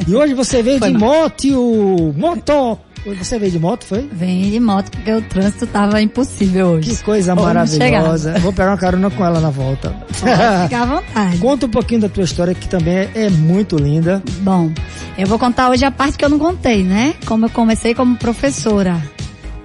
E 0.06 0.14
hoje 0.14 0.32
você 0.32 0.62
veio 0.62 0.80
de 0.80 0.90
moto! 0.90 2.14
Moto! 2.16 2.78
Você 3.06 3.38
veio 3.38 3.52
de 3.52 3.58
moto, 3.58 3.84
foi? 3.84 4.08
Vem 4.10 4.50
de 4.50 4.58
moto 4.58 4.90
porque 4.90 5.12
o 5.12 5.20
trânsito 5.22 5.66
tava 5.66 6.00
impossível 6.00 6.68
hoje. 6.68 6.90
Que 6.90 7.02
coisa 7.04 7.34
Vamos 7.34 7.52
maravilhosa. 7.52 8.30
chegar. 8.30 8.40
Vou 8.40 8.52
pegar 8.52 8.70
uma 8.70 8.78
carona 8.78 9.10
com 9.10 9.24
ela 9.24 9.40
na 9.40 9.50
volta. 9.50 9.90
Pode 9.90 10.64
ficar 10.64 10.82
à 10.82 10.86
vontade. 10.86 11.38
Conta 11.38 11.66
um 11.66 11.70
pouquinho 11.70 12.00
da 12.00 12.08
tua 12.08 12.24
história 12.24 12.54
que 12.54 12.66
também 12.66 12.96
é, 12.96 13.10
é 13.14 13.30
muito 13.30 13.76
linda. 13.76 14.22
Bom, 14.40 14.72
eu 15.18 15.26
vou 15.26 15.38
contar 15.38 15.70
hoje 15.70 15.84
a 15.84 15.90
parte 15.90 16.16
que 16.16 16.24
eu 16.24 16.30
não 16.30 16.38
contei, 16.38 16.82
né? 16.82 17.14
Como 17.26 17.44
eu 17.44 17.50
comecei 17.50 17.94
como 17.94 18.16
professora. 18.16 19.00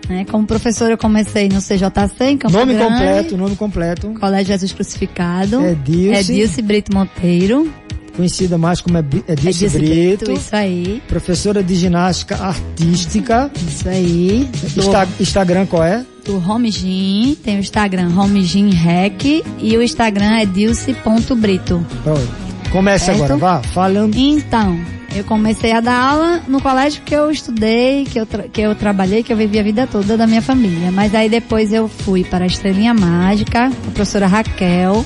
Né? 0.10 0.26
Como 0.30 0.46
professora 0.46 0.94
eu 0.94 0.98
comecei 0.98 1.48
no 1.48 1.62
CJC, 1.62 2.24
em 2.26 2.38
Campo 2.38 2.58
nome 2.58 2.74
Grande, 2.74 2.90
completo, 2.92 3.38
nome 3.38 3.56
completo. 3.56 4.14
Colégio 4.20 4.48
Jesus 4.48 4.74
Crucificado. 4.74 5.64
Edilce. 5.64 6.32
Edilce 6.32 6.62
Brito 6.62 6.94
Monteiro. 6.94 7.72
Conhecida 8.20 8.58
mais 8.58 8.82
como 8.82 8.98
Edi- 8.98 9.24
Edilce 9.30 9.64
Edilce 9.66 9.80
Brito. 9.80 10.32
Isso 10.34 10.54
aí. 10.54 11.02
Professora 11.08 11.64
de 11.64 11.74
ginástica 11.74 12.36
artística. 12.36 13.50
Isso 13.66 13.88
aí. 13.88 14.50
Do, 14.74 14.80
Insta- 14.82 15.08
Instagram 15.22 15.66
qual 15.66 15.86
é? 15.86 16.06
do 16.26 16.36
Home 16.38 16.70
Gym, 16.70 17.36
tem 17.42 17.56
o 17.56 17.60
Instagram 17.62 18.10
Home 18.16 18.44
Gym 18.44 18.72
Rec 18.72 19.24
e 19.58 19.78
o 19.78 19.82
Instagram 19.82 20.40
é 20.40 20.46
dilce.brito. 20.46 21.86
Pronto. 22.04 22.30
Comece 22.72 23.10
agora, 23.12 23.38
vá, 23.38 23.62
falando. 23.64 24.14
Então, 24.16 24.78
eu 25.16 25.24
comecei 25.24 25.72
a 25.72 25.80
dar 25.80 25.98
aula 25.98 26.42
no 26.46 26.62
colégio 26.62 27.02
que 27.06 27.16
eu 27.16 27.32
estudei, 27.32 28.04
que 28.04 28.20
eu, 28.20 28.28
que 28.28 28.60
eu 28.62 28.76
trabalhei, 28.76 29.24
que 29.24 29.32
eu 29.32 29.38
vivi 29.38 29.58
a 29.60 29.64
vida 29.64 29.88
toda 29.88 30.18
da 30.18 30.28
minha 30.28 30.42
família. 30.42 30.92
Mas 30.92 31.16
aí 31.16 31.30
depois 31.30 31.72
eu 31.72 31.88
fui 31.88 32.26
para 32.26 32.44
a 32.44 32.48
Estrelinha 32.48 32.94
Mágica, 32.94 33.68
a 33.68 33.92
professora 33.94 34.28
Raquel 34.28 35.06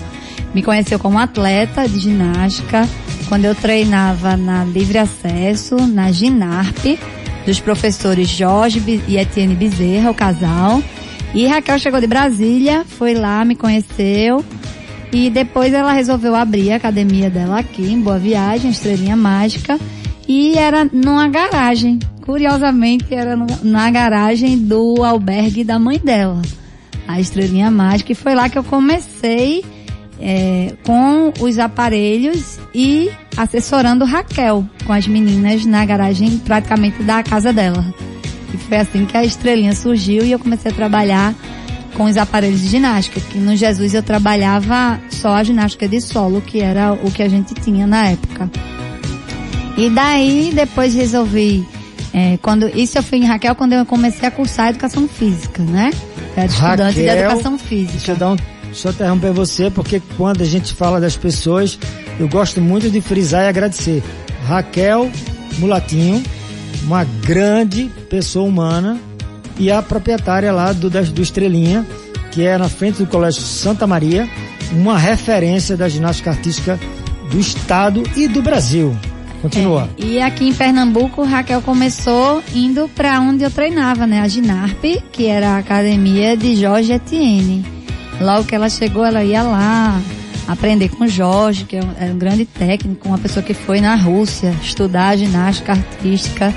me 0.53 0.61
conheceu 0.61 0.99
como 0.99 1.17
atleta 1.17 1.87
de 1.87 1.97
ginástica, 1.99 2.87
quando 3.33 3.45
eu 3.45 3.55
treinava 3.55 4.37
na 4.37 4.63
Livre 4.63 4.99
Acesso, 4.99 5.75
na 5.87 6.11
Ginarp, 6.11 6.77
dos 7.47 7.59
professores 7.59 8.29
Jorge 8.29 8.79
e 9.07 9.17
Etienne 9.17 9.55
Bezerra, 9.55 10.11
o 10.11 10.13
casal. 10.13 10.83
E 11.33 11.47
Raquel 11.47 11.79
chegou 11.79 11.99
de 11.99 12.05
Brasília, 12.05 12.85
foi 12.87 13.15
lá, 13.15 13.43
me 13.43 13.55
conheceu. 13.55 14.45
E 15.11 15.31
depois 15.31 15.73
ela 15.73 15.93
resolveu 15.93 16.35
abrir 16.35 16.73
a 16.73 16.75
academia 16.75 17.27
dela 17.27 17.57
aqui 17.57 17.91
em 17.91 17.99
Boa 17.99 18.19
Viagem, 18.19 18.69
Estrelinha 18.69 19.15
Mágica. 19.15 19.79
E 20.27 20.55
era 20.55 20.87
numa 20.93 21.27
garagem. 21.27 21.97
Curiosamente, 22.21 23.15
era 23.15 23.35
na 23.63 23.89
garagem 23.89 24.59
do 24.59 25.03
albergue 25.03 25.63
da 25.63 25.79
mãe 25.79 25.97
dela. 25.97 26.39
A 27.07 27.19
Estrelinha 27.19 27.71
Mágica. 27.71 28.11
E 28.11 28.15
foi 28.15 28.35
lá 28.35 28.47
que 28.47 28.59
eu 28.59 28.63
comecei 28.63 29.65
é, 30.25 30.73
com 30.85 31.33
os 31.41 31.59
aparelhos 31.59 32.57
e 32.73 33.11
assessorando 33.35 34.05
Raquel 34.05 34.65
com 34.85 34.93
as 34.93 35.05
meninas 35.05 35.65
na 35.65 35.83
garagem 35.85 36.37
praticamente 36.37 37.03
da 37.03 37.21
casa 37.21 37.51
dela. 37.51 37.93
E 38.53 38.57
foi 38.57 38.77
assim 38.77 39.05
que 39.05 39.17
a 39.17 39.25
Estrelinha 39.25 39.75
surgiu 39.75 40.23
e 40.23 40.31
eu 40.31 40.39
comecei 40.39 40.71
a 40.71 40.73
trabalhar 40.73 41.35
com 41.97 42.05
os 42.05 42.15
aparelhos 42.15 42.61
de 42.61 42.69
ginástica, 42.69 43.19
que 43.19 43.37
no 43.37 43.55
Jesus 43.55 43.93
eu 43.93 44.01
trabalhava 44.01 44.99
só 45.09 45.35
a 45.35 45.43
ginástica 45.43 45.87
de 45.89 45.99
solo, 45.99 46.41
que 46.41 46.61
era 46.61 46.93
o 46.93 47.11
que 47.11 47.21
a 47.21 47.27
gente 47.27 47.53
tinha 47.55 47.85
na 47.85 48.07
época. 48.07 48.49
E 49.77 49.89
daí 49.89 50.51
depois 50.55 50.93
resolvi, 50.95 51.67
é, 52.13 52.37
quando 52.41 52.67
isso 52.69 52.97
eu 52.97 53.03
fui 53.03 53.17
em 53.17 53.25
Raquel 53.25 53.55
quando 53.55 53.73
eu 53.73 53.85
comecei 53.85 54.27
a 54.27 54.31
cursar 54.31 54.69
educação 54.69 55.07
física, 55.07 55.61
né? 55.63 55.91
Eu 56.35 56.43
era 56.43 56.45
estudante 56.45 56.93
de 56.95 57.07
Raquel, 57.07 57.25
educação 57.25 57.57
Deixa 57.57 57.65
eu 57.65 57.87
física. 57.87 58.15
dar 58.15 58.31
um. 58.31 58.37
Eu 58.83 58.91
interromper 58.91 59.31
você, 59.31 59.69
porque 59.69 60.01
quando 60.17 60.41
a 60.41 60.45
gente 60.45 60.73
fala 60.73 60.99
das 60.99 61.15
pessoas, 61.15 61.77
eu 62.19 62.27
gosto 62.27 62.59
muito 62.61 62.89
de 62.89 63.01
frisar 63.01 63.43
e 63.43 63.47
agradecer. 63.47 64.03
Raquel 64.45 65.11
Mulatinho, 65.57 66.21
uma 66.83 67.03
grande 67.03 67.91
pessoa 68.09 68.47
humana, 68.47 68.99
e 69.57 69.71
a 69.71 69.81
proprietária 69.81 70.51
lá 70.51 70.73
do, 70.73 70.89
do 70.89 71.21
Estrelinha, 71.21 71.85
que 72.31 72.45
é 72.45 72.57
na 72.57 72.67
frente 72.67 72.97
do 72.97 73.07
Colégio 73.07 73.41
Santa 73.41 73.85
Maria, 73.85 74.27
uma 74.71 74.97
referência 74.97 75.77
da 75.77 75.87
ginástica 75.87 76.31
artística 76.31 76.79
do 77.29 77.39
estado 77.39 78.03
e 78.15 78.27
do 78.27 78.41
Brasil. 78.41 78.95
Continua. 79.41 79.89
É, 79.99 80.05
e 80.05 80.21
aqui 80.21 80.47
em 80.47 80.53
Pernambuco, 80.53 81.23
Raquel 81.23 81.61
começou 81.61 82.41
indo 82.55 82.89
para 82.95 83.19
onde 83.19 83.43
eu 83.43 83.51
treinava, 83.51 84.07
né? 84.07 84.21
A 84.21 84.27
Ginarp, 84.27 84.81
que 85.11 85.27
era 85.27 85.51
a 85.51 85.57
academia 85.57 86.37
de 86.37 86.55
Jorge 86.55 86.93
Etienne. 86.93 87.65
Logo 88.19 88.45
que 88.45 88.55
ela 88.55 88.69
chegou, 88.69 89.05
ela 89.05 89.23
ia 89.23 89.43
lá 89.43 90.01
aprender 90.47 90.89
com 90.89 91.07
Jorge, 91.07 91.65
que 91.65 91.77
é 91.77 91.81
um, 91.83 91.91
é 91.99 92.11
um 92.11 92.17
grande 92.17 92.45
técnico, 92.45 93.07
uma 93.07 93.17
pessoa 93.17 93.43
que 93.43 93.53
foi 93.53 93.79
na 93.81 93.95
Rússia 93.95 94.53
estudar 94.61 95.17
ginástica 95.17 95.71
artística 95.73 96.53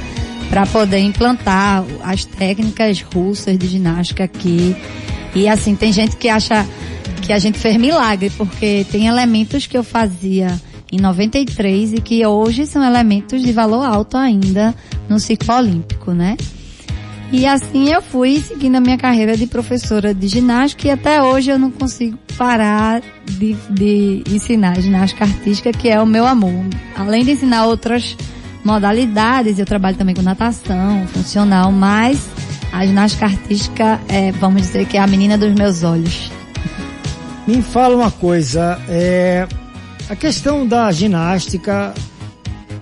para 0.48 0.66
poder 0.66 0.98
implantar 0.98 1.84
as 2.02 2.24
técnicas 2.24 3.00
russas 3.02 3.58
de 3.58 3.66
ginástica 3.66 4.24
aqui. 4.24 4.76
E 5.34 5.48
assim, 5.48 5.74
tem 5.74 5.92
gente 5.92 6.16
que 6.16 6.28
acha 6.28 6.66
que 7.22 7.32
a 7.32 7.38
gente 7.38 7.58
fez 7.58 7.76
milagre, 7.76 8.30
porque 8.30 8.86
tem 8.90 9.06
elementos 9.06 9.66
que 9.66 9.76
eu 9.76 9.82
fazia 9.82 10.60
em 10.90 11.00
93 11.00 11.94
e 11.94 12.00
que 12.00 12.24
hoje 12.24 12.66
são 12.66 12.84
elementos 12.84 13.42
de 13.42 13.52
valor 13.52 13.84
alto 13.84 14.16
ainda 14.16 14.74
no 15.08 15.18
ciclo 15.18 15.54
olímpico, 15.54 16.12
né? 16.12 16.36
E 17.32 17.44
assim 17.46 17.92
eu 17.92 18.00
fui 18.00 18.40
seguindo 18.40 18.76
a 18.76 18.80
minha 18.80 18.96
carreira 18.96 19.36
de 19.36 19.46
professora 19.46 20.14
de 20.14 20.28
ginástica 20.28 20.86
e 20.86 20.90
até 20.90 21.22
hoje 21.22 21.50
eu 21.50 21.58
não 21.58 21.70
consigo 21.70 22.16
parar 22.38 23.02
de, 23.24 23.54
de 23.70 24.22
ensinar 24.30 24.80
ginástica 24.80 25.24
artística, 25.24 25.72
que 25.72 25.88
é 25.88 26.00
o 26.00 26.06
meu 26.06 26.26
amor. 26.26 26.64
Além 26.96 27.24
de 27.24 27.32
ensinar 27.32 27.66
outras 27.66 28.16
modalidades, 28.64 29.58
eu 29.58 29.66
trabalho 29.66 29.96
também 29.96 30.14
com 30.14 30.22
natação, 30.22 31.06
funcional, 31.08 31.72
mas 31.72 32.28
a 32.72 32.86
ginástica 32.86 33.26
artística 33.26 34.00
é, 34.08 34.30
vamos 34.32 34.62
dizer 34.62 34.86
que 34.86 34.96
é 34.96 35.00
a 35.00 35.06
menina 35.06 35.36
dos 35.36 35.52
meus 35.52 35.82
olhos. 35.82 36.30
Me 37.46 37.60
fala 37.62 37.96
uma 37.96 38.10
coisa, 38.10 38.80
é, 38.88 39.46
a 40.08 40.16
questão 40.16 40.66
da 40.66 40.90
ginástica 40.92 41.92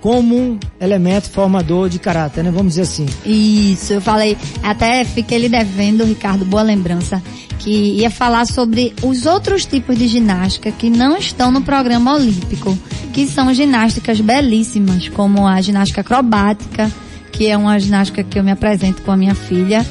como 0.04 0.36
um 0.36 0.58
elemento 0.78 1.30
formador 1.30 1.88
de 1.88 1.98
caráter, 1.98 2.44
né? 2.44 2.50
Vamos 2.50 2.74
dizer 2.74 2.82
assim. 2.82 3.06
Isso, 3.24 3.94
eu 3.94 4.02
falei, 4.02 4.36
até 4.62 5.02
fiquei 5.02 5.38
lhe 5.38 5.48
devendo, 5.48 6.04
Ricardo, 6.04 6.44
boa 6.44 6.62
lembrança, 6.62 7.22
que 7.58 7.70
ia 7.70 8.10
falar 8.10 8.44
sobre 8.44 8.92
os 9.02 9.24
outros 9.24 9.64
tipos 9.64 9.96
de 9.96 10.06
ginástica 10.06 10.70
que 10.70 10.90
não 10.90 11.16
estão 11.16 11.50
no 11.50 11.62
programa 11.62 12.16
olímpico, 12.16 12.78
que 13.14 13.26
são 13.26 13.54
ginásticas 13.54 14.20
belíssimas, 14.20 15.08
como 15.08 15.46
a 15.46 15.58
ginástica 15.62 16.02
acrobática, 16.02 16.92
que 17.32 17.46
é 17.46 17.56
uma 17.56 17.80
ginástica 17.80 18.22
que 18.22 18.38
eu 18.38 18.44
me 18.44 18.50
apresento 18.50 19.00
com 19.00 19.10
a 19.10 19.16
minha 19.16 19.34
filha. 19.34 19.86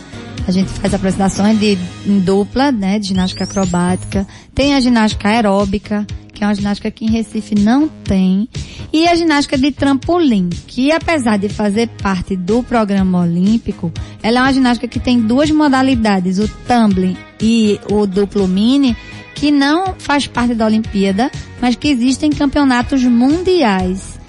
A 0.47 0.51
gente 0.51 0.69
faz 0.73 0.93
apresentações 0.93 1.59
de 1.59 1.75
em 2.05 2.19
dupla, 2.19 2.71
né, 2.71 2.99
de 2.99 3.07
ginástica 3.07 3.45
acrobática. 3.45 4.27
Tem 4.53 4.75
a 4.75 4.79
ginástica 4.79 5.29
aeróbica, 5.29 6.05
é 6.43 6.47
uma 6.47 6.55
ginástica 6.55 6.91
que 6.91 7.05
em 7.05 7.09
Recife 7.09 7.55
não 7.55 7.87
tem, 7.87 8.47
e 8.91 9.07
a 9.07 9.15
ginástica 9.15 9.57
de 9.57 9.71
trampolim, 9.71 10.49
que 10.67 10.91
apesar 10.91 11.37
de 11.37 11.49
fazer 11.49 11.87
parte 12.01 12.35
do 12.35 12.61
programa 12.61 13.21
olímpico, 13.21 13.91
ela 14.21 14.39
é 14.39 14.41
uma 14.41 14.53
ginástica 14.53 14.87
que 14.87 14.99
tem 14.99 15.19
duas 15.19 15.49
modalidades, 15.51 16.39
o 16.39 16.47
tumbling 16.67 17.17
e 17.41 17.79
o 17.89 18.05
duplo 18.05 18.47
mini, 18.47 18.95
que 19.33 19.51
não 19.51 19.95
faz 19.97 20.27
parte 20.27 20.53
da 20.53 20.65
Olimpíada, 20.65 21.31
mas 21.61 21.75
que 21.75 21.87
existem 21.87 22.29
campeonatos 22.29 23.03
mundiais. 23.03 24.19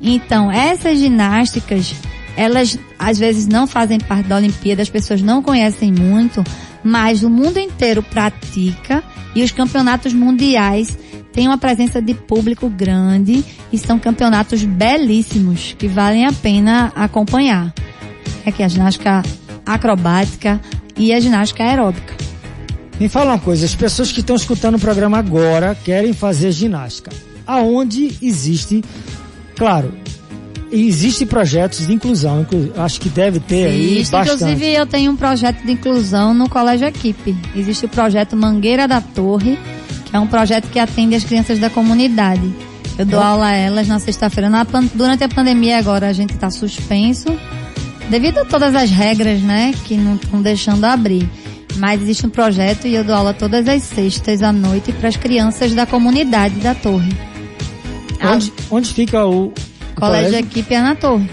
Então, 0.00 0.50
essas 0.50 0.98
ginásticas, 0.98 1.94
elas 2.36 2.78
às 2.98 3.18
vezes 3.18 3.46
não 3.46 3.66
fazem 3.66 3.98
parte 3.98 4.28
da 4.28 4.36
Olimpíada, 4.36 4.82
as 4.82 4.88
pessoas 4.88 5.22
não 5.22 5.42
conhecem 5.42 5.92
muito, 5.92 6.42
mas 6.84 7.22
o 7.22 7.30
mundo 7.30 7.58
inteiro 7.58 8.02
pratica 8.02 9.02
e 9.34 9.42
os 9.42 9.50
campeonatos 9.50 10.12
mundiais 10.12 10.96
tem 11.32 11.48
uma 11.48 11.58
presença 11.58 12.00
de 12.00 12.14
público 12.14 12.68
grande 12.68 13.44
e 13.72 13.78
são 13.78 13.98
campeonatos 13.98 14.64
belíssimos 14.64 15.74
que 15.78 15.88
valem 15.88 16.26
a 16.26 16.32
pena 16.32 16.92
acompanhar. 16.94 17.72
É 18.44 18.52
que 18.52 18.62
a 18.62 18.68
ginástica 18.68 19.22
acrobática 19.64 20.60
e 20.96 21.12
a 21.12 21.20
ginástica 21.20 21.64
aeróbica. 21.64 22.14
Me 23.00 23.08
fala 23.08 23.32
uma 23.32 23.38
coisa, 23.38 23.64
as 23.64 23.74
pessoas 23.74 24.12
que 24.12 24.20
estão 24.20 24.36
escutando 24.36 24.76
o 24.76 24.80
programa 24.80 25.18
agora 25.18 25.74
querem 25.74 26.12
fazer 26.12 26.52
ginástica. 26.52 27.10
Aonde 27.46 28.16
existe, 28.20 28.84
claro, 29.56 29.92
existe 30.72 31.26
projetos 31.26 31.86
de 31.86 31.92
inclusão, 31.92 32.46
acho 32.78 33.00
que 33.00 33.08
deve 33.08 33.38
ter 33.40 33.68
Existe, 33.68 34.14
aí 34.14 34.24
bastante. 34.24 34.42
Inclusive 34.42 34.74
eu 34.74 34.86
tenho 34.86 35.12
um 35.12 35.16
projeto 35.16 35.62
de 35.62 35.72
inclusão 35.72 36.32
no 36.32 36.48
Colégio 36.48 36.88
Equipe. 36.88 37.36
Existe 37.54 37.84
o 37.84 37.88
projeto 37.88 38.36
Mangueira 38.36 38.88
da 38.88 39.00
Torre, 39.00 39.58
é 40.12 40.18
um 40.18 40.26
projeto 40.26 40.68
que 40.70 40.78
atende 40.78 41.14
as 41.14 41.24
crianças 41.24 41.58
da 41.58 41.68
comunidade. 41.68 42.52
Eu 42.98 43.06
dou 43.06 43.20
aula 43.20 43.46
a 43.46 43.52
elas 43.52 43.88
na 43.88 43.98
sexta-feira. 43.98 44.50
Durante 44.94 45.24
a 45.24 45.28
pandemia 45.28 45.78
agora 45.78 46.08
a 46.08 46.12
gente 46.12 46.34
está 46.34 46.50
suspenso, 46.50 47.28
devido 48.08 48.38
a 48.38 48.44
todas 48.44 48.74
as 48.74 48.90
regras, 48.90 49.40
né, 49.40 49.74
que 49.84 49.96
não 49.96 50.16
estão 50.16 50.42
deixando 50.42 50.84
abrir. 50.84 51.28
Mas 51.76 52.02
existe 52.02 52.26
um 52.26 52.30
projeto 52.30 52.86
e 52.86 52.94
eu 52.94 53.02
dou 53.02 53.14
aula 53.14 53.32
todas 53.32 53.66
as 53.66 53.82
sextas 53.82 54.42
à 54.42 54.52
noite 54.52 54.92
para 54.92 55.08
as 55.08 55.16
crianças 55.16 55.72
da 55.72 55.86
comunidade 55.86 56.56
da 56.56 56.74
Torre. 56.74 57.12
Onde, 58.22 58.52
onde 58.70 58.92
fica 58.92 59.26
o 59.26 59.52
colégio, 59.92 60.30
colégio? 60.30 60.38
Equipe 60.48 60.74
é 60.74 60.80
na 60.80 60.94
Torre. 60.94 61.30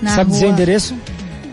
Na 0.00 0.10
Sabe 0.10 0.30
rua, 0.30 0.32
dizer 0.34 0.46
o 0.46 0.50
endereço? 0.50 0.94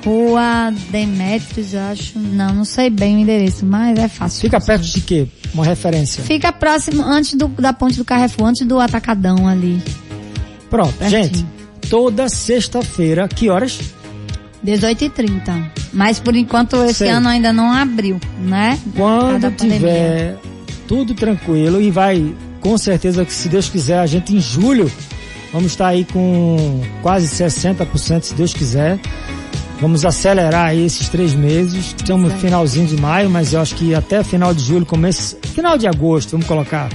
Rua 0.05 0.71
Demetrios, 0.91 1.73
acho. 1.73 2.19
Não, 2.19 2.53
não 2.53 2.65
sei 2.65 2.89
bem 2.89 3.15
o 3.15 3.19
endereço, 3.19 3.65
mas 3.65 3.97
é 3.97 4.07
fácil. 4.07 4.41
Fica 4.41 4.61
perto 4.61 4.83
de 4.83 5.01
quê? 5.01 5.27
Uma 5.53 5.65
referência. 5.65 6.23
Fica 6.23 6.51
próximo, 6.51 7.03
antes 7.03 7.33
do, 7.33 7.47
da 7.47 7.73
ponte 7.73 7.97
do 7.97 8.05
Carrefour, 8.05 8.47
antes 8.47 8.67
do 8.67 8.79
Atacadão 8.79 9.47
ali. 9.47 9.81
Pronto, 10.69 10.93
Pertinho. 10.93 11.23
gente. 11.23 11.45
Toda 11.89 12.29
sexta-feira, 12.29 13.27
que 13.27 13.49
horas? 13.49 13.79
18h30. 14.65 15.71
Mas 15.93 16.19
por 16.19 16.35
enquanto 16.35 16.75
esse 16.83 16.95
Sei. 16.99 17.09
ano 17.09 17.29
ainda 17.29 17.53
não 17.53 17.71
abriu, 17.71 18.19
né? 18.39 18.77
Quando 18.95 19.51
tiver 19.51 20.37
tudo 20.87 21.13
tranquilo 21.13 21.81
e 21.81 21.89
vai, 21.91 22.35
com 22.59 22.77
certeza 22.77 23.23
que 23.23 23.33
se 23.33 23.47
Deus 23.47 23.69
quiser, 23.69 23.99
a 23.99 24.05
gente 24.05 24.35
em 24.35 24.39
julho 24.41 24.91
vamos 25.55 25.71
estar 25.71 25.87
aí 25.87 26.03
com 26.03 26.81
quase 27.01 27.27
60%, 27.27 28.23
se 28.23 28.33
Deus 28.33 28.53
quiser. 28.53 28.99
Vamos 29.79 30.03
acelerar 30.03 30.67
aí 30.67 30.85
esses 30.85 31.07
três 31.07 31.33
meses. 31.33 31.95
Estamos 31.97 32.33
no 32.33 32.39
finalzinho 32.39 32.85
de 32.85 32.97
maio, 32.97 33.29
mas 33.29 33.53
eu 33.53 33.61
acho 33.61 33.73
que 33.75 33.95
até 33.95 34.21
final 34.21 34.53
de 34.53 34.61
julho, 34.61 34.85
começo, 34.85 35.37
final 35.53 35.77
de 35.77 35.87
agosto, 35.87 36.31
vamos 36.31 36.45
colocar. 36.45 36.89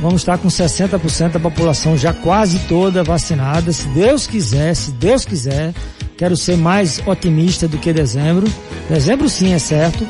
Vamos 0.00 0.22
estar 0.22 0.38
com 0.38 0.48
60% 0.48 1.32
da 1.32 1.40
população 1.40 1.98
já 1.98 2.14
quase 2.14 2.58
toda 2.60 3.04
vacinada. 3.04 3.70
Se 3.72 3.86
Deus 3.88 4.26
quiser, 4.26 4.74
se 4.74 4.92
Deus 4.92 5.26
quiser, 5.26 5.74
quero 6.16 6.34
ser 6.34 6.56
mais 6.56 7.02
otimista 7.06 7.68
do 7.68 7.76
que 7.76 7.92
dezembro. 7.92 8.46
Dezembro 8.88 9.28
sim 9.28 9.52
é 9.52 9.58
certo, 9.58 10.06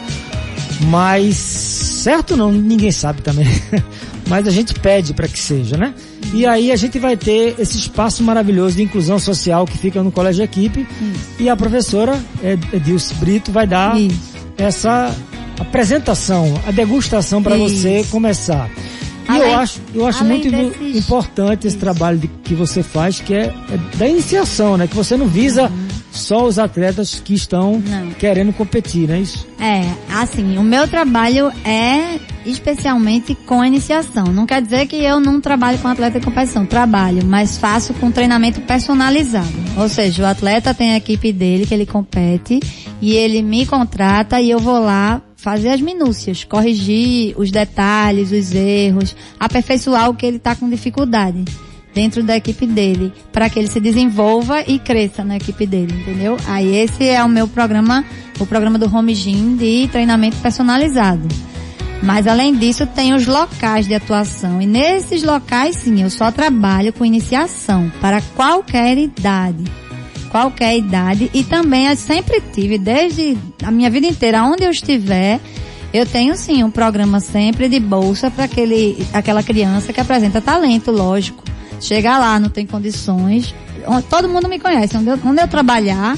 mas 0.82 1.36
certo 1.36 2.36
não, 2.36 2.52
ninguém 2.52 2.92
sabe 2.92 3.22
também. 3.22 3.46
mas 4.28 4.46
a 4.46 4.50
gente 4.50 4.74
pede 4.74 5.14
para 5.14 5.28
que 5.28 5.38
seja, 5.38 5.76
né? 5.76 5.94
E 6.32 6.44
aí 6.46 6.72
a 6.72 6.76
gente 6.76 6.98
vai 6.98 7.16
ter 7.16 7.54
esse 7.58 7.78
espaço 7.78 8.22
maravilhoso 8.22 8.76
de 8.76 8.82
inclusão 8.82 9.18
social 9.18 9.66
que 9.66 9.78
fica 9.78 10.02
no 10.02 10.10
Colégio 10.10 10.44
Equipe. 10.44 10.80
Isso. 10.80 11.30
E 11.38 11.48
a 11.48 11.56
professora 11.56 12.20
Edilce 12.72 13.14
Brito 13.14 13.52
vai 13.52 13.66
dar 13.66 13.98
Isso. 13.98 14.34
essa 14.58 15.14
apresentação, 15.58 16.60
a 16.66 16.70
degustação 16.70 17.42
para 17.42 17.56
você 17.56 18.04
começar. 18.10 18.68
E 19.28 19.30
além, 19.30 19.50
eu 19.50 19.58
acho, 19.58 19.80
eu 19.94 20.06
acho 20.06 20.24
muito 20.24 20.50
desses... 20.50 20.96
importante 20.96 21.66
esse 21.66 21.76
Isso. 21.76 21.78
trabalho 21.78 22.18
de, 22.18 22.28
que 22.28 22.54
você 22.54 22.82
faz, 22.82 23.18
que 23.18 23.34
é, 23.34 23.46
é, 23.70 23.96
da 23.96 24.06
iniciação, 24.06 24.76
né? 24.76 24.86
Que 24.86 24.94
você 24.94 25.16
não 25.16 25.26
visa 25.26 25.64
uhum. 25.64 25.85
Só 26.16 26.44
os 26.44 26.58
atletas 26.58 27.20
que 27.20 27.34
estão 27.34 27.78
não. 27.78 28.10
querendo 28.12 28.52
competir, 28.52 29.08
não 29.08 29.14
é 29.14 29.20
isso? 29.20 29.46
É, 29.58 29.82
assim, 30.14 30.58
o 30.58 30.62
meu 30.62 30.88
trabalho 30.88 31.50
é 31.64 32.18
especialmente 32.44 33.34
com 33.34 33.60
a 33.60 33.66
iniciação. 33.66 34.26
Não 34.26 34.46
quer 34.46 34.62
dizer 34.62 34.86
que 34.86 34.96
eu 34.96 35.20
não 35.20 35.40
trabalho 35.40 35.78
com 35.78 35.88
atleta 35.88 36.18
de 36.18 36.24
competição, 36.24 36.64
trabalho, 36.64 37.24
mas 37.24 37.58
faço 37.58 37.92
com 37.94 38.10
treinamento 38.10 38.60
personalizado. 38.60 39.48
Ou 39.76 39.88
seja, 39.88 40.22
o 40.22 40.26
atleta 40.26 40.72
tem 40.72 40.92
a 40.92 40.96
equipe 40.96 41.32
dele 41.32 41.66
que 41.66 41.74
ele 41.74 41.86
compete 41.86 42.60
e 43.00 43.12
ele 43.12 43.42
me 43.42 43.66
contrata 43.66 44.40
e 44.40 44.50
eu 44.50 44.58
vou 44.58 44.78
lá 44.78 45.20
fazer 45.36 45.68
as 45.68 45.80
minúcias, 45.80 46.44
corrigir 46.44 47.34
os 47.36 47.50
detalhes, 47.50 48.32
os 48.32 48.52
erros, 48.52 49.14
aperfeiçoar 49.38 50.08
o 50.10 50.14
que 50.14 50.26
ele 50.26 50.38
está 50.38 50.54
com 50.54 50.68
dificuldade 50.68 51.44
dentro 51.96 52.22
da 52.22 52.36
equipe 52.36 52.66
dele, 52.66 53.10
para 53.32 53.48
que 53.48 53.58
ele 53.58 53.68
se 53.68 53.80
desenvolva 53.80 54.60
e 54.66 54.78
cresça 54.78 55.24
na 55.24 55.38
equipe 55.38 55.66
dele, 55.66 55.94
entendeu? 55.98 56.36
Aí 56.46 56.76
esse 56.76 57.08
é 57.08 57.24
o 57.24 57.28
meu 57.28 57.48
programa, 57.48 58.04
o 58.38 58.44
programa 58.44 58.78
do 58.78 58.94
Home 58.94 59.14
Gym 59.14 59.56
de 59.56 59.88
treinamento 59.90 60.36
personalizado. 60.36 61.26
Mas 62.02 62.26
além 62.26 62.54
disso, 62.54 62.86
tem 62.86 63.14
os 63.14 63.26
locais 63.26 63.86
de 63.86 63.94
atuação. 63.94 64.60
E 64.60 64.66
nesses 64.66 65.22
locais, 65.22 65.76
sim, 65.76 66.02
eu 66.02 66.10
só 66.10 66.30
trabalho 66.30 66.92
com 66.92 67.02
iniciação 67.02 67.90
para 67.98 68.20
qualquer 68.36 68.98
idade 68.98 69.64
qualquer 70.28 70.76
idade 70.76 71.30
e 71.32 71.42
também 71.44 71.86
eu 71.86 71.96
sempre 71.96 72.42
tive, 72.52 72.76
desde 72.76 73.38
a 73.64 73.70
minha 73.70 73.88
vida 73.88 74.06
inteira, 74.06 74.42
onde 74.42 74.64
eu 74.64 74.70
estiver, 74.70 75.40
eu 75.94 76.04
tenho 76.04 76.36
sim 76.36 76.62
um 76.62 76.70
programa 76.70 77.20
sempre 77.20 77.70
de 77.70 77.80
bolsa 77.80 78.30
para 78.30 78.44
aquele, 78.44 78.98
aquela 79.14 79.42
criança 79.42 79.94
que 79.94 80.00
apresenta 80.00 80.42
talento, 80.42 80.90
lógico. 80.90 81.42
Chegar 81.80 82.18
lá, 82.18 82.38
não 82.38 82.48
tem 82.48 82.66
condições. 82.66 83.54
Todo 84.10 84.28
mundo 84.28 84.48
me 84.48 84.58
conhece. 84.58 84.96
Onde 84.96 85.10
eu, 85.10 85.18
onde 85.24 85.40
eu 85.40 85.48
trabalhar, 85.48 86.16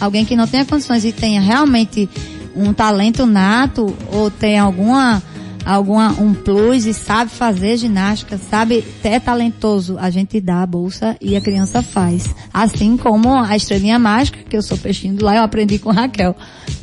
alguém 0.00 0.24
que 0.24 0.36
não 0.36 0.46
tenha 0.46 0.64
condições 0.64 1.04
e 1.04 1.12
tenha 1.12 1.40
realmente 1.40 2.08
um 2.54 2.72
talento 2.72 3.26
nato 3.26 3.96
ou 4.12 4.30
tem 4.30 4.58
alguma 4.58 5.22
alguma, 5.68 6.12
um 6.18 6.32
plus 6.32 6.86
e 6.86 6.94
sabe 6.94 7.30
fazer 7.30 7.76
ginástica, 7.76 8.38
sabe, 8.38 8.82
é 9.04 9.20
talentoso, 9.20 9.98
a 9.98 10.08
gente 10.08 10.40
dá 10.40 10.62
a 10.62 10.66
bolsa 10.66 11.14
e 11.20 11.36
a 11.36 11.40
criança 11.42 11.82
faz. 11.82 12.34
Assim 12.52 12.96
como 12.96 13.34
a 13.34 13.54
estrelinha 13.54 13.98
mágica, 13.98 14.38
que 14.48 14.56
eu 14.56 14.62
sou 14.62 14.78
peixinho 14.78 15.22
lá, 15.22 15.36
eu 15.36 15.42
aprendi 15.42 15.78
com 15.78 15.90
Raquel. 15.90 16.34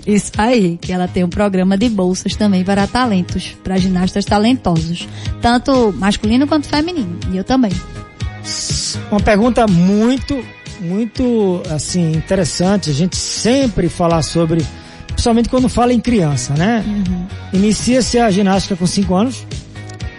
Isso 0.05 0.31
aí, 0.37 0.77
que 0.79 0.91
ela 0.91 1.07
tem 1.07 1.23
um 1.23 1.29
programa 1.29 1.75
de 1.75 1.89
bolsas 1.89 2.35
também 2.35 2.63
para 2.63 2.85
talentos, 2.85 3.55
para 3.63 3.77
ginastas 3.77 4.23
talentosos. 4.23 5.07
Tanto 5.41 5.91
masculino 5.97 6.45
quanto 6.45 6.67
feminino. 6.67 7.17
E 7.31 7.37
eu 7.37 7.43
também. 7.43 7.71
Uma 9.11 9.19
pergunta 9.19 9.65
muito, 9.67 10.43
muito, 10.79 11.61
assim, 11.69 12.11
interessante. 12.11 12.89
A 12.89 12.93
gente 12.93 13.15
sempre 13.15 13.89
falar 13.89 14.21
sobre 14.21 14.65
principalmente 15.07 15.49
quando 15.49 15.69
fala 15.69 15.93
em 15.93 15.99
criança, 15.99 16.53
né? 16.53 16.83
Uhum. 16.85 17.25
Inicia-se 17.53 18.19
a 18.19 18.29
ginástica 18.29 18.75
com 18.75 18.85
5 18.85 19.15
anos? 19.15 19.45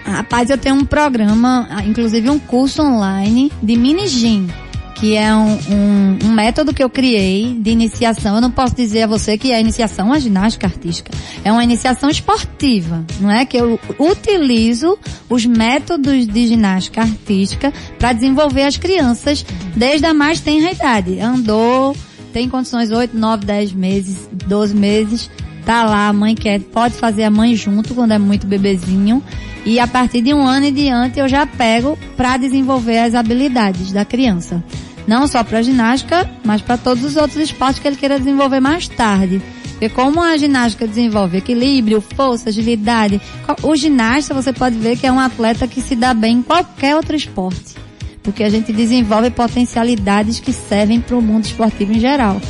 Rapaz, 0.05 0.51
eu 0.51 0.57
tenho 0.57 0.77
um 0.77 0.85
programa, 0.85 1.69
inclusive 1.85 2.31
um 2.31 2.39
curso 2.39 2.81
online 2.81 3.53
de 3.63 3.77
mini 3.77 4.07
gym, 4.07 4.49
que 4.97 5.15
é 5.15 5.35
um, 5.35 5.59
um, 5.71 6.19
um, 6.25 6.33
método 6.33 6.73
que 6.73 6.83
eu 6.83 6.89
criei 6.89 7.55
de 7.61 7.71
iniciação. 7.71 8.37
Eu 8.37 8.41
não 8.41 8.51
posso 8.51 8.75
dizer 8.75 9.03
a 9.03 9.07
você 9.07 9.37
que 9.37 9.53
é 9.53 9.61
iniciação 9.61 10.11
à 10.11 10.19
ginástica 10.19 10.67
artística. 10.67 11.13
É 11.45 11.53
uma 11.53 11.63
iniciação 11.63 12.09
esportiva, 12.09 13.05
não 13.21 13.31
é? 13.31 13.45
Que 13.45 13.59
eu 13.59 13.79
utilizo 13.99 14.99
os 15.29 15.45
métodos 15.45 16.27
de 16.27 16.47
ginástica 16.47 17.03
artística 17.03 17.73
para 17.99 18.15
desenvolver 18.15 18.63
as 18.63 18.79
crianças 18.79 19.45
desde 19.77 20.07
a 20.07 20.15
mais 20.15 20.41
tenra 20.41 20.71
idade. 20.71 21.21
Andou, 21.21 21.95
tem 22.33 22.49
condições 22.49 22.91
8, 22.91 23.15
9, 23.15 23.45
10 23.45 23.73
meses, 23.73 24.29
12 24.47 24.75
meses, 24.75 25.31
tá 25.67 25.85
lá, 25.85 26.09
a 26.09 26.13
mãe 26.13 26.35
quer, 26.35 26.59
pode 26.61 26.95
fazer 26.95 27.25
a 27.25 27.31
mãe 27.31 27.55
junto 27.55 27.95
quando 27.95 28.13
é 28.13 28.19
muito 28.19 28.47
bebezinho 28.47 29.23
e 29.67 29.81
a 29.81 29.87
partir 29.87 30.23
de 30.23 30.33
um 30.33 30.47
ano 30.47 30.67
em 30.67 30.73
diante 30.73 31.19
eu 31.19 31.29
já 31.29 31.45
pego 31.45 31.99
para 32.17 32.37
desenvolver 32.37 32.99
as 32.99 33.15
habilidades 33.15 33.93
da 33.93 34.05
criança. 34.05 34.65
Não 35.07 35.27
só 35.29 35.45
para 35.45 35.63
ginástica, 35.63 36.29
mas 36.45 36.61
para 36.61 36.77
todos 36.77 37.05
os 37.05 37.17
outros 37.17 37.37
esportes 37.37 37.81
que 37.81 37.87
ele 37.87 37.97
queira 37.97 38.19
desenvolver 38.19 38.61
mais 38.61 38.89
tarde. 38.89 39.41
Porque 39.71 39.89
como 39.91 40.23
a 40.23 40.37
ginástica 40.37 40.87
desenvolve 40.87 41.39
equilíbrio, 41.39 42.01
força, 42.01 42.49
agilidade, 42.49 43.21
o 43.63 43.77
ginasta 43.77 44.33
você 44.33 44.53
pode 44.53 44.77
ver 44.79 44.97
que 44.97 45.07
é 45.07 45.13
um 45.13 45.21
atleta 45.21 45.69
que 45.69 45.83
se 45.83 45.95
dá 45.95 46.15
bem 46.15 46.39
em 46.39 46.43
qualquer 46.43 46.97
outro 46.97 47.15
esporte. 47.15 47.75
Porque 48.23 48.43
a 48.43 48.49
gente 48.49 48.73
desenvolve 48.73 49.31
potencialidades 49.31 50.41
que 50.41 50.53
servem 50.53 51.01
para 51.01 51.17
o 51.17 51.23
mundo 51.23 51.45
esportivo 51.45 51.93
em 51.93 52.01
geral. 52.01 52.41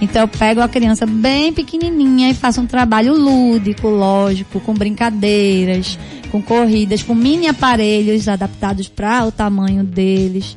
Então 0.00 0.22
eu 0.22 0.28
pego 0.28 0.60
a 0.60 0.68
criança 0.68 1.06
bem 1.06 1.52
pequenininha 1.52 2.30
e 2.30 2.34
faço 2.34 2.60
um 2.60 2.66
trabalho 2.66 3.14
lúdico, 3.14 3.88
lógico, 3.88 4.60
com 4.60 4.72
brincadeiras, 4.74 5.98
com 6.30 6.40
corridas, 6.40 7.02
com 7.02 7.14
mini 7.14 7.48
aparelhos 7.48 8.28
adaptados 8.28 8.88
para 8.88 9.24
o 9.24 9.32
tamanho 9.32 9.82
deles. 9.82 10.56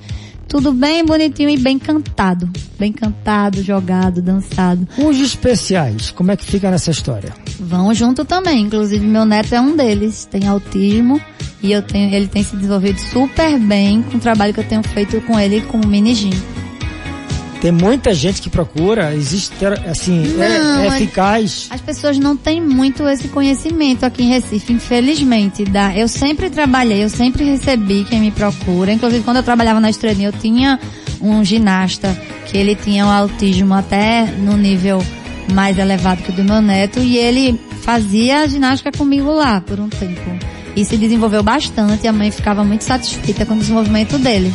Tudo 0.51 0.73
bem 0.73 1.05
bonitinho 1.05 1.47
e 1.47 1.57
bem 1.57 1.79
cantado. 1.79 2.49
Bem 2.77 2.91
cantado, 2.91 3.63
jogado, 3.63 4.21
dançado. 4.21 4.85
Os 4.97 5.17
especiais, 5.17 6.11
como 6.11 6.29
é 6.29 6.35
que 6.35 6.43
fica 6.43 6.69
nessa 6.69 6.91
história? 6.91 7.33
Vão 7.57 7.93
junto 7.93 8.25
também. 8.25 8.63
Inclusive 8.63 9.05
meu 9.05 9.23
neto 9.23 9.55
é 9.55 9.61
um 9.61 9.77
deles. 9.77 10.25
Tem 10.25 10.49
autismo 10.49 11.21
e 11.63 11.71
eu 11.71 11.81
tenho, 11.81 12.13
ele 12.13 12.27
tem 12.27 12.43
se 12.43 12.53
desenvolvido 12.57 12.99
super 12.99 13.57
bem 13.59 14.01
com 14.01 14.17
o 14.17 14.19
trabalho 14.19 14.53
que 14.53 14.59
eu 14.59 14.67
tenho 14.67 14.83
feito 14.83 15.21
com 15.21 15.39
ele 15.39 15.61
com 15.61 15.79
o 15.79 15.87
mini 15.87 16.13
gym. 16.13 16.33
Tem 17.61 17.71
muita 17.71 18.11
gente 18.11 18.41
que 18.41 18.49
procura, 18.49 19.13
existe, 19.13 19.53
assim, 19.87 20.33
não, 20.35 20.43
é, 20.43 20.87
é 20.87 20.87
eficaz. 20.87 21.67
As 21.69 21.79
pessoas 21.79 22.17
não 22.17 22.35
têm 22.35 22.59
muito 22.59 23.07
esse 23.07 23.27
conhecimento 23.27 24.03
aqui 24.03 24.23
em 24.23 24.29
Recife, 24.29 24.73
infelizmente. 24.73 25.63
Da, 25.63 25.95
eu 25.95 26.07
sempre 26.07 26.49
trabalhei, 26.49 27.03
eu 27.03 27.09
sempre 27.09 27.43
recebi 27.43 28.03
quem 28.03 28.19
me 28.19 28.31
procura. 28.31 28.91
Inclusive, 28.91 29.23
quando 29.23 29.37
eu 29.37 29.43
trabalhava 29.43 29.79
na 29.79 29.91
Estrelinha, 29.91 30.29
eu 30.29 30.33
tinha 30.33 30.79
um 31.21 31.45
ginasta 31.45 32.19
que 32.47 32.57
ele 32.57 32.73
tinha 32.73 33.05
um 33.05 33.11
autismo 33.11 33.75
até 33.75 34.25
no 34.25 34.57
nível 34.57 35.03
mais 35.53 35.77
elevado 35.77 36.23
que 36.23 36.31
o 36.31 36.33
do 36.33 36.43
meu 36.43 36.61
neto 36.61 36.99
e 36.99 37.15
ele 37.15 37.59
fazia 37.83 38.47
ginástica 38.47 38.91
comigo 38.91 39.31
lá 39.31 39.61
por 39.61 39.79
um 39.79 39.87
tempo. 39.87 40.31
E 40.75 40.83
se 40.83 40.97
desenvolveu 40.97 41.43
bastante, 41.43 42.07
a 42.07 42.13
mãe 42.13 42.31
ficava 42.31 42.63
muito 42.63 42.83
satisfeita 42.83 43.45
com 43.45 43.53
o 43.53 43.57
desenvolvimento 43.57 44.17
dele. 44.17 44.51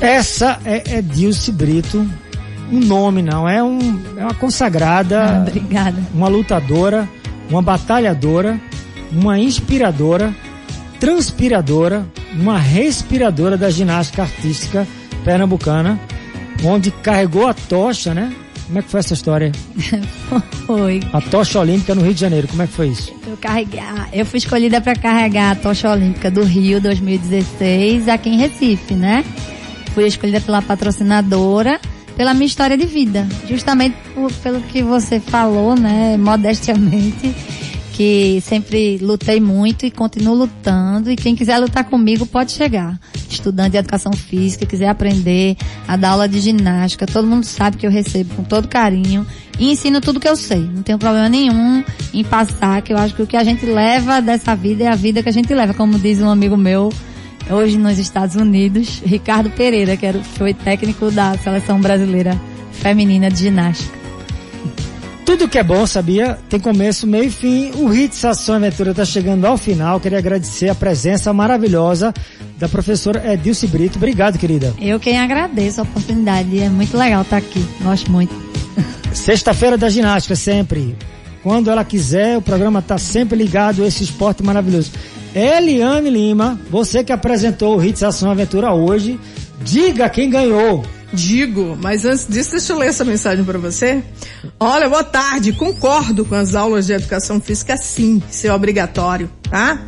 Essa 0.00 0.58
é, 0.64 0.98
é 0.98 1.02
Dilce 1.02 1.50
Brito. 1.52 2.06
Um 2.70 2.80
nome 2.80 3.22
não, 3.22 3.48
é, 3.48 3.62
um, 3.62 3.78
é 4.16 4.22
uma 4.22 4.34
consagrada. 4.34 5.22
Ah, 5.22 5.42
obrigada. 5.42 6.02
Uma 6.12 6.28
lutadora, 6.28 7.08
uma 7.48 7.62
batalhadora, 7.62 8.60
uma 9.12 9.38
inspiradora, 9.38 10.34
transpiradora, 10.98 12.04
uma 12.32 12.58
respiradora 12.58 13.56
da 13.56 13.70
ginástica 13.70 14.22
artística 14.22 14.86
pernambucana, 15.24 15.98
onde 16.64 16.90
carregou 16.90 17.46
a 17.46 17.54
tocha, 17.54 18.12
né? 18.12 18.34
Como 18.66 18.80
é 18.80 18.82
que 18.82 18.90
foi 18.90 19.00
essa 19.00 19.14
história? 19.14 19.52
foi. 20.66 21.00
A 21.12 21.20
tocha 21.20 21.60
olímpica 21.60 21.94
no 21.94 22.02
Rio 22.02 22.14
de 22.14 22.20
Janeiro, 22.20 22.48
como 22.48 22.62
é 22.62 22.66
que 22.66 22.72
foi 22.72 22.88
isso? 22.88 23.14
Eu, 23.24 23.36
carreguei, 23.36 23.80
eu 24.12 24.26
fui 24.26 24.38
escolhida 24.38 24.80
para 24.80 24.96
carregar 24.96 25.52
a 25.52 25.54
tocha 25.54 25.88
olímpica 25.88 26.30
do 26.32 26.42
Rio 26.42 26.80
2016 26.80 28.08
aqui 28.08 28.30
em 28.30 28.38
Recife, 28.38 28.94
né? 28.94 29.24
Fui 29.96 30.06
escolhida 30.06 30.42
pela 30.42 30.60
patrocinadora 30.60 31.80
pela 32.18 32.34
minha 32.34 32.46
história 32.46 32.76
de 32.76 32.84
vida. 32.84 33.26
Justamente 33.48 33.96
por, 34.14 34.30
pelo 34.34 34.60
que 34.60 34.82
você 34.82 35.18
falou, 35.18 35.74
né, 35.74 36.18
modestamente, 36.18 37.34
que 37.94 38.42
sempre 38.42 38.98
lutei 38.98 39.40
muito 39.40 39.86
e 39.86 39.90
continuo 39.90 40.34
lutando. 40.34 41.10
E 41.10 41.16
quem 41.16 41.34
quiser 41.34 41.58
lutar 41.58 41.84
comigo 41.84 42.26
pode 42.26 42.52
chegar. 42.52 42.98
Estudante 43.30 43.72
de 43.72 43.78
educação 43.78 44.12
física, 44.12 44.66
quiser 44.66 44.88
aprender 44.88 45.56
a 45.88 45.96
dar 45.96 46.10
aula 46.10 46.28
de 46.28 46.40
ginástica, 46.40 47.06
todo 47.06 47.26
mundo 47.26 47.44
sabe 47.44 47.78
que 47.78 47.86
eu 47.86 47.90
recebo 47.90 48.34
com 48.34 48.44
todo 48.44 48.68
carinho 48.68 49.26
e 49.58 49.70
ensino 49.70 50.00
tudo 50.00 50.20
que 50.20 50.28
eu 50.28 50.36
sei. 50.36 50.60
Não 50.60 50.82
tenho 50.82 50.98
problema 50.98 51.28
nenhum 51.28 51.82
em 52.12 52.22
passar, 52.22 52.82
que 52.82 52.92
eu 52.92 52.98
acho 52.98 53.14
que 53.14 53.22
o 53.22 53.26
que 53.26 53.36
a 53.36 53.44
gente 53.44 53.64
leva 53.64 54.20
dessa 54.20 54.54
vida 54.54 54.84
é 54.84 54.88
a 54.88 54.94
vida 54.94 55.22
que 55.22 55.28
a 55.28 55.32
gente 55.32 55.52
leva, 55.54 55.72
como 55.74 55.98
diz 55.98 56.20
um 56.20 56.30
amigo 56.30 56.56
meu, 56.56 56.90
hoje 57.50 57.78
nos 57.78 57.98
Estados 57.98 58.36
Unidos, 58.36 59.02
Ricardo 59.04 59.50
Pereira, 59.50 59.96
que 59.96 60.06
era, 60.06 60.22
foi 60.22 60.54
técnico 60.54 61.10
da 61.10 61.36
seleção 61.38 61.80
brasileira 61.80 62.38
feminina 62.72 63.30
de 63.30 63.38
ginástica. 63.38 63.96
Tudo 65.26 65.48
que 65.48 65.58
é 65.58 65.64
bom, 65.64 65.84
sabia? 65.88 66.38
Tem 66.48 66.60
começo, 66.60 67.04
meio 67.04 67.24
e 67.24 67.30
fim. 67.30 67.72
O 67.74 67.92
Hits 67.92 68.24
Ação 68.24 68.54
Aventura 68.54 68.92
está 68.92 69.04
chegando 69.04 69.44
ao 69.44 69.56
final. 69.56 69.98
Queria 69.98 70.18
agradecer 70.18 70.68
a 70.68 70.74
presença 70.74 71.32
maravilhosa 71.32 72.14
da 72.56 72.68
professora 72.68 73.34
Edilce 73.34 73.66
Brito. 73.66 73.98
Obrigado, 73.98 74.38
querida. 74.38 74.72
Eu 74.80 75.00
quem 75.00 75.18
agradeço 75.18 75.80
a 75.80 75.82
oportunidade. 75.82 76.60
É 76.60 76.68
muito 76.68 76.96
legal 76.96 77.22
estar 77.22 77.38
aqui. 77.38 77.66
Gosto 77.82 78.10
muito. 78.10 78.32
Sexta-feira 79.12 79.76
da 79.76 79.88
ginástica, 79.88 80.36
sempre. 80.36 80.96
Quando 81.42 81.70
ela 81.70 81.84
quiser, 81.84 82.38
o 82.38 82.42
programa 82.42 82.78
está 82.78 82.96
sempre 82.96 83.36
ligado 83.36 83.82
a 83.82 83.86
esse 83.88 84.04
esporte 84.04 84.44
maravilhoso. 84.44 84.92
Eliane 85.36 86.08
Lima, 86.08 86.58
você 86.70 87.04
que 87.04 87.12
apresentou 87.12 87.76
o 87.76 87.84
Hits 87.84 88.02
Ação 88.02 88.30
Aventura 88.30 88.72
hoje, 88.72 89.20
diga 89.60 90.08
quem 90.08 90.30
ganhou. 90.30 90.82
Digo, 91.12 91.76
mas 91.78 92.06
antes 92.06 92.26
disso, 92.26 92.52
deixa 92.52 92.72
eu 92.72 92.78
ler 92.78 92.88
essa 92.88 93.04
mensagem 93.04 93.44
para 93.44 93.58
você. 93.58 94.02
Olha, 94.58 94.88
boa 94.88 95.04
tarde. 95.04 95.52
Concordo 95.52 96.24
com 96.24 96.34
as 96.34 96.54
aulas 96.54 96.86
de 96.86 96.94
educação 96.94 97.38
física, 97.38 97.76
sim, 97.76 98.22
ser 98.30 98.50
obrigatório, 98.50 99.30
tá? 99.50 99.78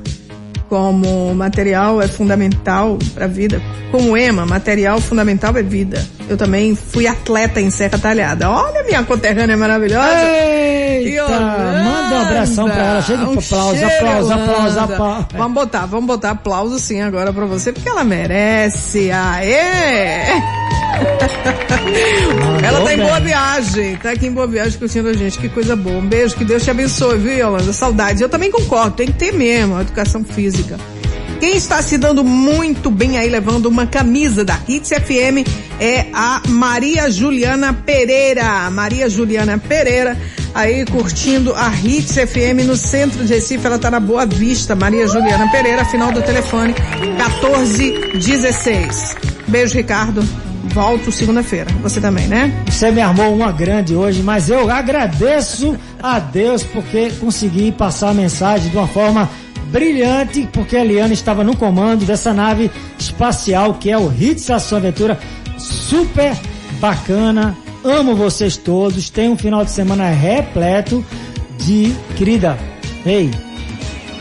Como 0.68 1.34
material 1.34 2.00
é 2.00 2.08
fundamental 2.08 2.98
para 3.14 3.24
a 3.24 3.28
vida. 3.28 3.60
Como 3.90 4.16
EMA, 4.16 4.44
material 4.44 5.00
fundamental 5.00 5.56
é 5.56 5.62
vida. 5.62 6.04
Eu 6.28 6.36
também 6.36 6.74
fui 6.74 7.06
atleta 7.06 7.60
em 7.60 7.70
Serra 7.70 7.98
Talhada. 7.98 8.50
Olha, 8.50 8.82
minha 8.84 9.02
conterrânea 9.02 9.56
maravilhosa. 9.56 10.24
Eita, 10.24 11.28
manda 11.28 12.14
um 12.14 12.20
abração 12.20 12.68
para 12.68 12.84
ela. 12.84 13.02
Chega 13.02 13.22
um 13.22 13.38
aplauso, 13.38 13.84
aplauso, 13.84 14.32
aplauso, 14.32 14.80
aplauso. 14.80 15.26
Vamos 15.34 15.54
botar, 15.54 15.86
vamos 15.86 16.06
botar 16.06 16.30
aplauso 16.30 16.78
sim 16.78 17.00
agora 17.00 17.32
para 17.32 17.46
você, 17.46 17.72
porque 17.72 17.88
ela 17.88 18.04
merece. 18.04 19.10
Aê! 19.10 20.26
Tá 22.88 22.94
em 22.94 23.00
boa 23.00 23.20
viagem, 23.20 23.96
tá 23.96 24.12
aqui 24.12 24.28
em 24.28 24.32
boa 24.32 24.46
viagem 24.46 24.78
curtindo 24.78 25.10
a 25.10 25.12
gente, 25.12 25.38
que 25.38 25.50
coisa 25.50 25.76
boa. 25.76 25.98
Um 25.98 26.06
beijo, 26.06 26.34
que 26.34 26.42
Deus 26.42 26.64
te 26.64 26.70
abençoe, 26.70 27.18
viu, 27.18 27.36
Yolanda? 27.36 27.70
Saudades. 27.70 28.22
Eu 28.22 28.30
também 28.30 28.50
concordo, 28.50 28.96
tem 28.96 29.08
que 29.08 29.12
ter 29.12 29.30
mesmo 29.30 29.76
a 29.76 29.82
educação 29.82 30.24
física. 30.24 30.78
Quem 31.38 31.54
está 31.54 31.82
se 31.82 31.98
dando 31.98 32.24
muito 32.24 32.90
bem 32.90 33.18
aí, 33.18 33.28
levando 33.28 33.66
uma 33.66 33.86
camisa 33.86 34.42
da 34.42 34.58
Hits 34.66 34.88
FM, 34.88 35.46
é 35.78 36.06
a 36.14 36.40
Maria 36.48 37.10
Juliana 37.10 37.74
Pereira. 37.74 38.70
Maria 38.70 39.10
Juliana 39.10 39.58
Pereira, 39.58 40.16
aí 40.54 40.86
curtindo 40.86 41.54
a 41.54 41.70
Hits 41.70 42.14
FM 42.14 42.64
no 42.66 42.74
centro 42.74 43.22
de 43.22 43.34
Recife. 43.34 43.66
Ela 43.66 43.76
está 43.76 43.90
na 43.90 44.00
Boa 44.00 44.24
Vista. 44.24 44.74
Maria 44.74 45.06
Juliana 45.06 45.46
Pereira, 45.50 45.84
final 45.84 46.10
do 46.10 46.22
telefone 46.22 46.74
1416. 47.00 49.14
Beijo, 49.46 49.74
Ricardo 49.74 50.47
volto 50.78 51.10
segunda-feira. 51.10 51.68
Você 51.82 52.00
também, 52.00 52.28
né? 52.28 52.52
Você 52.66 52.92
me 52.92 53.00
armou 53.00 53.34
uma 53.34 53.50
grande 53.50 53.96
hoje, 53.96 54.22
mas 54.22 54.48
eu 54.48 54.70
agradeço 54.70 55.76
a 56.00 56.20
Deus 56.20 56.62
porque 56.62 57.10
consegui 57.18 57.72
passar 57.72 58.10
a 58.10 58.14
mensagem 58.14 58.70
de 58.70 58.76
uma 58.76 58.86
forma 58.86 59.28
brilhante, 59.72 60.48
porque 60.52 60.76
a 60.76 60.84
Eliana 60.84 61.12
estava 61.12 61.42
no 61.42 61.56
comando 61.56 62.04
dessa 62.04 62.32
nave 62.32 62.70
espacial 62.96 63.74
que 63.74 63.90
é 63.90 63.98
o 63.98 64.12
Hits 64.12 64.48
Ação 64.50 64.78
Aventura. 64.78 65.18
Super 65.58 66.36
bacana. 66.78 67.56
Amo 67.82 68.14
vocês 68.14 68.56
todos. 68.56 69.10
Tem 69.10 69.28
um 69.28 69.36
final 69.36 69.64
de 69.64 69.72
semana 69.72 70.08
repleto 70.10 71.04
de. 71.58 71.92
Querida, 72.16 72.56
ei, 73.04 73.32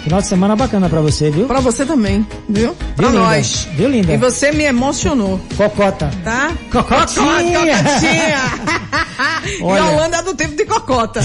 Final 0.07 0.21
de 0.21 0.27
semana 0.27 0.55
bacana 0.55 0.87
pra 0.87 1.01
você, 1.01 1.29
viu? 1.29 1.47
Pra 1.47 1.59
você 1.59 1.85
também, 1.85 2.25
viu? 2.47 2.73
Pra 2.95 3.07
linda? 3.09 3.19
nós. 3.19 3.67
Viu, 3.73 3.89
linda? 3.89 4.13
E 4.13 4.15
você 4.17 4.53
me 4.53 4.63
emocionou, 4.63 5.37
Cocota. 5.57 6.09
tá? 6.23 6.53
Cocotinha. 6.71 7.59
Cocotinha. 7.59 8.39
e 9.59 9.61
Olha. 9.61 9.81
a 9.81 9.89
Holanda 9.89 10.15
é 10.15 10.23
do 10.23 10.33
tempo 10.33 10.55
de 10.55 10.63
cocota. 10.63 11.19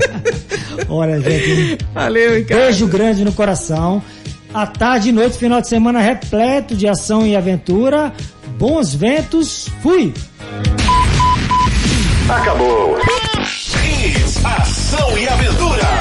Olha, 0.88 1.20
gente, 1.20 1.76
Valeu, 1.92 2.36
Ricardo. 2.36 2.62
beijo 2.62 2.86
grande 2.86 3.22
no 3.22 3.32
coração. 3.34 4.02
À 4.54 4.66
tarde 4.66 5.10
e 5.10 5.12
noite, 5.12 5.36
final 5.36 5.60
de 5.60 5.68
semana 5.68 6.00
repleto 6.00 6.74
de 6.74 6.88
ação 6.88 7.26
e 7.26 7.36
aventura. 7.36 8.14
Bons 8.58 8.94
ventos, 8.94 9.68
fui! 9.82 10.14
Acabou. 12.30 12.96
Hits, 13.84 14.42
ação 14.42 15.18
e 15.18 15.28
aventura. 15.28 15.99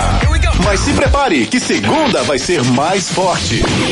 Mas 0.69 0.81
se 0.81 0.93
prepare 0.93 1.47
que 1.47 1.59
segunda 1.59 2.21
vai 2.21 2.37
ser 2.37 2.63
mais 2.63 3.09
forte. 3.09 3.63